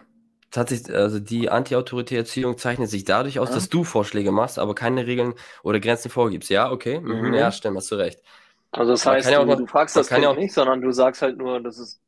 Tatsächlich, 0.50 0.96
also 0.96 1.20
die 1.20 1.50
antiautoritäre 1.50 2.20
Erziehung 2.20 2.56
zeichnet 2.56 2.88
sich 2.88 3.04
dadurch 3.04 3.38
aus, 3.38 3.50
Ja. 3.50 3.54
dass 3.56 3.68
du 3.68 3.84
Vorschläge 3.84 4.32
machst, 4.32 4.58
aber 4.58 4.74
keine 4.74 5.06
Regeln 5.06 5.34
oder 5.62 5.78
Grenzen 5.78 6.11
vorgibst. 6.11 6.48
Ja, 6.48 6.70
okay. 6.70 7.00
Mhm. 7.00 7.28
Mhm. 7.28 7.34
Ja, 7.34 7.52
stimmt, 7.52 7.76
hast 7.76 7.90
du 7.90 7.96
recht. 7.96 8.22
Also 8.70 8.92
das 8.92 9.04
heißt, 9.04 9.30
ja 9.30 9.40
du, 9.40 9.46
noch- 9.46 9.58
du 9.58 9.66
fragst 9.66 9.96
das 9.96 10.08
Kind 10.08 10.22
ja 10.22 10.32
nicht, 10.32 10.52
sondern 10.54 10.80
du 10.80 10.90
sagst 10.92 11.22
halt 11.22 11.37
nur, 11.38 11.61
das 11.61 11.78
ist, 11.78 12.00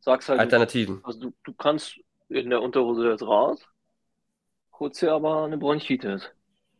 sagst 0.00 0.28
halt, 0.28 0.40
Alternativen. 0.40 1.00
also 1.04 1.20
du, 1.20 1.32
du 1.44 1.52
kannst 1.54 1.98
in 2.28 2.50
der 2.50 2.60
Unterhose 2.62 3.08
jetzt 3.10 3.22
raus, 3.22 3.60
holst 4.78 5.02
dir 5.02 5.12
aber 5.12 5.44
eine 5.44 5.58
Bronchitis. 5.58 6.30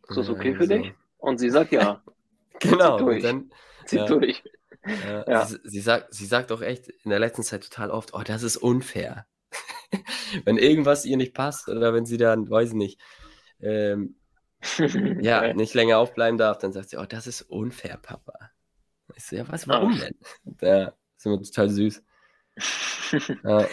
Ist 0.09 0.17
das 0.17 0.29
okay 0.29 0.55
für 0.55 0.67
dich? 0.67 0.93
Und 1.19 1.39
sie 1.39 1.51
sagt 1.51 1.73
ja, 1.73 2.03
Genau. 2.61 2.99
Zieh 2.99 3.05
durch. 3.05 3.23
Dann, 3.23 3.51
zieh 3.87 4.05
durch. 4.07 4.43
Sie, 5.45 5.59
sie, 5.65 5.81
sagt, 5.81 6.15
sie 6.15 6.27
sagt 6.27 6.51
auch 6.53 6.63
echt 6.63 6.89
in 6.89 7.11
der 7.11 7.19
letzten 7.19 7.43
Zeit 7.43 7.65
total 7.65 7.91
oft, 7.91 8.15
oh, 8.15 8.23
das 8.25 8.43
ist 8.43 8.57
unfair. 8.57 9.27
wenn 10.45 10.59
irgendwas 10.59 11.05
ihr 11.05 11.17
nicht 11.17 11.35
passt 11.35 11.69
oder 11.69 11.95
wenn 11.95 12.07
sie 12.07 12.17
dann, 12.17 12.49
weiß 12.51 12.71
ich 12.71 12.75
nicht, 12.75 13.01
ähm, 13.61 14.17
ja, 15.21 15.55
nicht 15.55 15.75
länger 15.75 15.99
aufbleiben 15.99 16.39
darf, 16.39 16.59
dann 16.59 16.73
sagt 16.73 16.91
sie, 16.91 16.97
oh, 16.99 17.07
das 17.07 17.27
ist 17.27 17.43
unfair, 17.43 17.97
Papa. 17.99 18.51
Ich 19.17 19.25
so, 19.27 19.37
ja, 19.37 19.49
was, 19.49 19.69
warum 19.69 19.99
denn? 19.99 20.15
Ja, 20.61 20.95
ist 21.17 21.27
immer 21.27 21.43
total 21.43 21.71
süß. 21.71 22.03
Ja, 23.43 23.67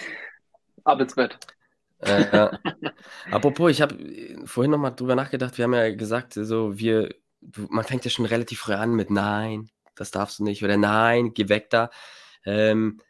Ab 0.83 1.01
ins 1.01 1.15
Bett. 1.15 1.37
äh, 1.99 2.25
ja. 2.35 2.59
Apropos, 3.31 3.71
ich 3.71 3.81
habe 3.81 3.97
vorhin 4.45 4.71
nochmal 4.71 4.95
drüber 4.95 5.15
nachgedacht, 5.15 5.57
wir 5.57 5.63
haben 5.65 5.73
ja 5.73 5.93
gesagt, 5.95 6.33
so, 6.33 6.77
wir, 6.77 7.13
du, 7.41 7.67
man 7.69 7.85
fängt 7.85 8.05
ja 8.05 8.11
schon 8.11 8.25
relativ 8.25 8.59
früh 8.59 8.73
an 8.73 8.93
mit 8.93 9.09
Nein, 9.09 9.69
das 9.95 10.11
darfst 10.11 10.39
du 10.39 10.43
nicht 10.43 10.63
oder 10.63 10.77
Nein, 10.77 11.33
geh 11.33 11.49
weg 11.49 11.69
da. 11.69 11.89
Ähm, 12.45 13.01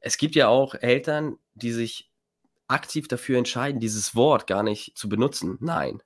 es 0.00 0.18
gibt 0.18 0.34
ja 0.36 0.48
auch 0.48 0.74
Eltern, 0.74 1.38
die 1.54 1.72
sich 1.72 2.07
aktiv 2.68 3.08
dafür 3.08 3.38
entscheiden, 3.38 3.80
dieses 3.80 4.14
Wort 4.14 4.46
gar 4.46 4.62
nicht 4.62 4.96
zu 4.96 5.08
benutzen. 5.08 5.58
Nein. 5.60 6.02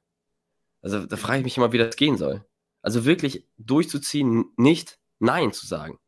Also 0.81 1.05
da 1.07 1.17
frage 1.17 1.39
ich 1.39 1.45
mich 1.45 1.57
immer, 1.57 1.73
wie 1.73 1.79
das 1.79 1.97
gehen 1.97 2.17
soll. 2.17 2.45
Also 2.83 3.05
wirklich 3.05 3.47
durchzuziehen, 3.59 4.47
nicht 4.57 4.99
Nein 5.21 5.53
zu 5.53 5.67
sagen, 5.67 5.99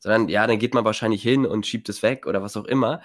sondern 0.00 0.28
ja, 0.28 0.46
dann 0.46 0.58
geht 0.58 0.74
man 0.74 0.84
wahrscheinlich 0.84 1.22
hin 1.22 1.46
und 1.46 1.66
schiebt 1.66 1.88
es 1.88 2.02
weg 2.02 2.26
oder 2.26 2.42
was 2.42 2.56
auch 2.56 2.64
immer. 2.64 3.00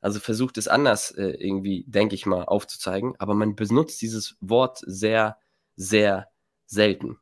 Also 0.00 0.20
versucht 0.20 0.58
es 0.58 0.68
anders 0.68 1.10
äh, 1.12 1.30
irgendwie, 1.38 1.84
denke 1.88 2.14
ich 2.14 2.26
mal, 2.26 2.44
aufzuzeigen, 2.44 3.14
aber 3.18 3.34
man 3.34 3.56
benutzt 3.56 4.00
dieses 4.02 4.36
Wort 4.40 4.80
sehr, 4.86 5.38
sehr 5.76 6.28
selten. 6.66 7.18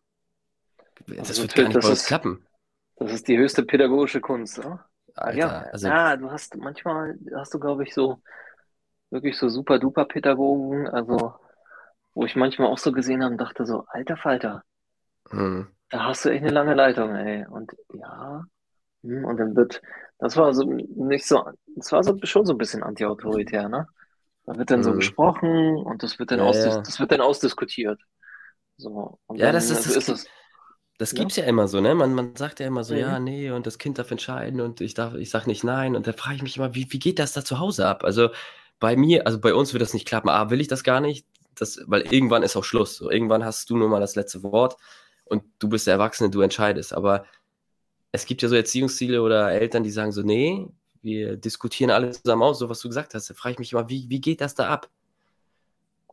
Das 1.07 1.29
Also, 1.29 1.43
wird 1.43 1.55
gar 1.55 1.69
nicht 1.69 1.81
bei 1.81 1.89
uns 1.89 2.01
ist- 2.01 2.07
klappen. 2.07 2.45
Das 2.99 3.13
ist 3.13 3.29
die 3.29 3.37
höchste 3.37 3.63
pädagogische 3.63 4.21
Kunst, 4.21 4.59
oder? 4.59 4.85
Alter, 5.15 5.39
ja, 5.39 5.61
also 5.73 5.87
ja, 5.89 6.17
du 6.17 6.31
hast 6.31 6.57
manchmal 6.57 7.19
hast 7.35 7.55
du, 7.55 7.59
glaube 7.59 7.85
ich, 7.85 7.95
so 7.95 8.21
wirklich 9.11 9.39
so 9.39 9.49
super 9.49 9.79
duper 9.79 10.05
Pädagogen, 10.07 10.89
also 10.89 11.35
wo 12.15 12.25
ich 12.25 12.37
manchmal 12.37 12.69
auch 12.69 12.79
so 12.79 12.93
gesehen 12.93 13.23
habe 13.23 13.33
und 13.33 13.41
dachte 13.41 13.67
so, 13.67 13.85
alter 13.89 14.17
Falter, 14.17 14.63
hm, 15.31 15.67
da 15.91 16.05
hast 16.05 16.25
du 16.25 16.31
echt 16.31 16.43
eine 16.43 16.53
lange 16.53 16.75
Leitung, 16.75 17.15
ey. 17.15 17.47
Und 17.49 17.73
ja, 17.95 18.45
hm, 19.03 19.25
und 19.25 19.37
dann 19.39 19.57
wird, 19.57 19.83
das 20.19 20.37
war 20.37 20.55
so 20.55 20.65
nicht 20.65 21.27
so, 21.27 21.45
das 21.77 21.93
war 21.93 22.05
so 22.05 22.19
schon 22.25 22.47
so 22.47 22.55
ein 22.55 22.59
bisschen 22.59 22.83
antiautoritär, 22.83 23.69
ne? 23.69 23.87
Da 24.47 24.57
wird 24.59 24.71
dann 24.71 24.83
so 24.83 24.93
Mhm. 24.93 24.97
gesprochen 24.97 25.77
und 25.77 26.03
das 26.03 26.19
wird 26.19 26.31
dann 26.31 26.39
Ja, 26.41 26.53
ja. 26.53 26.83
das 26.83 27.01
wird 27.01 27.13
dann 27.13 27.21
ausdiskutiert. 27.21 28.01
So, 28.77 29.19
Ja, 29.35 29.47
dann 29.47 29.55
das 29.55 29.71
ist- 29.71 29.87
das 29.87 29.97
ist 29.97 30.07
gibt- 30.07 30.19
es. 30.19 30.29
Das 30.99 31.13
Ja. 31.13 31.19
gibt's 31.21 31.37
ja 31.37 31.45
immer 31.45 31.69
so, 31.69 31.81
ne? 31.81 31.95
Man, 31.95 32.15
man 32.15 32.37
sagt 32.37 32.61
ja 32.61 32.67
immer 32.67 32.85
so, 32.85 32.95
Mhm. 32.95 33.01
ja, 33.01 33.19
nee, 33.21 33.51
und 33.51 33.67
das 33.67 33.79
Kind 33.79 33.99
darf 33.99 34.11
entscheiden 34.11 34.61
und 34.63 34.81
ich 34.81 34.95
darf, 34.95 35.15
ich 35.15 35.31
sag 35.31 35.47
nicht 35.47 35.65
nein. 35.65 35.95
Und 35.97 36.07
da 36.07 36.13
frage 36.15 36.37
ich 36.37 36.43
mich 36.43 36.57
immer, 36.57 36.75
wie, 36.75 36.87
wie 36.91 36.99
geht 36.99 37.19
das 37.19 37.33
da 37.35 37.45
zu 37.45 37.59
Hause 37.59 37.87
ab? 37.87 38.03
Also 38.05 38.31
bei 38.79 38.97
mir, 38.97 39.27
also 39.27 39.41
bei 39.41 39.55
uns 39.55 39.73
wird 39.73 39.83
das 39.83 39.95
nicht 39.95 40.07
klappen. 40.07 40.29
A, 40.29 40.51
will 40.51 40.61
ich 40.61 40.69
das 40.69 40.85
gar 40.85 41.01
nicht, 41.01 41.27
das, 41.55 41.81
weil 41.87 42.03
irgendwann 42.13 42.43
ist 42.43 42.57
auch 42.57 42.65
Schluss. 42.65 42.97
So, 42.97 43.11
irgendwann 43.11 43.45
hast 43.45 43.71
du 43.71 43.77
nur 43.77 43.89
mal 43.89 44.01
das 44.01 44.17
letzte 44.17 44.43
Wort 44.43 44.77
und 45.25 45.43
du 45.59 45.69
bist 45.69 45.87
der 45.87 45.95
Erwachsene, 45.95 46.31
du 46.31 46.41
entscheidest. 46.43 46.93
Aber 46.93 47.25
es 48.13 48.27
gibt 48.27 48.43
ja 48.43 48.49
so 48.49 48.55
Erziehungsziele 48.57 49.23
oder 49.23 49.51
Eltern, 49.53 49.83
die 49.83 49.91
sagen 49.91 50.13
so, 50.13 50.23
nee, 50.23 50.67
wir 51.03 51.37
diskutieren 51.37 51.91
alles 51.91 52.23
zusammen 52.23 52.43
aus, 52.43 52.59
so 52.59 52.69
was 52.69 52.81
du 52.81 52.89
gesagt 52.89 53.15
hast. 53.15 53.31
Da 53.31 53.35
frage 53.35 53.55
ich 53.55 53.59
mich 53.59 53.73
immer, 53.73 53.89
wie, 53.89 54.07
wie 54.09 54.21
geht 54.21 54.41
das 54.41 54.55
da 54.55 54.69
ab? 54.69 54.91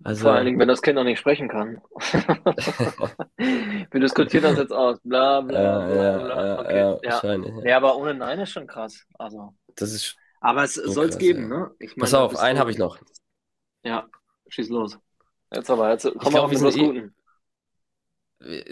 Also, 0.04 0.24
Vor 0.24 0.34
allen 0.34 0.46
Dingen, 0.46 0.60
wenn 0.60 0.68
das 0.68 0.82
Kind 0.82 0.96
noch 0.96 1.04
nicht 1.04 1.20
sprechen 1.20 1.48
kann. 1.48 1.82
Wir 3.38 4.02
diskutieren 4.02 4.44
das 4.44 4.58
jetzt 4.58 4.74
aus. 4.74 5.00
Bla, 5.04 5.40
bla, 5.42 5.86
bla, 5.86 5.96
ja, 5.96 6.18
bla. 6.18 6.46
ja, 6.46 6.60
Okay, 6.60 7.08
ja. 7.08 7.22
Ja. 7.24 7.66
Ja, 7.66 7.78
aber 7.78 7.96
ohne 7.96 8.14
Nein 8.14 8.40
ist 8.40 8.50
schon 8.52 8.68
krass. 8.68 9.06
Also. 9.18 9.54
Das 9.76 9.94
ist, 9.94 10.18
Aber 10.44 10.64
es 10.64 10.74
So 10.74 10.92
soll 10.92 11.06
es 11.06 11.12
krass, 11.12 11.20
geben, 11.20 11.48
ne? 11.48 11.72
Ich 11.80 11.96
pass 11.96 12.12
da 12.12 12.22
auf, 12.22 12.36
einen 12.38 12.60
habe 12.60 12.70
ich 12.70 12.78
noch. 12.78 13.00
Ja, 13.84 14.10
schieß 14.50 14.70
los. 14.70 15.00
Jetzt 15.54 15.70
aber, 15.70 15.90
jetzt 15.92 16.04
komm 16.04 16.34
glaub, 16.34 16.46
auf 16.46 16.52
wir 16.52 16.58
mit 16.60 16.68
was 16.68 16.76
eh- 16.76 16.86
Guten. 16.86 17.16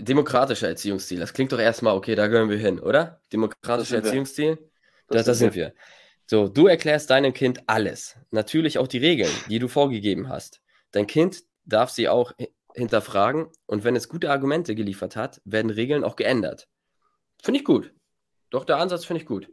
Demokratischer 0.04 0.68
Erziehungsstil. 0.68 1.20
Das 1.20 1.34
klingt 1.34 1.54
doch 1.54 1.60
erstmal, 1.60 1.96
okay, 1.96 2.16
da 2.16 2.28
gehören 2.28 2.50
wir 2.50 2.58
hin, 2.58 2.80
oder? 2.80 3.22
Demokratischer 3.32 3.98
Das. 3.98 4.08
Erziehungsstil? 4.08 4.58
Das 5.08 5.24
Da, 5.26 5.32
da 5.32 5.34
sind 5.34 5.56
wir. 5.56 5.74
So, 6.28 6.50
du 6.50 6.68
erklärst 6.68 7.10
deinem 7.10 7.34
Kind 7.34 7.62
alles. 7.68 8.18
Natürlich 8.32 8.78
auch 8.78 8.88
die 8.88 8.98
Regeln, 8.98 9.32
die 9.50 9.60
du 9.60 9.70
vorgegeben 9.70 10.28
hast. 10.28 10.62
Dein 10.92 11.08
Kind 11.08 11.44
darf 11.64 11.90
sie 11.90 12.10
auch 12.10 12.34
hi- 12.38 12.54
hinterfragen 12.74 13.50
und 13.66 13.86
wenn 13.86 13.96
es 13.96 14.10
gute 14.10 14.30
Argumente 14.30 14.76
geliefert 14.76 15.16
hat, 15.16 15.42
werden 15.46 15.72
Regeln 15.72 16.04
auch 16.04 16.18
geändert. 16.18 16.68
Finde 17.42 17.60
ich 17.60 17.66
gut. 17.66 17.94
Doch, 18.50 18.66
der 18.66 18.78
Ansatz 18.78 19.06
finde 19.06 19.22
ich 19.22 19.28
gut. 19.28 19.48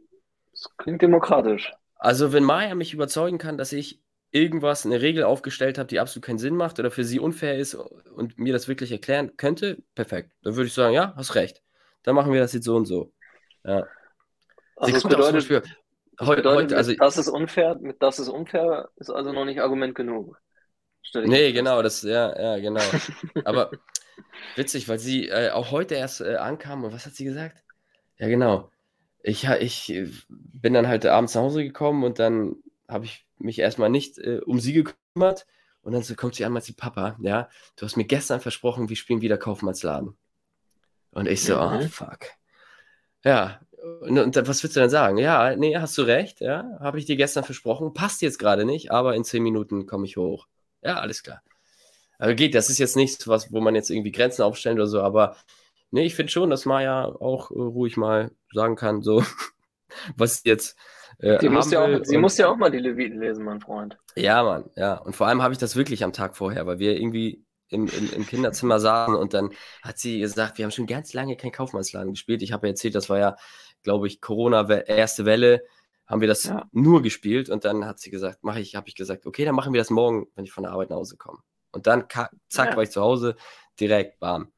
Das 0.51 0.69
klingt 0.77 1.01
demokratisch. 1.01 1.71
Also, 1.99 2.33
wenn 2.33 2.45
Maya 2.45 2.75
mich 2.75 2.93
überzeugen 2.93 3.39
kann, 3.39 3.57
dass 3.57 3.73
ich 3.73 4.01
irgendwas, 4.31 4.85
eine 4.85 5.01
Regel 5.01 5.23
aufgestellt 5.23 5.77
habe, 5.77 5.87
die 5.87 5.99
absolut 5.99 6.25
keinen 6.25 6.39
Sinn 6.39 6.55
macht 6.55 6.79
oder 6.79 6.91
für 6.91 7.03
sie 7.03 7.19
unfair 7.19 7.57
ist 7.57 7.75
und 7.75 8.39
mir 8.39 8.53
das 8.53 8.67
wirklich 8.69 8.91
erklären 8.91 9.37
könnte, 9.37 9.79
perfekt. 9.95 10.31
Dann 10.43 10.55
würde 10.55 10.67
ich 10.67 10.73
sagen, 10.73 10.93
ja, 10.95 11.13
hast 11.17 11.35
recht. 11.35 11.63
Dann 12.03 12.15
machen 12.15 12.33
wir 12.33 12.41
das 12.41 12.53
jetzt 12.53 12.65
so 12.65 12.77
und 12.77 12.85
so. 12.85 13.13
Ja. 13.65 13.87
Also 14.77 14.93
das 14.95 15.03
bedeutet, 15.05 15.51
das 16.17 16.27
heu- 16.27 16.35
bedeutet 16.35 16.73
heute, 16.73 16.77
also 16.77 16.93
das 16.97 17.17
ist 17.17 17.29
unfair, 17.29 17.75
mit 17.79 18.01
das 18.03 18.19
ist 18.19 18.29
unfair, 18.29 18.89
ist 18.97 19.11
also 19.11 19.33
noch 19.33 19.45
nicht 19.45 19.61
Argument 19.61 19.95
genug. 19.95 20.41
Nee, 21.23 21.51
genau, 21.53 21.81
das, 21.81 22.01
ja, 22.03 22.39
ja, 22.39 22.59
genau. 22.59 22.97
Aber 23.43 23.71
witzig, 24.55 24.89
weil 24.89 24.99
sie 24.99 25.29
äh, 25.29 25.51
auch 25.51 25.71
heute 25.71 25.95
erst 25.95 26.21
äh, 26.21 26.35
ankam 26.37 26.83
und 26.85 26.93
was 26.93 27.05
hat 27.07 27.15
sie 27.15 27.25
gesagt? 27.25 27.63
Ja, 28.19 28.27
genau. 28.27 28.71
Ich, 29.23 29.43
ich 29.45 29.89
äh, 29.93 30.07
bin 30.29 30.73
dann 30.73 30.87
halt 30.87 31.05
abends 31.05 31.35
nach 31.35 31.41
Hause 31.41 31.63
gekommen 31.63 32.03
und 32.03 32.19
dann 32.19 32.55
habe 32.87 33.05
ich 33.05 33.25
mich 33.37 33.59
erstmal 33.59 33.89
nicht 33.89 34.17
äh, 34.17 34.39
um 34.45 34.59
sie 34.59 34.73
gekümmert 34.73 35.45
und 35.81 35.93
dann 35.93 36.03
so 36.03 36.15
kommt 36.15 36.35
sie 36.35 36.45
an, 36.45 36.53
meint 36.53 36.65
sie, 36.65 36.73
Papa, 36.73 37.17
ja, 37.21 37.49
du 37.75 37.85
hast 37.85 37.97
mir 37.97 38.05
gestern 38.05 38.39
versprochen, 38.41 38.89
wir 38.89 38.95
spielen 38.95 39.21
wieder 39.21 39.37
Kaufmannsladen. 39.37 40.17
Und 41.11 41.27
ich 41.27 41.43
so, 41.43 41.59
oh, 41.59 41.79
Mhm. 41.79 41.89
fuck. 41.89 42.27
Ja, 43.23 43.59
und, 44.01 44.17
und 44.19 44.35
dann, 44.35 44.47
was 44.47 44.63
willst 44.63 44.75
du 44.75 44.79
denn 44.81 44.89
sagen? 44.89 45.17
Ja, 45.17 45.55
nee, 45.55 45.77
hast 45.77 45.97
du 45.97 46.03
recht, 46.03 46.41
ja, 46.41 46.77
habe 46.79 46.99
ich 46.99 47.05
dir 47.05 47.15
gestern 47.17 47.43
versprochen, 47.43 47.93
passt 47.93 48.21
jetzt 48.21 48.39
gerade 48.39 48.65
nicht, 48.65 48.91
aber 48.91 49.15
in 49.15 49.23
zehn 49.23 49.43
Minuten 49.43 49.85
komme 49.87 50.05
ich 50.05 50.17
hoch. 50.17 50.47
Ja, 50.81 50.99
alles 50.99 51.23
klar. 51.23 51.41
Also 52.17 52.35
geht, 52.35 52.55
das 52.55 52.69
ist 52.69 52.79
jetzt 52.79 52.95
nichts, 52.95 53.27
was, 53.27 53.51
wo 53.51 53.61
man 53.61 53.75
jetzt 53.75 53.89
irgendwie 53.89 54.11
Grenzen 54.11 54.43
aufstellt 54.43 54.75
oder 54.75 54.87
so, 54.87 55.01
aber 55.01 55.37
nee, 55.91 56.05
ich 56.05 56.15
finde 56.15 56.31
schon, 56.31 56.49
dass 56.49 56.65
Maya 56.65 57.05
auch 57.05 57.51
äh, 57.51 57.55
ruhig 57.55 57.97
mal 57.97 58.31
sagen 58.53 58.75
kann, 58.75 59.01
so, 59.01 59.23
was 60.17 60.43
jetzt 60.45 60.77
äh, 61.19 61.39
Die 61.41 61.49
muss 61.49 61.71
ja 61.71 61.81
auch, 61.83 62.05
sie 62.05 62.17
muss 62.17 62.37
ja 62.37 62.49
auch 62.49 62.57
mal 62.57 62.71
die 62.71 62.79
Leviten 62.79 63.19
lesen, 63.19 63.45
mein 63.45 63.61
Freund. 63.61 63.97
ja, 64.15 64.43
Mann, 64.43 64.69
ja. 64.75 64.95
Und 64.95 65.15
vor 65.15 65.27
allem 65.27 65.41
habe 65.41 65.53
ich 65.53 65.57
das 65.59 65.75
wirklich 65.75 66.03
am 66.03 66.13
Tag 66.13 66.35
vorher, 66.37 66.65
weil 66.65 66.79
wir 66.79 66.97
irgendwie 66.97 67.45
im, 67.69 67.87
im, 67.87 68.11
im 68.13 68.25
Kinderzimmer 68.25 68.79
saßen 68.79 69.15
und 69.15 69.33
dann 69.33 69.51
hat 69.83 69.99
sie 69.99 70.19
gesagt, 70.19 70.57
wir 70.57 70.65
haben 70.65 70.71
schon 70.71 70.87
ganz 70.87 71.13
lange 71.13 71.37
kein 71.37 71.51
Kaufmannsladen 71.51 72.11
gespielt. 72.13 72.41
Ich 72.41 72.51
habe 72.51 72.67
ja 72.67 72.71
erzählt, 72.71 72.95
das 72.95 73.09
war 73.09 73.19
ja, 73.19 73.35
glaube 73.83 74.07
ich, 74.07 74.21
Corona 74.21 74.67
erste 74.69 75.25
Welle, 75.25 75.63
haben 76.07 76.21
wir 76.21 76.27
das 76.27 76.43
Ja. 76.45 76.67
nur 76.71 77.01
gespielt 77.03 77.49
und 77.49 77.65
dann 77.65 77.85
hat 77.85 77.99
sie 77.99 78.09
gesagt, 78.09 78.43
mache 78.43 78.59
ich, 78.59 78.75
habe 78.75 78.87
ich 78.87 78.95
gesagt, 78.95 79.25
okay, 79.27 79.45
dann 79.45 79.55
machen 79.55 79.73
wir 79.73 79.81
das 79.81 79.91
morgen, 79.91 80.27
wenn 80.35 80.45
ich 80.45 80.51
von 80.51 80.63
der 80.63 80.73
Arbeit 80.73 80.89
nach 80.89 80.97
Hause 80.97 81.17
komme. 81.17 81.39
Und 81.71 81.85
dann 81.85 82.05
zack, 82.09 82.31
Ja. 82.71 82.75
war 82.75 82.83
ich 82.83 82.89
zu 82.89 83.01
Hause, 83.01 83.35
direkt, 83.79 84.19
bam. 84.19 84.51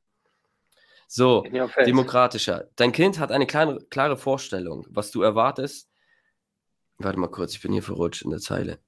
So, 1.13 1.43
demokratischer. 1.85 2.69
Dein 2.77 2.93
Kind 2.93 3.19
hat 3.19 3.33
eine 3.33 3.45
klare, 3.45 3.79
klare 3.89 4.15
Vorstellung, 4.15 4.87
was 4.89 5.11
du 5.11 5.21
erwartest. 5.23 5.89
Warte 6.99 7.19
mal 7.19 7.27
kurz, 7.27 7.53
ich 7.53 7.61
bin 7.61 7.73
hier 7.73 7.83
verrutscht 7.83 8.21
in 8.21 8.29
der 8.29 8.39
Zeile. 8.39 8.79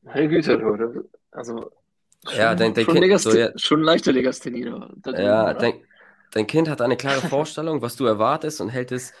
Meine 0.00 0.26
Güte, 0.30 0.56
du. 0.56 1.10
Also, 1.30 1.70
Ja, 2.34 2.54
dein- 2.54 2.72
dein 2.72 2.86
schon, 2.86 2.94
Kind- 2.94 3.20
so, 3.20 3.36
ja. 3.36 3.50
schon 3.58 3.82
leichte 3.82 4.10
Legasthenie. 4.10 4.64
Ja, 5.04 5.52
dein, 5.52 5.84
dein 6.30 6.46
Kind 6.46 6.70
hat 6.70 6.80
eine 6.80 6.96
klare 6.96 7.20
Vorstellung, 7.20 7.82
was 7.82 7.96
du 7.96 8.06
erwartest 8.06 8.62
und 8.62 8.70
hält 8.70 8.90
es, 8.90 9.12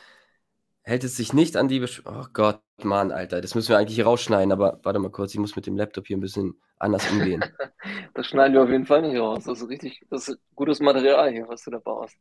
hält 0.82 1.04
es 1.04 1.16
sich 1.16 1.32
nicht 1.32 1.56
an 1.56 1.68
die. 1.68 1.80
Besch 1.80 2.02
oh 2.06 2.26
Gott, 2.32 2.60
Mann, 2.82 3.12
Alter, 3.12 3.40
das 3.40 3.54
müssen 3.54 3.70
wir 3.70 3.78
eigentlich 3.78 3.96
hier 3.96 4.04
rausschneiden, 4.06 4.52
aber 4.52 4.80
warte 4.82 4.98
mal 4.98 5.10
kurz, 5.10 5.32
ich 5.34 5.40
muss 5.40 5.56
mit 5.56 5.66
dem 5.66 5.76
Laptop 5.76 6.06
hier 6.06 6.16
ein 6.16 6.20
bisschen 6.20 6.60
anders 6.78 7.06
umgehen. 7.08 7.50
Das 8.14 8.26
schneiden 8.26 8.54
wir 8.54 8.62
auf 8.62 8.68
jeden 8.70 8.86
Fall 8.86 9.02
nicht 9.02 9.18
raus. 9.18 9.44
Das 9.44 9.60
ist 9.62 9.68
richtig, 9.68 10.00
das 10.10 10.28
ist 10.28 10.38
gutes 10.54 10.80
Material 10.80 11.30
hier, 11.32 11.48
was 11.48 11.62
du 11.64 11.70
da 11.70 11.78
baust. 11.78 12.16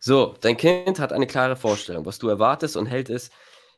So, 0.00 0.34
dein 0.40 0.56
Kind 0.56 0.98
hat 0.98 1.12
eine 1.12 1.26
klare 1.26 1.56
Vorstellung, 1.56 2.06
was 2.06 2.18
du 2.18 2.28
erwartest 2.28 2.76
und 2.76 2.86
hält 2.86 3.10
es 3.10 3.30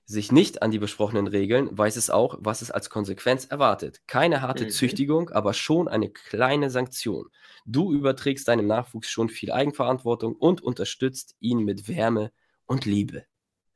sich 0.06 0.32
nicht 0.32 0.62
an 0.62 0.70
die 0.72 0.78
besprochenen 0.80 1.28
Regeln, 1.28 1.68
weiß 1.76 1.96
es 1.96 2.10
auch, 2.10 2.36
was 2.40 2.62
es 2.62 2.70
als 2.72 2.90
Konsequenz 2.90 3.44
erwartet. 3.44 4.00
Keine 4.08 4.42
harte 4.42 4.66
Mhm. 4.66 4.70
Züchtigung, 4.70 5.30
aber 5.30 5.54
schon 5.54 5.86
eine 5.88 6.10
kleine 6.10 6.70
Sanktion. 6.70 7.28
Du 7.64 7.92
überträgst 7.92 8.48
deinem 8.48 8.66
Nachwuchs 8.66 9.08
schon 9.08 9.28
viel 9.28 9.52
Eigenverantwortung 9.52 10.34
und 10.34 10.62
unterstützt 10.62 11.36
ihn 11.38 11.60
mit 11.60 11.86
Wärme 11.86 12.32
und 12.66 12.86
Liebe. 12.86 13.24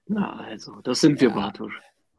Na, 0.06 0.36
also, 0.36 0.80
das 0.82 1.00
sind 1.00 1.20
wir, 1.20 1.30
Ja. 1.30 1.34
Bartusch. 1.34 1.74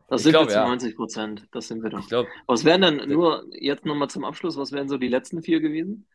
Das 0.07 0.21
Ich 0.21 0.23
sind 0.23 0.31
glaub, 0.31 0.47
wir 0.47 0.49
zu 0.49 0.59
ja. 0.59 0.65
90 0.69 0.95
Prozent. 0.95 1.47
Das 1.51 1.67
sind 1.67 1.81
wir 1.83 1.89
doch. 1.89 1.99
Ich 1.99 2.07
glaube, 2.07 2.29
Was 2.47 2.63
wären 2.65 2.81
denn, 2.81 3.09
nur 3.09 3.45
jetzt 3.51 3.85
nochmal 3.85 4.09
zum 4.09 4.23
Abschluss, 4.23 4.57
was 4.57 4.71
wären 4.71 4.87
so 4.89 4.97
die 4.97 5.07
letzten 5.07 5.41
vier 5.41 5.59
gewesen? 5.61 6.07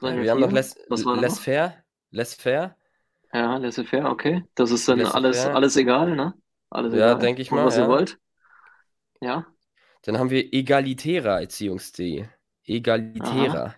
Wir 0.00 0.30
haben 0.30 0.40
noch 0.40 0.50
vier? 0.52 0.74
Was 0.88 1.04
war 1.04 1.16
da 1.16 1.22
less 1.22 1.38
noch? 1.38 1.40
fair, 1.40 1.84
less 2.10 2.34
fair. 2.34 2.76
Ja, 3.32 3.56
laissez-faire, 3.58 4.10
okay. 4.10 4.44
Das 4.54 4.70
ist 4.70 4.88
dann 4.88 5.04
alles, 5.06 5.46
alles 5.46 5.76
egal, 5.76 6.16
ne? 6.16 6.34
Alles 6.70 6.92
Ja, 6.92 7.14
egal. 7.14 7.18
denk 7.20 7.38
ich 7.38 7.50
Und 7.50 7.56
mal, 7.56 7.64
Was 7.66 7.76
ihr 7.76 7.86
wollt. 7.88 8.18
Ja, 9.20 9.46
Dann 10.02 10.18
haben 10.18 10.30
wir 10.30 10.52
egalitärer 10.52 11.40
Erziehungsstil. 11.40 12.28
Egalitärer. 12.64 13.76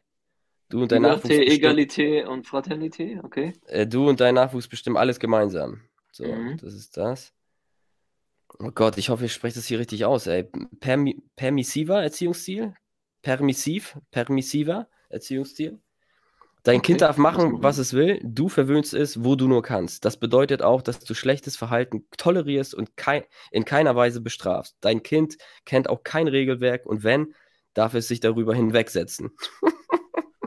Du 0.70 0.82
und 0.82 0.92
dein 0.92 1.02
Nachwuchs 1.02 1.42
Liberté, 1.42 1.44
Egalité 1.44 2.26
und 2.26 2.46
Fraternité, 2.46 3.20
okay. 3.24 3.52
äh, 3.66 3.86
du 3.86 4.08
und 4.08 4.20
dein 4.20 4.34
Nachwuchs 4.36 4.68
bestimmen 4.68 4.96
alles 4.96 5.18
gemeinsam. 5.18 5.82
So, 6.12 6.26
Mhm. 6.26 6.58
das 6.58 6.74
ist 6.74 6.96
das. 6.96 7.32
Oh 8.58 8.70
Gott, 8.70 8.98
ich 8.98 9.08
hoffe, 9.08 9.24
ich 9.24 9.32
spreche 9.32 9.54
das 9.56 9.66
hier 9.66 9.78
richtig 9.78 10.04
aus, 10.04 10.26
ey. 10.26 10.44
Permi 10.80 11.22
permissiver 11.36 12.02
Erziehungsstil? 12.02 12.74
Permissiv? 13.22 13.98
Permissiver 14.10 14.88
Erziehungsstil? 15.08 15.80
Dein 16.64 16.78
Okay, 16.78 16.86
Kind 16.86 17.00
darf 17.00 17.16
machen, 17.16 17.62
was 17.62 17.78
es 17.78 17.92
will, 17.94 18.20
du 18.22 18.48
verwöhnst 18.48 18.94
es, 18.94 19.24
wo 19.24 19.34
du 19.36 19.48
nur 19.48 19.62
kannst. 19.62 20.04
Das 20.04 20.18
bedeutet 20.18 20.62
auch, 20.62 20.82
dass 20.82 21.00
du 21.00 21.14
schlechtes 21.14 21.56
Verhalten 21.56 22.06
tolerierst 22.18 22.74
und 22.74 22.96
kei 22.96 23.26
in 23.50 23.64
keiner 23.64 23.96
Weise 23.96 24.20
bestrafst. 24.20 24.76
Dein 24.80 25.02
Kind 25.02 25.38
kennt 25.64 25.88
auch 25.88 26.04
kein 26.04 26.28
Regelwerk 26.28 26.86
und 26.86 27.02
wenn, 27.04 27.34
darf 27.74 27.94
es 27.94 28.06
sich 28.06 28.20
darüber 28.20 28.54
hinwegsetzen. 28.54 29.30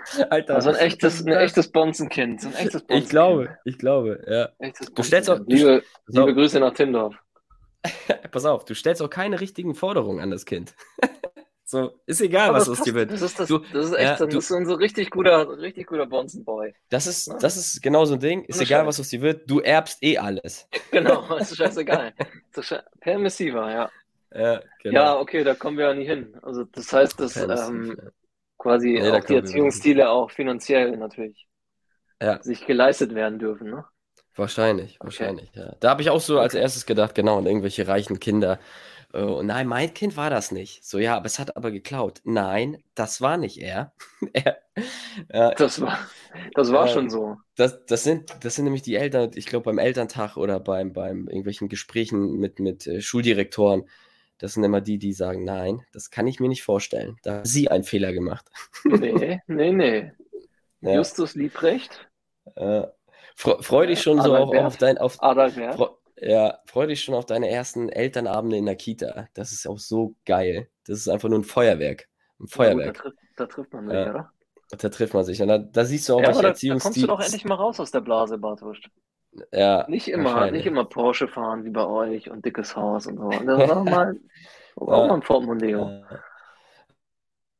Alter, 0.29 0.55
Also 0.55 0.69
ein 0.69 0.75
echtes, 0.75 1.21
ein 1.21 1.27
das- 1.31 1.43
echtes 1.43 1.71
Bonzenkind. 1.71 2.41
so 2.41 2.47
Ein 2.49 2.53
echtes 2.55 2.81
ich 2.81 2.87
Bonzenkind. 2.87 3.09
glaube, 3.09 3.57
ich 3.65 3.77
glaube, 3.77 4.23
ja. 4.27 4.49
Echtes 4.59 4.93
Du 4.93 5.03
stellst 5.03 5.29
auch- 5.29 5.39
du- 5.39 5.45
Liebe, 5.47 5.83
liebe 6.07 6.33
Grüße 6.33 6.59
nach 6.59 6.73
Tindorf. 6.73 7.15
pass 8.31 8.45
auf, 8.45 8.65
du 8.65 8.73
stellst 8.73 9.01
auch 9.01 9.09
keine 9.09 9.39
richtigen 9.39 9.75
Forderungen 9.75 10.19
an 10.19 10.31
das 10.31 10.45
Kind. 10.45 10.73
so, 11.63 11.93
ist 12.05 12.21
egal, 12.21 12.49
Aber 12.49 12.57
was 12.57 12.65
das 12.65 12.79
aus 12.79 12.85
dir 12.85 12.93
wird. 12.95 13.11
Das 13.11 13.21
ist, 13.21 13.39
das, 13.39 13.47
Du- 13.47 13.59
das 13.73 13.85
ist 13.87 13.93
echt 13.93 14.03
ja, 14.03 14.17
so, 14.17 14.25
du- 14.27 14.35
das 14.35 14.47
so 14.47 14.55
ein 14.55 14.65
so 14.65 14.73
richtig 14.75 15.09
guter, 15.11 15.57
richtig 15.59 15.87
guter 15.87 16.05
Bonzenboy. 16.05 16.73
Das 16.89 17.07
ist, 17.07 17.27
Ja. 17.27 17.37
das 17.39 17.57
ist 17.57 17.81
genau 17.81 18.05
so 18.05 18.15
ein 18.15 18.19
Ding. 18.19 18.43
Ist 18.45 18.61
egal, 18.61 18.85
was 18.87 18.99
aus 18.99 19.09
dir 19.09 19.21
wird. 19.21 19.49
Du 19.49 19.59
erbst 19.59 20.03
eh 20.03 20.17
alles. 20.17 20.67
Genau, 20.91 21.25
das 21.29 21.51
ist 21.51 21.57
scheißegal. 21.57 22.13
Das 22.53 22.73
permissiver, 23.01 23.71
ja. 23.71 23.89
Ja, 24.33 24.61
genau. 24.83 24.95
Ja, 24.99 25.19
okay, 25.19 25.43
da 25.45 25.53
kommen 25.55 25.77
wir 25.77 25.85
ja 25.87 25.93
nie 25.93 26.05
hin. 26.05 26.35
Also 26.41 26.65
das 26.65 26.91
heißt, 26.91 27.19
dass 27.19 27.33
Permissiv, 27.35 27.69
ähm. 27.99 28.11
Quasi 28.65 29.01
da 29.01 29.11
auch 29.11 29.23
die 29.25 29.35
Erziehungsstile 29.35 30.09
auch 30.09 30.31
finanziell 30.31 30.97
natürlich 30.97 31.47
Ja. 32.21 32.41
sich 32.41 32.65
geleistet 32.65 33.13
werden 33.15 33.39
dürfen, 33.39 33.69
ne? 33.71 33.85
Wahrscheinlich, 34.37 34.99
Okay. 34.99 35.29
wahrscheinlich, 35.29 35.49
ja. 35.55 35.75
Da 35.79 35.89
habe 35.91 36.01
ich 36.01 36.09
auch 36.09 36.19
so 36.19 36.39
als 36.39 36.53
erstes 36.55 36.85
gedacht, 36.85 37.15
genau, 37.15 37.37
an 37.37 37.45
irgendwelche 37.45 37.87
reichen 37.87 38.19
Kinder. 38.19 38.59
Äh, 39.13 39.19
Und 39.21 39.47
nein, 39.47 39.65
mein 39.67 39.93
Kind 39.93 40.17
war 40.17 40.29
das 40.29 40.51
nicht. 40.51 40.83
So, 40.85 40.99
ja, 40.99 41.15
aber 41.15 41.25
es 41.27 41.39
hat 41.39 41.55
aber 41.55 41.71
geklaut. 41.71 42.19
Nein, 42.25 42.83
das 42.95 43.21
war 43.21 43.37
nicht 43.37 43.57
er. 43.61 43.93
er 44.33 44.57
ja, 45.33 45.55
Das 45.55 45.81
war, 45.81 45.97
das 46.53 46.71
war 46.71 46.87
Ja. 46.87 46.87
schon 46.87 47.09
so. 47.09 47.37
das, 47.55 47.85
das, 47.85 48.03
sind, 48.03 48.29
das 48.43 48.55
sind 48.55 48.65
nämlich 48.65 48.81
die 48.83 48.95
Eltern, 48.95 49.31
ich 49.35 49.45
glaube, 49.45 49.65
beim 49.65 49.77
Elterntag 49.79 50.37
oder 50.37 50.59
beim, 50.59 50.93
beim 50.93 51.27
irgendwelchen 51.27 51.69
Gesprächen 51.69 52.37
mit, 52.39 52.59
mit 52.59 52.85
äh, 52.87 53.01
Schuldirektoren, 53.01 53.85
das 54.39 54.53
sind 54.53 54.63
immer 54.63 54.81
die, 54.81 54.97
die 54.97 55.13
sagen, 55.13 55.43
nein, 55.43 55.85
das 55.93 56.09
kann 56.11 56.27
ich 56.27 56.39
mir 56.39 56.47
nicht 56.49 56.63
vorstellen. 56.63 57.17
Da 57.23 57.35
haben 57.37 57.45
sie 57.45 57.69
einen 57.69 57.83
Fehler 57.83 58.13
gemacht. 58.13 58.49
Nee, 58.85 59.41
nee, 59.47 59.71
nee. 59.71 60.11
Ja. 60.81 60.95
Justus 60.95 61.33
Liebrecht, 61.33 62.07
Äh, 62.55 62.83
freu, 63.35 63.55
freu 63.61 63.87
dich 63.87 64.01
schon 64.03 64.21
so 64.21 64.35
auch 64.35 64.49
Adalbert? 64.51 64.65
auf 64.65 64.77
dein, 64.77 64.97
auf, 64.99 65.23
Adalbert. 65.23 65.79
ja, 66.17 66.59
freu 66.67 66.85
dich 66.85 67.03
schon 67.03 67.15
auf 67.15 67.25
deine 67.25 67.49
ersten 67.49 67.89
Elternabende 67.89 68.57
in 68.57 68.67
der 68.67 68.75
Kita. 68.75 69.27
Das 69.33 69.51
ist 69.51 69.65
auch 69.67 69.79
so 69.79 70.15
geil. 70.25 70.69
Das 70.85 70.99
ist 70.99 71.07
einfach 71.07 71.27
nur 71.29 71.39
ein 71.39 71.43
Feuerwerk. 71.43 72.07
Ein 72.39 72.45
Ja, 72.45 72.45
gut, 72.45 72.51
da, 72.51 72.55
Feuerwerk. 72.55 72.97
trifft, 72.97 73.17
da 73.37 73.45
trifft 73.47 73.73
man 73.73 73.87
sich, 73.87 73.95
Ja. 73.95 74.09
oder? 74.11 74.31
Da 74.77 74.89
trifft 74.89 75.13
man 75.15 75.23
sich. 75.23 75.41
Und 75.41 75.47
da, 75.47 75.57
da 75.57 75.85
siehst 75.85 76.07
du 76.09 76.13
auch, 76.15 76.21
Ja, 76.21 76.27
welche 76.27 76.41
da, 76.43 76.51
da 76.51 76.79
kommst 76.79 77.01
du 77.01 77.07
doch 77.07 77.19
endlich 77.21 77.45
mal 77.45 77.55
raus 77.55 77.79
aus 77.79 77.89
der 77.91 78.01
Blase, 78.01 78.37
Bartusch. 78.37 78.81
Ja, 79.51 79.85
Nicht 79.89 80.07
immer, 80.07 80.49
nicht 80.51 80.65
immer 80.65 80.85
Porsche 80.85 81.27
fahren 81.27 81.65
wie 81.65 81.69
bei 81.69 81.85
euch 81.85 82.29
und 82.29 82.45
dickes 82.45 82.75
Haus 82.75 83.07
und 83.07 83.17
so. 83.17 83.23
Und 83.23 83.45
das 83.47 83.69
war 83.69 83.83
mal, 83.83 84.15
war 84.75 84.97
auch 84.97 85.07
mal 85.07 85.15
ein 85.15 85.21
Portemonnaie. 85.21 86.03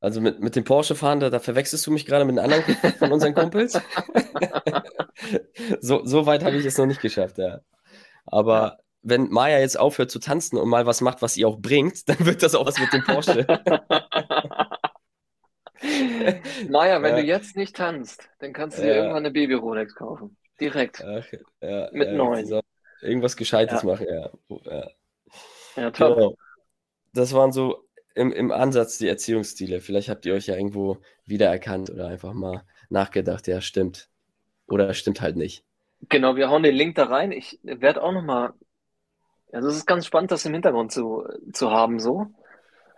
Also 0.01 0.21
mit, 0.21 0.39
mit 0.39 0.55
dem 0.55 0.63
Porsche 0.63 0.95
fahren, 0.95 1.19
da, 1.19 1.29
da 1.29 1.39
verwechselst 1.39 1.85
du 1.87 1.91
mich 1.91 2.05
gerade 2.05 2.25
mit 2.25 2.37
einem 2.37 2.53
anderen 2.53 2.75
von 2.93 3.11
unseren 3.11 3.33
Kumpels. 3.33 3.73
so, 5.81 6.05
so 6.05 6.25
weit 6.25 6.43
habe 6.43 6.57
ich 6.57 6.65
es 6.65 6.77
noch 6.77 6.85
nicht 6.85 7.01
geschafft, 7.01 7.37
ja. 7.37 7.59
Aber 8.25 8.77
wenn 9.01 9.29
Maya 9.29 9.59
jetzt 9.59 9.79
aufhört 9.79 10.11
zu 10.11 10.19
tanzen 10.19 10.57
und 10.57 10.69
mal 10.69 10.85
was 10.85 11.01
macht, 11.01 11.21
was 11.21 11.37
ihr 11.37 11.47
auch 11.47 11.59
bringt, 11.59 12.07
dann 12.09 12.25
wird 12.25 12.43
das 12.43 12.55
auch 12.55 12.65
was 12.65 12.79
mit 12.79 12.91
dem 12.93 13.03
Porsche. 13.03 13.45
Naja, 16.69 17.01
wenn 17.01 17.15
Ja. 17.15 17.21
du 17.21 17.27
jetzt 17.27 17.55
nicht 17.55 17.75
tanzt, 17.75 18.29
dann 18.39 18.53
kannst 18.53 18.77
du 18.77 18.83
dir 18.83 18.89
Ja. 18.89 18.95
irgendwann 18.95 19.17
eine 19.25 19.31
Baby-Rolex 19.31 19.95
kaufen. 19.95 20.37
Direkt. 20.59 21.03
Ach, 21.03 21.25
ja, 21.61 21.89
Mit 21.91 22.11
ja, 22.11 22.13
neun. 22.13 22.45
so 22.45 22.61
Irgendwas 23.01 23.35
Gescheites 23.37 23.83
Ja. 23.83 23.83
machen, 23.83 24.07
ja. 24.09 24.31
ja. 24.65 24.91
Ja, 25.75 25.91
top. 25.91 26.15
Genau. 26.15 26.35
Das 27.13 27.33
waren 27.33 27.51
so 27.51 27.87
im, 28.15 28.31
im 28.33 28.51
Ansatz 28.51 28.97
die 28.99 29.07
Erziehungsstile. 29.07 29.81
Vielleicht 29.81 30.09
habt 30.09 30.25
ihr 30.25 30.33
euch 30.35 30.47
ja 30.47 30.55
irgendwo 30.55 30.99
wiedererkannt 31.25 31.89
oder 31.89 32.07
einfach 32.07 32.33
mal 32.33 32.63
nachgedacht, 32.89 33.47
ja, 33.47 33.61
stimmt. 33.61 34.09
Oder 34.67 34.93
stimmt 34.95 35.21
halt 35.21 35.37
nicht. 35.37 35.65
Genau, 36.09 36.35
wir 36.35 36.49
hauen 36.49 36.63
den 36.63 36.75
Link 36.75 36.95
da 36.95 37.05
rein. 37.05 37.31
Ich 37.31 37.59
werde 37.63 38.03
auch 38.03 38.11
nochmal, 38.11 38.53
also 39.53 39.69
es 39.69 39.77
ist 39.77 39.85
ganz 39.87 40.05
spannend, 40.05 40.31
das 40.31 40.45
im 40.45 40.53
Hintergrund 40.53 40.91
zu, 40.91 41.25
zu 41.53 41.71
haben, 41.71 41.99
so. 41.99 42.27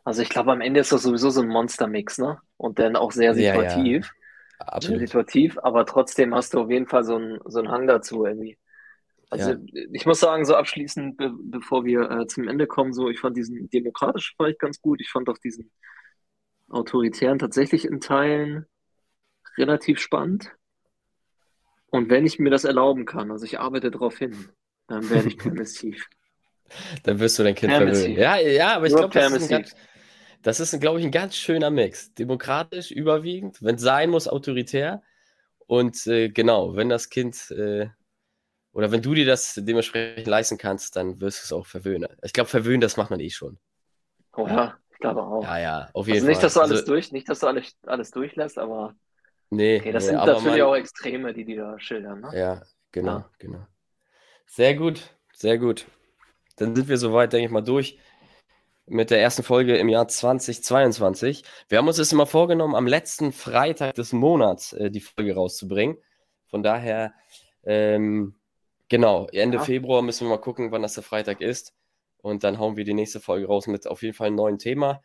Also 0.05 0.21
ich 0.23 0.29
glaube, 0.29 0.51
am 0.53 0.61
Ende 0.61 0.81
ist 0.81 0.91
das 0.91 1.03
sowieso 1.03 1.29
so 1.31 1.41
ein 1.41 1.49
Monster-Mix, 1.49 2.19
ne? 2.19 2.39
Und 2.57 2.79
dann 2.79 2.95
auch 2.97 3.11
sehr 3.11 3.33
Ja, 3.33 3.55
ja. 3.55 3.93
situativ. 3.93 4.11
Absolut. 4.59 4.99
situativ, 4.99 5.57
aber 5.61 5.85
trotzdem 5.85 6.33
hast 6.33 6.53
du 6.53 6.61
auf 6.61 6.69
jeden 6.69 6.87
Fall 6.87 7.03
so 7.03 7.15
einen, 7.15 7.39
so 7.45 7.59
einen 7.59 7.69
Hang 7.69 7.87
dazu 7.87 8.25
irgendwie. 8.25 8.57
Also 9.29 9.51
Ja. 9.51 9.57
ich 9.91 10.05
muss 10.05 10.19
sagen, 10.19 10.45
so 10.45 10.55
abschließend, 10.55 11.17
be 11.17 11.31
bevor 11.43 11.85
wir 11.85 12.09
äh, 12.09 12.27
zum 12.27 12.47
Ende 12.47 12.65
kommen, 12.65 12.93
so, 12.93 13.09
ich 13.09 13.19
fand 13.19 13.35
diesen 13.35 13.69
demokratischen 13.69 14.35
vielleicht 14.37 14.59
ganz 14.59 14.81
gut. 14.81 15.01
Ich 15.01 15.09
fand 15.11 15.29
auch 15.29 15.37
diesen 15.37 15.71
autoritären 16.69 17.39
tatsächlich 17.39 17.85
in 17.85 17.99
Teilen 17.99 18.65
relativ 19.57 19.99
spannend. 19.99 20.55
Und 21.89 22.09
wenn 22.09 22.25
ich 22.25 22.39
mir 22.39 22.49
das 22.49 22.63
erlauben 22.63 23.05
kann, 23.05 23.31
also 23.31 23.45
ich 23.45 23.59
arbeite 23.59 23.91
darauf 23.91 24.17
hin, 24.17 24.49
dann 24.87 25.09
werde 25.09 25.27
ich 25.27 25.37
permissiv. 25.37 26.07
Dann 27.03 27.19
wirst 27.19 27.39
du 27.39 27.43
dein 27.43 27.55
Kind 27.55 27.73
verwöhnen. 27.73 28.17
Ja, 28.17 28.37
ja, 28.37 28.75
aber 28.75 28.87
ich 28.87 28.95
glaube, 28.95 29.13
das 29.13 29.31
ist 29.31 29.43
ein 29.43 29.49
ganz, 29.49 29.75
das 30.41 30.59
ist, 30.59 30.79
glaube 30.79 30.99
ich, 30.99 31.05
ein 31.05 31.11
ganz 31.11 31.35
schöner 31.35 31.69
Mix. 31.69 32.13
Demokratisch 32.13 32.91
überwiegend, 32.91 33.61
wenn 33.61 33.75
es 33.75 33.81
sein 33.81 34.09
muss, 34.09 34.27
autoritär. 34.27 35.01
Und 35.67 36.07
äh, 36.07 36.29
genau, 36.29 36.75
wenn 36.75 36.89
das 36.89 37.09
Kind 37.09 37.51
äh, 37.51 37.89
oder 38.73 38.91
wenn 38.91 39.01
du 39.01 39.13
dir 39.15 39.25
das 39.25 39.55
dementsprechend 39.55 40.27
leisten 40.27 40.57
kannst, 40.57 40.95
dann 40.95 41.21
wirst 41.21 41.41
du 41.41 41.45
es 41.45 41.53
auch 41.53 41.65
verwöhnen. 41.67 42.09
Ich 42.23 42.33
glaube, 42.33 42.49
verwöhnen, 42.49 42.81
das 42.81 42.97
macht 42.97 43.11
man 43.11 43.19
eh 43.19 43.29
schon. 43.31 43.59
Oder? 44.35 44.77
Ich 44.91 44.99
glaube 44.99 45.23
auch. 45.23 45.43
Ja, 45.43 45.57
ja, 45.59 45.89
auf 45.93 46.07
jeden 46.07 46.19
Also 46.19 46.27
nicht, 46.27 46.37
Fall. 46.37 46.43
dass 46.43 46.53
du 46.53 46.61
alles 46.61 46.83
Also, 46.83 46.85
durch, 46.85 47.11
nicht, 47.11 47.29
dass 47.29 47.39
du 47.39 47.47
alles, 47.47 47.75
alles 47.85 48.11
durchlässt, 48.11 48.57
aber 48.57 48.95
nee, 49.49 49.79
okay, 49.79 49.91
das 49.91 50.05
nee, 50.05 50.07
sind 50.07 50.25
natürlich 50.25 50.61
man- 50.61 50.61
auch 50.63 50.75
Extreme, 50.75 51.33
die 51.33 51.45
die 51.45 51.55
da 51.55 51.79
schildern, 51.79 52.21
ne? 52.21 52.29
Ja, 52.31 52.61
genau, 52.91 53.19
Ja. 53.19 53.29
genau. 53.39 53.65
Sehr 54.47 54.75
gut, 54.75 55.01
sehr 55.33 55.57
gut. 55.59 55.87
Dann 56.57 56.75
sind 56.75 56.89
wir 56.89 56.97
soweit, 56.97 57.33
denke 57.33 57.47
ich 57.47 57.51
mal, 57.51 57.61
durch 57.61 57.99
mit 58.87 59.11
der 59.11 59.21
ersten 59.21 59.43
Folge 59.43 59.77
im 59.77 59.89
Jahr 59.89 60.07
2022. 60.07 61.43
Wir 61.69 61.77
haben 61.77 61.87
uns 61.87 61.97
das 61.97 62.11
immer 62.11 62.25
vorgenommen, 62.25 62.75
am 62.75 62.87
letzten 62.87 63.31
Freitag 63.31 63.95
des 63.95 64.13
Monats 64.13 64.73
äh, 64.73 64.89
die 64.89 65.01
Folge 65.01 65.35
rauszubringen. 65.35 65.97
Von 66.47 66.63
daher, 66.63 67.13
ähm, 67.63 68.35
genau, 68.89 69.27
Ende 69.33 69.57
Ja. 69.57 69.63
Februar 69.63 70.01
müssen 70.01 70.25
wir 70.25 70.29
mal 70.35 70.41
gucken, 70.41 70.71
wann 70.71 70.81
das 70.81 70.93
der 70.93 71.03
Freitag 71.03 71.41
ist. 71.41 71.73
Und 72.21 72.43
dann 72.43 72.59
hauen 72.59 72.77
wir 72.77 72.85
die 72.85 72.93
nächste 72.93 73.19
Folge 73.19 73.47
raus 73.47 73.67
mit 73.67 73.87
auf 73.87 74.01
jeden 74.01 74.13
Fall 74.13 74.27
einem 74.27 74.37
neuen 74.37 74.57
Thema, 74.57 75.01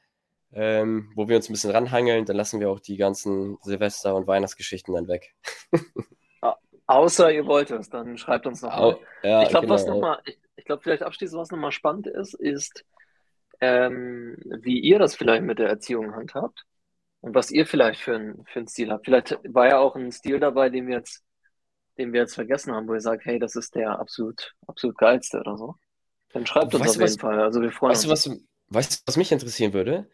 ähm, 0.52 1.10
wo 1.16 1.28
wir 1.28 1.36
uns 1.36 1.48
ein 1.48 1.52
bisschen 1.52 1.70
ranhangeln. 1.72 2.24
Dann 2.24 2.36
lassen 2.36 2.60
wir 2.60 2.70
auch 2.70 2.80
die 2.80 2.96
ganzen 2.96 3.58
Silvester- 3.62 4.14
und 4.14 4.26
Weihnachtsgeschichten 4.26 4.94
dann 4.94 5.08
weg. 5.08 5.34
Außer 6.86 7.32
ihr 7.32 7.46
wollt 7.46 7.70
es, 7.70 7.88
dann 7.88 8.18
schreibt 8.18 8.46
uns 8.46 8.60
noch 8.62 8.76
Au- 8.76 8.90
mal. 8.92 8.98
ja, 9.22 9.42
Ich 9.44 9.48
glaube, 9.48 9.68
was 9.68 9.84
genau. 9.84 9.94
nochmal, 9.96 10.18
ich, 10.26 10.38
ich 10.56 10.64
glaube, 10.64 10.82
vielleicht 10.82 11.02
abschließend, 11.02 11.40
was 11.40 11.50
nochmal 11.50 11.72
spannend 11.72 12.06
ist, 12.06 12.34
ist, 12.34 12.84
ähm, 13.62 14.36
wie 14.60 14.80
ihr 14.80 14.98
das 14.98 15.14
vielleicht 15.14 15.44
mit 15.44 15.58
der 15.60 15.68
Erziehung 15.68 16.14
handhabt 16.14 16.64
und 17.20 17.34
was 17.34 17.50
ihr 17.52 17.64
vielleicht 17.64 18.00
für, 18.00 18.16
ein, 18.16 18.44
für 18.44 18.58
einen 18.58 18.68
Stil 18.68 18.90
habt. 18.90 19.04
Vielleicht 19.06 19.38
war 19.44 19.68
ja 19.68 19.78
auch 19.78 19.94
ein 19.96 20.10
Stil 20.12 20.40
dabei, 20.40 20.68
den 20.68 20.88
wir 20.88 20.96
jetzt, 20.96 21.22
den 21.96 22.12
wir 22.12 22.20
jetzt 22.22 22.34
vergessen 22.34 22.74
haben, 22.74 22.88
wo 22.88 22.94
ihr 22.94 23.00
sagt, 23.00 23.24
hey, 23.24 23.38
das 23.38 23.54
ist 23.56 23.74
der 23.76 23.98
absolut, 24.00 24.52
absolut 24.66 24.98
geilste 24.98 25.38
oder 25.38 25.56
so. 25.56 25.76
Dann 26.32 26.44
schreibt 26.44 26.74
uns 26.74 26.82
Weißt 26.84 26.96
auf 26.96 27.00
jeden 27.02 27.14
was- 27.14 27.20
Fall. 27.20 27.40
Also 27.40 27.62
wir 27.62 27.70
freuen 27.70 27.92
Weißt 27.92 28.04
du, 28.04 28.10
uns. 28.10 28.26
was, 28.28 28.40
weißt 28.68 28.92
du, 28.92 29.02
was 29.06 29.16
mich 29.16 29.30
interessieren 29.32 29.72
würde? 29.72 30.10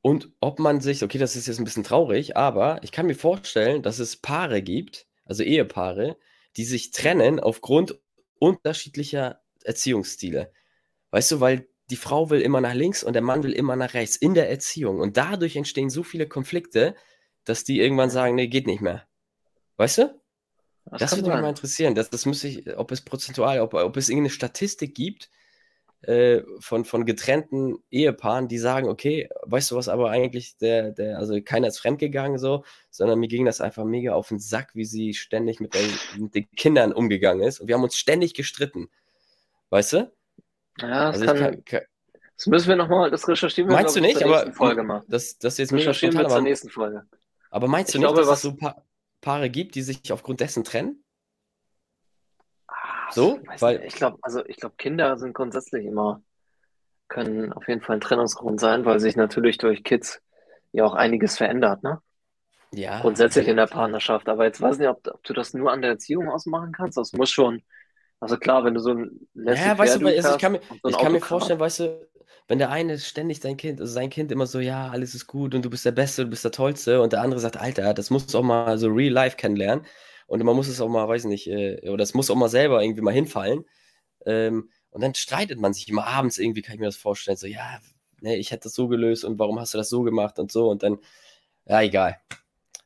Und 0.00 0.30
ob 0.40 0.58
man 0.60 0.80
sich, 0.80 1.02
okay, 1.02 1.18
das 1.18 1.34
ist 1.36 1.46
jetzt 1.48 1.58
ein 1.58 1.64
bisschen 1.64 1.84
traurig, 1.84 2.36
aber 2.36 2.80
ich 2.82 2.92
kann 2.92 3.06
mir 3.06 3.14
vorstellen, 3.14 3.82
dass 3.82 3.98
es 3.98 4.16
Paare 4.16 4.62
gibt, 4.62 5.06
also 5.24 5.42
Ehepaare, 5.42 6.16
die 6.56 6.64
sich 6.64 6.90
trennen 6.92 7.40
aufgrund 7.40 7.98
unterschiedlicher 8.38 9.40
Erziehungsstile. 9.64 10.52
Weißt 11.10 11.30
du, 11.32 11.40
weil 11.40 11.68
die 11.92 11.96
Frau 11.96 12.30
will 12.30 12.40
immer 12.40 12.62
nach 12.62 12.72
links 12.72 13.04
und 13.04 13.12
der 13.12 13.20
Mann 13.20 13.42
will 13.42 13.52
immer 13.52 13.76
nach 13.76 13.92
rechts 13.92 14.16
in 14.16 14.32
der 14.32 14.48
Erziehung. 14.48 14.98
Und 14.98 15.18
dadurch 15.18 15.56
entstehen 15.56 15.90
so 15.90 16.02
viele 16.02 16.26
Konflikte, 16.26 16.96
dass 17.44 17.64
die 17.64 17.80
irgendwann 17.80 18.08
sagen, 18.08 18.34
nee, 18.34 18.48
geht 18.48 18.66
nicht 18.66 18.80
mehr. 18.80 19.06
Weißt 19.76 19.98
du? 19.98 20.20
Das 20.86 21.00
Das 21.00 21.16
würde 21.16 21.28
mich 21.28 21.42
mal 21.42 21.50
interessieren. 21.50 21.94
Das, 21.94 22.08
das 22.08 22.24
muss 22.24 22.42
ich, 22.44 22.78
ob 22.78 22.92
es 22.92 23.02
prozentual, 23.02 23.60
ob, 23.60 23.74
ob 23.74 23.94
es 23.98 24.08
irgendeine 24.08 24.30
Statistik 24.30 24.94
gibt 24.94 25.28
äh, 26.00 26.40
von, 26.60 26.86
von 26.86 27.04
getrennten 27.04 27.76
Ehepaaren, 27.90 28.48
die 28.48 28.58
sagen, 28.58 28.88
okay, 28.88 29.28
weißt 29.42 29.70
du 29.70 29.76
was, 29.76 29.90
aber 29.90 30.10
eigentlich 30.10 30.56
der, 30.56 30.92
der, 30.92 31.18
also 31.18 31.38
keiner 31.42 31.68
ist 31.68 31.78
fremdgegangen 31.78 32.38
so, 32.38 32.64
sondern 32.90 33.18
mir 33.18 33.28
ging 33.28 33.44
das 33.44 33.60
einfach 33.60 33.84
mega 33.84 34.14
auf 34.14 34.28
den 34.28 34.38
Sack, 34.38 34.70
wie 34.74 34.86
sie 34.86 35.12
ständig 35.12 35.60
mit 35.60 35.74
den, 35.74 35.90
mit 36.22 36.34
den 36.34 36.50
Kindern 36.52 36.94
umgegangen 36.94 37.46
ist. 37.46 37.60
Und 37.60 37.68
wir 37.68 37.74
haben 37.74 37.84
uns 37.84 37.96
ständig 37.96 38.32
gestritten. 38.32 38.88
Weißt 39.68 39.92
du? 39.92 40.10
Ja, 40.78 41.12
das 41.12 41.20
Also 41.20 41.26
kann, 41.26 41.36
kann, 41.38 41.64
kann, 41.64 41.80
das 42.36 42.46
müssen 42.46 42.68
wir 42.68 42.76
nochmal, 42.76 43.10
das 43.10 43.28
recherchieren 43.28 43.70
wir, 43.70 43.76
meinst 43.76 43.94
du 43.96 44.00
nicht? 44.00 44.22
Aber 44.22 44.34
nächsten 44.36 44.52
Folge 44.54 44.82
mal. 44.82 45.02
das, 45.08 45.38
das 45.38 45.58
jetzt 45.58 45.72
Recherchieren 45.72 46.16
wir 46.18 46.28
zur 46.28 46.40
nächsten 46.42 46.70
Folge. 46.70 47.04
aber 47.50 47.68
meinst 47.68 47.92
du 47.94 47.98
Ich 47.98 48.00
nicht, 48.00 48.08
glaube, 48.08 48.20
dass 48.20 48.28
was- 48.28 48.38
es 48.38 48.42
so 48.42 48.56
pa 48.56 48.82
Paare 49.20 49.50
gibt, 49.50 49.76
die 49.76 49.82
sich 49.82 50.12
aufgrund 50.12 50.40
dessen 50.40 50.64
trennen? 50.64 51.04
Ah, 52.66 53.10
So? 53.12 53.40
Weil- 53.58 53.76
nicht. 53.78 53.88
Ich 53.88 53.94
glaube, 53.94 54.18
also 54.22 54.44
ich 54.46 54.56
glaube, 54.56 54.74
Kinder 54.78 55.16
sind 55.18 55.34
grundsätzlich 55.34 55.84
immer, 55.86 56.22
können 57.08 57.52
auf 57.52 57.68
jeden 57.68 57.82
Fall 57.82 57.96
ein 57.96 58.00
Trennungsgrund 58.00 58.58
sein, 58.60 58.84
weil 58.84 58.98
sich 58.98 59.16
natürlich 59.16 59.58
durch 59.58 59.84
Kids 59.84 60.20
ja 60.72 60.84
auch 60.84 60.94
einiges 60.94 61.36
verändert, 61.36 61.82
ne? 61.82 62.00
Ja. 62.74 63.00
Grundsätzlich 63.00 63.46
in 63.48 63.56
der 63.58 63.66
Partnerschaft. 63.66 64.28
Aber 64.30 64.44
jetzt 64.46 64.60
weiß 64.62 64.76
ich 64.76 64.80
nicht, 64.80 64.88
ob, 64.88 65.06
ob 65.06 65.22
du 65.24 65.34
das 65.34 65.52
nur 65.52 65.70
an 65.70 65.82
der 65.82 65.90
Erziehung 65.90 66.30
ausmachen 66.30 66.72
kannst. 66.72 66.96
Das 66.96 67.12
muss 67.12 67.30
schon, 67.30 67.62
also 68.22 68.36
klar, 68.36 68.64
wenn 68.64 68.74
du 68.74 68.80
so 68.80 68.90
ein 68.90 69.28
Ja, 69.34 69.76
weißt 69.76 69.96
du, 70.00 70.06
also 70.06 70.30
ich 70.30 70.38
kann 70.38 70.52
mir, 70.52 70.60
so 70.82 70.88
ich 70.88 70.96
kann 70.96 71.12
mir 71.12 71.20
vorstellen, 71.20 71.58
weißt 71.60 71.80
du, 71.80 72.08
wenn 72.46 72.58
der 72.58 72.70
eine 72.70 72.98
ständig 72.98 73.40
dein 73.40 73.56
Kind, 73.56 73.80
also 73.80 73.92
sein 73.92 74.10
Kind 74.10 74.30
immer 74.30 74.46
so, 74.46 74.60
ja, 74.60 74.88
alles 74.90 75.14
ist 75.14 75.26
gut 75.26 75.54
und 75.54 75.64
du 75.64 75.70
bist 75.70 75.84
der 75.84 75.90
Beste, 75.92 76.24
du 76.24 76.30
bist 76.30 76.44
der 76.44 76.52
Tollste 76.52 77.02
und 77.02 77.12
der 77.12 77.22
andere 77.22 77.40
sagt, 77.40 77.56
Alter, 77.56 77.94
das 77.94 78.10
musst 78.10 78.32
du 78.32 78.38
auch 78.38 78.42
mal 78.42 78.78
so 78.78 78.88
real 78.88 79.12
life 79.12 79.36
kennenlernen 79.36 79.84
und 80.28 80.42
man 80.44 80.54
muss 80.54 80.68
es 80.68 80.80
auch 80.80 80.88
mal, 80.88 81.08
weiß 81.08 81.24
nicht, 81.24 81.48
äh, 81.48 81.80
oder 81.88 81.98
das 81.98 82.14
muss 82.14 82.30
auch 82.30 82.36
mal 82.36 82.48
selber 82.48 82.82
irgendwie 82.82 83.02
mal 83.02 83.12
hinfallen 83.14 83.64
ähm, 84.26 84.70
und 84.90 85.02
dann 85.02 85.14
streitet 85.14 85.60
man 85.60 85.74
sich 85.74 85.88
immer 85.88 86.06
abends 86.06 86.38
irgendwie, 86.38 86.62
kann 86.62 86.74
ich 86.74 86.80
mir 86.80 86.86
das 86.86 86.96
vorstellen, 86.96 87.36
so, 87.36 87.46
ja, 87.48 87.80
ne, 88.20 88.36
ich 88.36 88.52
hätte 88.52 88.64
das 88.64 88.74
so 88.74 88.88
gelöst 88.88 89.24
und 89.24 89.38
warum 89.38 89.60
hast 89.60 89.74
du 89.74 89.78
das 89.78 89.88
so 89.90 90.02
gemacht 90.02 90.38
und 90.38 90.52
so 90.52 90.70
und 90.70 90.82
dann, 90.84 90.98
ja, 91.66 91.82
egal, 91.82 92.20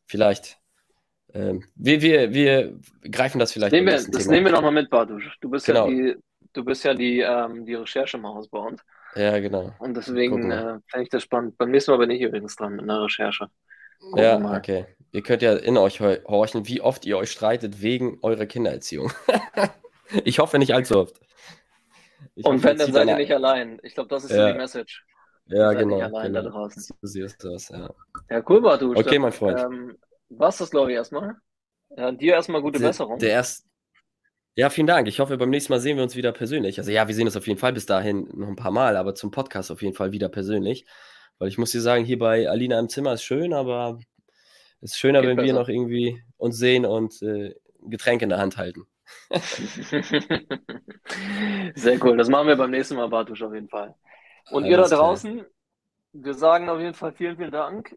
vielleicht. 0.07 0.59
Ähm, 1.37 1.65
wir, 1.75 2.01
wir, 2.03 2.33
wir 2.33 2.79
greifen 3.11 3.39
das 3.39 3.53
vielleicht 3.53 3.73
Nehmen 3.73 3.87
wir, 3.89 3.95
das 3.95 4.07
Thema. 4.07 4.31
nehmen 4.33 4.47
wir 4.47 4.53
nochmal 4.53 4.73
mit, 4.73 4.89
Bartusch. 4.91 5.37
Du 5.41 5.51
bist 5.51 5.67
Genau. 5.67 5.89
ja 5.89 5.95
die, 5.95 6.17
du 6.53 6.65
bist 6.65 6.85
ja 6.85 6.95
die, 6.95 7.21
ähm, 7.21 7.67
die 7.67 7.75
Recherchemaus 7.75 8.49
bei 8.49 8.59
uns. 8.59 8.81
Ja, 9.15 9.39
genau. 9.39 9.73
Und 9.79 9.95
deswegen 9.97 10.51
äh, 10.51 10.79
fände 10.89 11.03
ich 11.05 11.09
das 11.11 11.23
spannend. 11.23 11.57
Beim 11.59 11.71
nächsten 11.71 11.91
Mal 11.91 11.99
bin 11.99 12.11
ich 12.11 12.21
übrigens 12.23 12.57
dran 12.57 12.73
mit 12.77 12.83
einer 12.83 13.03
Recherche. 13.03 13.49
Gucken 14.01 14.23
Ja, 14.23 14.39
mal. 14.39 14.59
okay. 14.59 14.87
Ihr 15.13 15.23
könnt 15.23 15.43
ja 15.43 15.55
in 15.55 15.77
euch 15.79 16.01
hor- 16.01 16.19
horchen, 16.27 16.67
wie 16.69 16.81
oft 16.83 17.07
ihr 17.07 17.17
euch 17.17 17.31
streitet 17.31 17.81
wegen 17.81 18.19
eurer 18.23 18.45
Kindererziehung. 18.47 19.11
ich 20.25 20.39
hoffe 20.39 20.59
nicht 20.59 20.75
allzu 20.75 20.99
oft. 21.01 21.17
Ich 22.35 22.45
Und 22.45 22.57
hoffe, 22.57 22.65
wenn, 22.65 22.79
dann 22.79 22.93
seid 22.93 23.09
ihr 23.09 23.17
nicht 23.17 23.33
allein. 23.33 23.79
Ich 23.83 23.95
glaube, 23.95 24.09
das 24.11 24.25
ist 24.25 24.33
Ja. 24.33 24.53
die 24.53 24.59
Message. 24.59 25.05
Ja, 25.47 25.69
seid 25.71 25.79
genau. 25.79 25.97
nicht 25.97 26.05
allein 26.05 26.33
da 26.35 26.41
genau. 26.43 26.53
draußen. 26.53 26.83
So 26.83 26.95
siehst 27.03 27.43
du 27.43 27.51
das, 27.53 27.69
ja. 27.71 27.89
Ja, 28.29 28.43
cool, 28.49 28.61
Bartusch. 28.61 28.99
Okay, 28.99 29.19
mein 29.19 29.33
Freund. 29.33 29.61
Ähm, 29.61 29.97
was 30.29 30.59
das, 30.59 30.71
glaube 30.71 30.91
ich, 30.93 30.97
erstmal. 30.97 31.37
Ja, 31.97 32.11
dir 32.13 32.35
erstmal 32.35 32.63
gute 32.63 32.79
Der- 32.81 32.89
Besserung. 32.89 33.19
Der 33.19 33.31
erst 33.31 33.67
ja, 34.59 34.71
vielen 34.71 34.87
Dank. 34.87 35.07
Ich 35.07 35.21
hoffe, 35.21 35.37
beim 35.37 35.51
nächsten 35.51 35.71
Mal 35.71 35.81
sehen 35.81 35.99
wir 35.99 36.03
uns 36.03 36.17
wieder 36.17 36.33
persönlich. 36.33 36.79
Also 36.79 36.91
ja, 36.91 37.07
wir 37.07 37.15
sehen 37.15 37.27
uns 37.27 37.37
auf 37.37 37.47
jeden 37.47 37.59
Fall 37.59 37.75
bis 37.75 37.85
dahin 37.85 38.27
noch 38.33 38.49
ein 38.49 38.57
paar 38.57 38.71
Mal, 38.71 38.97
aber 38.97 39.15
zum 39.15 39.31
Podcast 39.31 39.71
auf 39.71 39.83
jeden 39.83 39.95
Fall 39.95 40.13
wieder 40.13 40.31
persönlich. 40.31 40.87
Weil 41.39 41.49
ich 41.49 41.59
muss 41.59 41.73
dir 41.73 41.83
sagen, 41.83 42.07
hier 42.07 42.19
bei 42.19 42.49
Alina 42.49 42.79
im 42.79 42.89
Zimmer 42.89 43.13
ist 43.13 43.23
schön, 43.23 43.53
aber 43.53 43.99
es 44.81 44.93
ist 44.93 44.99
schöner, 44.99 45.21
Geht 45.21 45.29
wenn 45.29 45.37
wir 45.37 45.45
besser. 45.45 45.59
noch 45.59 45.69
irgendwie 45.69 46.23
uns 46.39 46.57
sehen 46.57 46.87
und 46.87 47.21
äh, 47.21 47.55
Getränk 47.83 48.23
in 48.23 48.31
der 48.31 48.39
Hand 48.39 48.57
halten. 48.57 48.87
Sehr 51.75 52.03
cool. 52.05 52.17
Das 52.17 52.29
machen 52.31 52.49
wir 52.49 52.57
beim 52.57 52.71
nächsten 52.71 52.97
Mal, 52.97 53.09
Bartusch, 53.09 53.43
auf 53.43 53.53
jeden 53.55 53.69
Fall. 53.69 53.95
Und 54.51 54.65
ihr 54.65 54.73
da 54.77 54.85
Alles 54.85 54.91
klar. 54.91 55.01
draußen, 55.03 55.45
wir 56.15 56.35
sagen 56.35 56.69
auf 56.71 56.81
jeden 56.81 56.95
Fall 56.95 57.13
vielen, 57.13 57.37
vielen 57.37 57.51
Dank. 57.51 57.95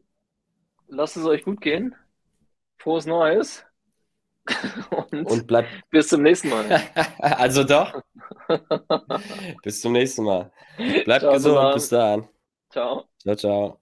Lasst 0.87 1.15
es 1.17 1.25
euch 1.25 1.43
gut 1.43 1.61
gehen. 1.61 1.95
Frohes 2.79 3.05
Neues. 3.05 3.65
Und, 5.11 5.25
Und 5.25 5.47
bleibt 5.47 5.69
bis 5.91 6.07
zum 6.07 6.23
nächsten 6.23 6.49
Mal. 6.49 6.65
also 7.19 7.63
doch. 7.63 8.01
Bis 9.63 9.81
zum 9.81 9.93
nächsten 9.93 10.23
Mal. 10.23 10.51
Bleibt 11.05 11.21
Ciao 11.21 11.33
gesund. 11.33 11.73
Bis 11.73 11.89
dann. 11.89 12.27
Ciao. 12.71 13.05
Ciao, 13.21 13.35
ciao. 13.35 13.79